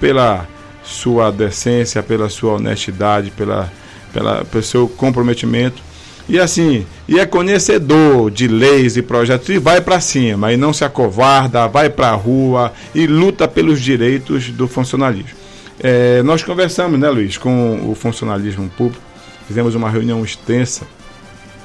Pela 0.00 0.46
sua 0.86 1.30
decência, 1.30 2.02
pela 2.02 2.28
sua 2.28 2.54
honestidade, 2.54 3.30
pela, 3.30 3.70
pela, 4.12 4.44
pelo 4.44 4.62
seu 4.62 4.88
comprometimento. 4.88 5.82
E 6.28 6.38
assim, 6.40 6.86
e 7.06 7.20
é 7.20 7.26
conhecedor 7.26 8.30
de 8.30 8.48
leis 8.48 8.96
e 8.96 9.02
projetos 9.02 9.48
e 9.48 9.58
vai 9.58 9.80
para 9.80 10.00
cima, 10.00 10.52
e 10.52 10.56
não 10.56 10.72
se 10.72 10.84
acovarda, 10.84 11.68
vai 11.68 11.88
para 11.88 12.08
a 12.08 12.14
rua 12.14 12.72
e 12.94 13.06
luta 13.06 13.46
pelos 13.46 13.80
direitos 13.80 14.50
do 14.50 14.66
funcionalismo. 14.66 15.36
É, 15.78 16.22
nós 16.22 16.42
conversamos, 16.42 16.98
né, 16.98 17.08
Luiz, 17.10 17.36
com 17.36 17.88
o 17.88 17.94
funcionalismo 17.94 18.68
público, 18.70 19.02
fizemos 19.46 19.74
uma 19.74 19.90
reunião 19.90 20.24
extensa 20.24 20.86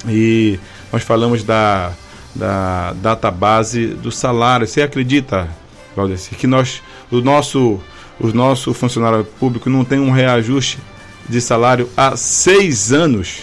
e 0.08 0.60
nós 0.92 1.02
falamos 1.02 1.44
da, 1.44 1.94
da 2.36 2.94
database 2.94 3.88
do 3.88 4.12
salário. 4.12 4.68
Você 4.68 4.82
acredita, 4.82 5.48
Valdeci, 5.96 6.36
que 6.36 6.46
nós, 6.46 6.84
o 7.10 7.22
nosso 7.22 7.80
o 8.22 8.32
nosso 8.34 8.74
funcionário 8.74 9.26
público 9.26 9.70
não 9.70 9.84
tem 9.84 10.00
um 10.00 10.12
reajuste 10.12 10.78
de 11.28 11.42
salário 11.42 11.90
há 11.98 12.16
seis 12.16 12.92
anos. 12.92 13.40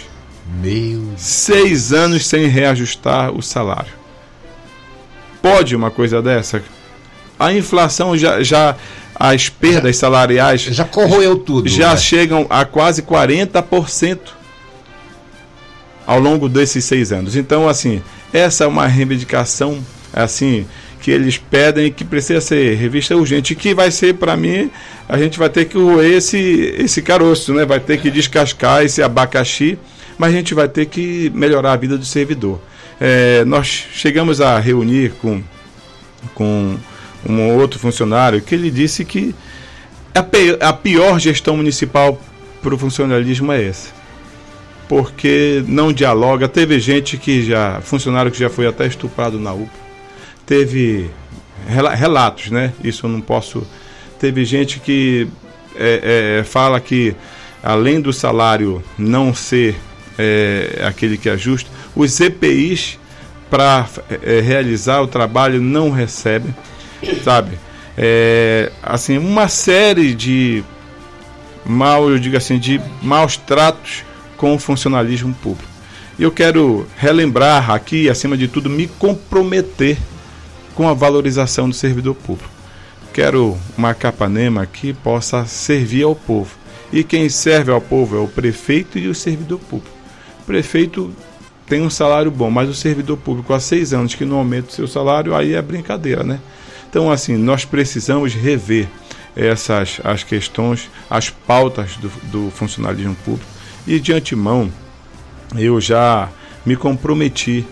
Meu. 0.61 1.13
Seis 1.17 1.91
anos 1.91 2.25
sem 2.25 2.47
reajustar 2.47 3.31
o 3.31 3.41
salário. 3.41 3.93
Pode 5.41 5.75
uma 5.75 5.91
coisa 5.91 6.21
dessa? 6.21 6.63
A 7.37 7.53
inflação 7.53 8.17
já, 8.17 8.41
já 8.41 8.75
as 9.15 9.49
perdas 9.49 9.95
já, 9.95 9.99
salariais 10.01 10.61
já 10.61 10.85
corroeu 10.85 11.37
tudo. 11.37 11.67
Já 11.69 11.91
né? 11.91 11.97
chegam 11.97 12.47
a 12.49 12.65
quase 12.65 13.01
40% 13.01 14.19
ao 16.07 16.19
longo 16.19 16.49
desses 16.49 16.83
seis 16.85 17.11
anos. 17.11 17.35
Então, 17.35 17.67
assim, 17.67 18.01
essa 18.33 18.63
é 18.63 18.67
uma 18.67 18.87
reivindicação 18.87 19.79
assim 20.11 20.65
que 21.01 21.11
eles 21.11 21.37
pedem 21.37 21.91
que 21.91 22.03
precisa 22.03 22.41
ser 22.41 22.75
revista 22.75 23.15
urgente, 23.15 23.55
que 23.55 23.73
vai 23.73 23.89
ser 23.91 24.15
para 24.15 24.35
mim, 24.35 24.69
a 25.07 25.17
gente 25.17 25.39
vai 25.39 25.49
ter 25.49 25.65
que 25.65 25.77
roer 25.77 26.17
esse 26.17 26.37
esse 26.77 27.01
caroço, 27.01 27.53
né? 27.53 27.65
Vai 27.65 27.79
ter 27.79 27.99
que 27.99 28.11
descascar 28.11 28.83
esse 28.83 29.01
abacaxi, 29.01 29.77
mas 30.17 30.33
a 30.33 30.37
gente 30.37 30.53
vai 30.53 30.67
ter 30.67 30.85
que 30.85 31.31
melhorar 31.33 31.73
a 31.73 31.77
vida 31.77 31.97
do 31.97 32.05
servidor. 32.05 32.59
É, 32.99 33.45
nós 33.45 33.67
chegamos 33.93 34.41
a 34.41 34.59
reunir 34.59 35.13
com 35.21 35.41
com 36.35 36.77
um 37.27 37.57
outro 37.57 37.79
funcionário 37.79 38.41
que 38.41 38.53
ele 38.53 38.69
disse 38.69 39.05
que 39.05 39.33
a, 40.13 40.73
pior 40.73 41.19
gestão 41.19 41.55
municipal 41.55 42.19
para 42.61 42.75
o 42.75 42.77
funcionalismo 42.77 43.51
é 43.51 43.65
essa. 43.65 43.89
Porque 44.87 45.63
não 45.67 45.93
dialoga. 45.93 46.47
Teve 46.47 46.79
gente 46.79 47.15
que 47.15 47.45
já, 47.45 47.79
funcionário 47.79 48.31
que 48.31 48.39
já 48.39 48.49
foi 48.49 48.67
até 48.67 48.87
estuprado 48.87 49.39
na 49.39 49.53
UPA 49.53 49.88
teve 50.49 51.11
relatos, 51.67 52.49
né? 52.49 52.73
Isso 52.83 53.05
eu 53.05 53.09
não 53.11 53.21
posso. 53.21 53.61
Teve 54.19 54.43
gente 54.43 54.79
que 54.79 55.27
é, 55.75 56.39
é, 56.39 56.43
fala 56.43 56.79
que 56.79 57.15
além 57.61 58.01
do 58.01 58.11
salário 58.11 58.83
não 58.97 59.31
ser 59.31 59.75
é, 60.17 60.81
aquele 60.83 61.19
que 61.19 61.29
é 61.29 61.37
justo, 61.37 61.69
os 61.95 62.19
EPIs 62.19 62.97
para 63.47 63.87
é, 64.23 64.41
realizar 64.41 65.01
o 65.01 65.07
trabalho 65.07 65.61
não 65.61 65.91
recebem, 65.91 66.53
sabe? 67.23 67.51
É, 67.95 68.71
assim, 68.81 69.19
uma 69.19 69.47
série 69.47 70.15
de 70.15 70.63
mal, 71.63 72.09
eu 72.09 72.17
digo 72.17 72.35
assim, 72.35 72.57
de 72.57 72.81
maus 73.03 73.37
tratos 73.37 74.03
com 74.35 74.55
o 74.55 74.59
funcionalismo 74.59 75.31
público. 75.43 75.69
Eu 76.17 76.31
quero 76.31 76.87
relembrar 76.97 77.69
aqui, 77.69 78.09
acima 78.09 78.35
de 78.35 78.47
tudo, 78.47 78.67
me 78.67 78.87
comprometer 78.87 79.97
com 80.79 80.87
a 80.87 80.93
valorização 80.93 81.67
do 81.67 81.75
servidor 81.75 82.15
público. 82.15 82.49
Quero 83.11 83.57
uma 83.77 83.93
Capanema 83.93 84.65
que 84.65 84.93
possa 84.93 85.43
servir 85.43 86.03
ao 86.03 86.15
povo. 86.15 86.55
E 86.89 87.03
quem 87.03 87.27
serve 87.27 87.69
ao 87.69 87.81
povo 87.81 88.15
é 88.15 88.19
o 88.21 88.29
prefeito 88.29 88.97
e 88.97 89.09
o 89.09 89.13
servidor 89.13 89.59
público. 89.59 89.93
O 90.41 90.45
prefeito 90.45 91.13
tem 91.67 91.81
um 91.81 91.89
salário 91.89 92.31
bom, 92.31 92.49
mas 92.49 92.69
o 92.69 92.73
servidor 92.73 93.17
público 93.17 93.53
há 93.53 93.59
seis 93.59 93.91
anos 93.91 94.15
que 94.15 94.23
não 94.23 94.37
aumenta 94.37 94.69
o 94.69 94.71
seu 94.71 94.87
salário, 94.87 95.35
aí 95.35 95.53
é 95.53 95.61
brincadeira, 95.61 96.23
né? 96.23 96.39
Então, 96.89 97.11
assim, 97.11 97.35
nós 97.35 97.65
precisamos 97.65 98.33
rever 98.33 98.87
essas 99.35 99.99
as 100.01 100.23
questões, 100.23 100.89
as 101.09 101.29
pautas 101.29 101.97
do, 101.97 102.09
do 102.31 102.51
funcionalismo 102.51 103.15
público. 103.25 103.51
E 103.85 103.99
de 103.99 104.13
antemão, 104.13 104.71
eu 105.57 105.81
já 105.81 106.29
me 106.65 106.77
comprometi 106.77 107.65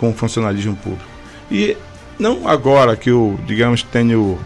com 0.00 0.10
o 0.10 0.12
funcionalismo 0.12 0.74
público. 0.74 1.06
E 1.48 1.76
não 2.18 2.48
agora 2.48 2.96
que 2.96 3.10
eu, 3.10 3.38
digamos, 3.46 3.82
tenho 3.82 4.38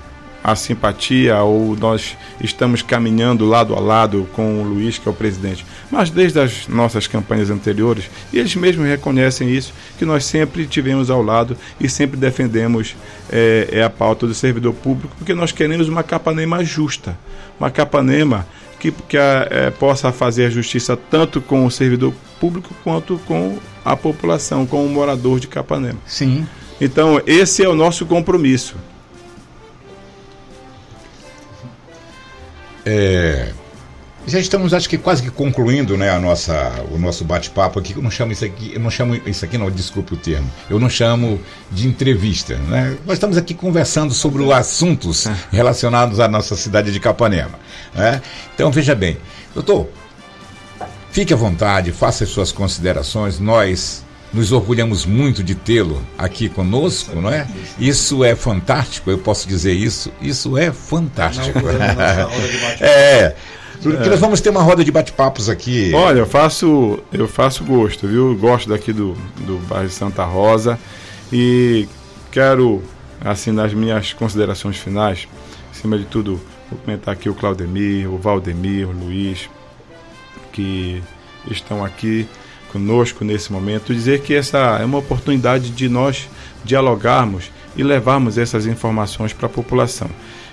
a 0.42 0.56
simpatia 0.56 1.40
ou 1.42 1.76
nós 1.76 2.16
estamos 2.40 2.82
caminhando 2.82 3.46
lado 3.46 3.74
a 3.74 3.80
lado 3.80 4.28
com 4.32 4.60
o 4.60 4.64
Luiz, 4.64 4.98
que 4.98 5.08
é 5.08 5.10
o 5.10 5.14
presidente, 5.14 5.64
mas 5.90 6.10
desde 6.10 6.40
as 6.40 6.66
nossas 6.66 7.06
campanhas 7.06 7.48
anteriores, 7.48 8.10
e 8.32 8.38
eles 8.38 8.56
mesmos 8.56 8.86
reconhecem 8.86 9.48
isso, 9.48 9.72
que 9.98 10.04
nós 10.04 10.24
sempre 10.24 10.66
tivemos 10.66 11.10
ao 11.10 11.22
lado 11.22 11.56
e 11.80 11.88
sempre 11.88 12.18
defendemos 12.18 12.96
é, 13.30 13.68
é 13.70 13.82
a 13.84 13.90
pauta 13.90 14.26
do 14.26 14.34
servidor 14.34 14.74
público, 14.74 15.14
porque 15.16 15.34
nós 15.34 15.52
queremos 15.52 15.88
uma 15.88 16.02
Capanema 16.02 16.64
justa, 16.64 17.16
uma 17.58 17.70
Capanema 17.70 18.46
que, 18.80 18.90
que 18.90 19.16
a, 19.16 19.46
é, 19.48 19.70
possa 19.70 20.10
fazer 20.10 20.46
a 20.46 20.50
justiça 20.50 20.96
tanto 20.96 21.40
com 21.40 21.64
o 21.64 21.70
servidor 21.70 22.12
público 22.40 22.74
quanto 22.82 23.16
com 23.26 23.58
a 23.84 23.96
população, 23.96 24.66
com 24.66 24.84
o 24.84 24.88
morador 24.88 25.38
de 25.38 25.46
Capanema. 25.46 25.98
Sim. 26.04 26.44
Então, 26.84 27.22
esse 27.28 27.62
é 27.62 27.68
o 27.68 27.76
nosso 27.76 28.04
compromisso. 28.04 28.74
É, 32.84 33.52
já 34.26 34.40
estamos, 34.40 34.74
acho 34.74 34.88
que 34.88 34.98
quase 34.98 35.22
que 35.22 35.30
concluindo, 35.30 35.96
né, 35.96 36.10
a 36.10 36.18
nossa, 36.18 36.72
o 36.90 36.98
nosso 36.98 37.24
bate-papo 37.24 37.78
aqui. 37.78 37.92
Eu 37.94 38.02
não 38.02 38.10
chamo 38.10 38.32
isso 38.32 38.44
aqui, 38.44 38.72
eu 38.74 38.80
não 38.80 38.90
chamo 38.90 39.14
isso 39.24 39.44
aqui, 39.44 39.56
não, 39.56 39.70
desculpe 39.70 40.14
o 40.14 40.16
termo. 40.16 40.50
Eu 40.68 40.80
não 40.80 40.90
chamo 40.90 41.40
de 41.70 41.86
entrevista, 41.86 42.56
né? 42.56 42.98
Nós 43.06 43.14
estamos 43.14 43.36
aqui 43.36 43.54
conversando 43.54 44.12
sobre 44.12 44.52
assuntos 44.52 45.28
é. 45.28 45.36
relacionados 45.52 46.18
à 46.18 46.26
nossa 46.26 46.56
cidade 46.56 46.90
de 46.90 46.98
Capanema, 46.98 47.60
né? 47.94 48.20
Então 48.56 48.72
veja 48.72 48.96
bem, 48.96 49.18
doutor, 49.54 49.88
fique 51.12 51.32
à 51.32 51.36
vontade, 51.36 51.92
faça 51.92 52.24
as 52.24 52.30
suas 52.30 52.50
considerações. 52.50 53.38
Nós 53.38 54.02
nos 54.32 54.50
orgulhamos 54.50 55.04
muito 55.04 55.42
de 55.42 55.54
tê-lo 55.54 56.02
aqui 56.16 56.48
conosco, 56.48 57.20
não 57.20 57.30
é? 57.30 57.46
Isso 57.78 58.24
é 58.24 58.34
fantástico, 58.34 59.10
eu 59.10 59.18
posso 59.18 59.46
dizer 59.46 59.72
isso. 59.72 60.10
Isso 60.20 60.56
é 60.56 60.72
fantástico. 60.72 61.58
é. 62.80 63.34
Porque 63.82 64.08
nós 64.08 64.20
vamos 64.20 64.40
ter 64.40 64.50
uma 64.50 64.62
roda 64.62 64.84
de 64.84 64.92
bate-papos 64.92 65.48
aqui. 65.48 65.92
Olha, 65.92 66.20
eu 66.20 66.26
faço, 66.26 67.00
eu 67.12 67.26
faço 67.26 67.64
gosto, 67.64 68.06
viu? 68.06 68.36
Gosto 68.36 68.68
daqui 68.68 68.92
do, 68.92 69.14
do 69.38 69.58
bairro 69.68 69.90
Santa 69.90 70.24
Rosa 70.24 70.78
e 71.32 71.88
quero, 72.30 72.82
assim, 73.20 73.50
nas 73.50 73.74
minhas 73.74 74.12
considerações 74.12 74.76
finais, 74.76 75.26
acima 75.70 75.98
de 75.98 76.04
tudo, 76.04 76.40
vou 76.70 76.78
comentar 76.78 77.12
aqui 77.12 77.28
o 77.28 77.34
Claudemir, 77.34 78.08
o 78.08 78.16
Valdemir, 78.16 78.88
o 78.88 78.92
Luiz, 78.92 79.50
que 80.52 81.02
estão 81.50 81.84
aqui 81.84 82.28
conosco 82.72 83.24
nesse 83.24 83.52
momento, 83.52 83.94
dizer 83.94 84.22
que 84.22 84.34
essa 84.34 84.78
é 84.80 84.84
uma 84.84 84.98
oportunidade 84.98 85.70
de 85.70 85.88
nós 85.88 86.28
dialogarmos 86.64 87.50
e 87.76 87.82
levarmos 87.82 88.38
essas 88.38 88.66
informações 88.66 89.32
para 89.32 89.46
a 89.46 89.50
população 89.50 90.10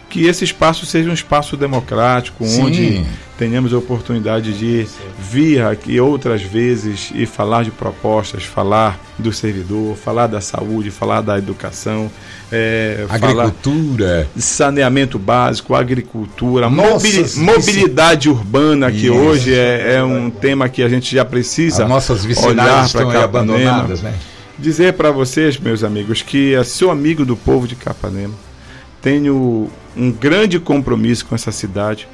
que 0.10 0.26
esse 0.26 0.44
espaço 0.44 0.86
seja 0.86 1.10
um 1.10 1.14
espaço 1.14 1.56
democrático, 1.56 2.46
Sim. 2.46 2.62
onde 2.64 3.06
tenhamos 3.38 3.74
a 3.74 3.78
oportunidade 3.78 4.52
de 4.58 4.86
vir 5.18 5.64
aqui 5.64 6.00
outras 6.00 6.42
vezes 6.42 7.12
e 7.14 7.26
falar 7.26 7.64
de 7.64 7.72
propostas, 7.72 8.44
falar 8.44 9.00
do 9.18 9.32
servidor, 9.32 9.96
falar 9.96 10.28
da 10.28 10.42
saúde, 10.42 10.92
falar 10.92 11.22
da 11.22 11.38
educação, 11.38 12.12
é, 12.52 13.06
agricultura, 13.08 14.28
saneamento 14.36 15.18
básico, 15.18 15.74
agricultura, 15.76 16.70
mobili 16.70 17.26
mobilidade 17.38 18.28
isso. 18.28 18.38
urbana, 18.38 18.92
que 18.92 19.06
isso. 19.06 19.14
hoje 19.14 19.54
é, 19.54 19.96
é, 19.96 20.04
um 20.04 20.30
tema 20.30 20.68
que 20.68 20.82
a 20.82 20.90
gente 20.90 21.16
já 21.16 21.24
precisa 21.24 21.84
As 21.84 21.90
nossas 21.90 22.26
olhar 22.44 22.90
para 22.90 23.24
abandonadas, 23.24 24.02
né? 24.02 24.14
Dizer 24.58 24.94
para 24.94 25.12
vocês, 25.12 25.58
meus 25.58 25.86
amigos, 25.86 26.22
que 26.22 26.54
é 26.54 26.64
seu 26.66 26.92
amigo 26.92 27.24
do 27.24 27.38
povo 27.38 27.66
de 27.66 27.78
Capanema 27.78 28.49
tenho 29.02 29.70
um 29.96 30.12
grande 30.12 30.60
compromisso 30.60 31.26
com 31.26 31.36
essa 31.36 31.52
cidade 31.52 32.08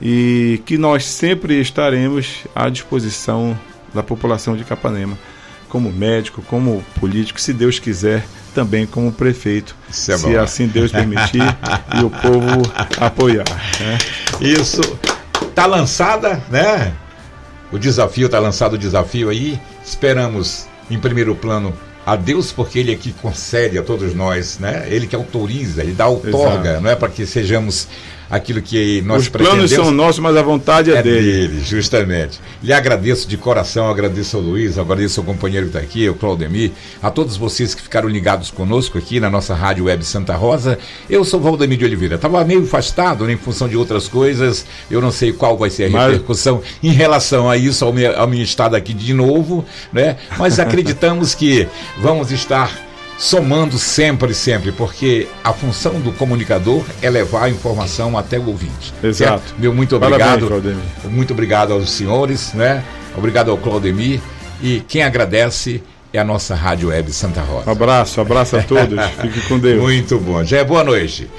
e 0.00 0.60
que 0.66 0.76
nós 0.76 1.06
sempre 1.06 1.60
estaremos 1.60 2.44
à 2.54 2.68
disposição 2.68 3.58
da 3.94 4.02
população 4.02 4.56
de 4.56 4.64
Capanema, 4.64 5.16
como 5.68 5.92
médico, 5.92 6.42
como 6.42 6.84
político, 6.98 7.40
se 7.40 7.52
Deus 7.52 7.78
quiser, 7.78 8.24
também 8.54 8.86
como 8.86 9.12
prefeito, 9.12 9.76
é 9.88 9.92
se 9.92 10.36
assim 10.36 10.66
Deus 10.66 10.90
permitir 10.90 11.42
e 11.98 12.04
o 12.04 12.10
povo 12.10 12.62
apoiar. 13.00 13.44
Né? 13.80 13.98
Isso 14.40 14.80
tá 15.54 15.66
lançada, 15.66 16.42
né? 16.50 16.92
O 17.70 17.78
desafio 17.78 18.28
tá 18.28 18.38
lançado 18.38 18.74
o 18.74 18.78
desafio 18.78 19.30
aí. 19.30 19.58
Esperamos 19.82 20.66
em 20.90 20.98
primeiro 20.98 21.34
plano 21.34 21.72
a 22.04 22.16
Deus 22.16 22.52
porque 22.52 22.78
ele 22.78 22.92
é 22.92 22.96
que 22.96 23.12
concede 23.12 23.78
a 23.78 23.82
todos 23.82 24.14
nós, 24.14 24.58
né? 24.58 24.86
Ele 24.88 25.06
que 25.06 25.14
autoriza, 25.14 25.82
ele 25.82 25.92
dá 25.92 26.08
outorga, 26.08 26.70
Exato. 26.70 26.82
não 26.82 26.90
é 26.90 26.96
para 26.96 27.08
que 27.08 27.24
sejamos 27.24 27.86
aquilo 28.32 28.62
que 28.62 29.02
nós 29.02 29.24
Os 29.24 29.28
planos 29.28 29.70
são 29.70 29.90
nossos, 29.90 30.18
mas 30.18 30.34
a 30.34 30.42
vontade 30.42 30.90
é, 30.90 30.96
é 30.96 31.02
dele. 31.02 31.48
dele. 31.48 31.62
Justamente. 31.62 32.40
Lhe 32.62 32.72
agradeço 32.72 33.28
de 33.28 33.36
coração, 33.36 33.90
agradeço 33.90 34.38
ao 34.38 34.42
Luiz, 34.42 34.78
agradeço 34.78 35.20
ao 35.20 35.26
companheiro 35.26 35.66
que 35.66 35.76
está 35.76 35.86
aqui, 35.86 36.08
o 36.08 36.14
Claudemir, 36.14 36.72
a 37.02 37.10
todos 37.10 37.36
vocês 37.36 37.74
que 37.74 37.82
ficaram 37.82 38.08
ligados 38.08 38.50
conosco 38.50 38.96
aqui 38.96 39.20
na 39.20 39.28
nossa 39.28 39.54
Rádio 39.54 39.84
Web 39.84 40.02
Santa 40.02 40.34
Rosa. 40.34 40.78
Eu 41.10 41.26
sou 41.26 41.40
Valdemir 41.40 41.76
de 41.76 41.84
Oliveira. 41.84 42.14
Estava 42.14 42.42
meio 42.42 42.62
afastado 42.62 43.26
né, 43.26 43.34
em 43.34 43.36
função 43.36 43.68
de 43.68 43.76
outras 43.76 44.08
coisas, 44.08 44.64
eu 44.90 45.02
não 45.02 45.12
sei 45.12 45.30
qual 45.34 45.58
vai 45.58 45.68
ser 45.68 45.84
a 45.84 45.90
mas... 45.90 46.12
repercussão 46.12 46.62
em 46.82 46.90
relação 46.90 47.50
a 47.50 47.58
isso, 47.58 47.84
ao 47.84 47.92
meu, 47.92 48.18
ao 48.18 48.26
meu 48.26 48.42
estado 48.42 48.74
aqui 48.74 48.94
de 48.94 49.12
novo, 49.12 49.62
né? 49.92 50.16
Mas 50.38 50.58
acreditamos 50.58 51.34
que 51.34 51.68
vamos 51.98 52.32
estar 52.32 52.91
somando 53.22 53.78
sempre, 53.78 54.34
sempre, 54.34 54.72
porque 54.72 55.28
a 55.44 55.52
função 55.52 56.00
do 56.00 56.10
comunicador 56.10 56.84
é 57.00 57.08
levar 57.08 57.44
a 57.44 57.48
informação 57.48 58.18
até 58.18 58.36
o 58.36 58.48
ouvinte. 58.48 58.92
Exato. 59.00 59.44
Certo? 59.44 59.54
Meu 59.60 59.72
muito 59.72 59.94
obrigado. 59.94 60.48
Parabéns, 60.48 60.76
muito 61.04 61.32
obrigado 61.32 61.72
aos 61.72 61.88
senhores, 61.88 62.52
né? 62.52 62.82
Obrigado 63.16 63.52
ao 63.52 63.56
Claudemir. 63.56 64.20
E 64.60 64.80
quem 64.88 65.04
agradece 65.04 65.80
é 66.12 66.18
a 66.18 66.24
nossa 66.24 66.56
Rádio 66.56 66.88
Web 66.88 67.12
Santa 67.12 67.42
Rosa. 67.42 67.70
abraço, 67.70 68.20
abraço 68.20 68.56
a 68.56 68.62
todos. 68.64 68.98
Fique 69.22 69.40
com 69.42 69.56
Deus. 69.56 69.80
Muito 69.80 70.18
bom. 70.18 70.42
Já 70.42 70.58
é 70.58 70.64
boa 70.64 70.82
noite. 70.82 71.30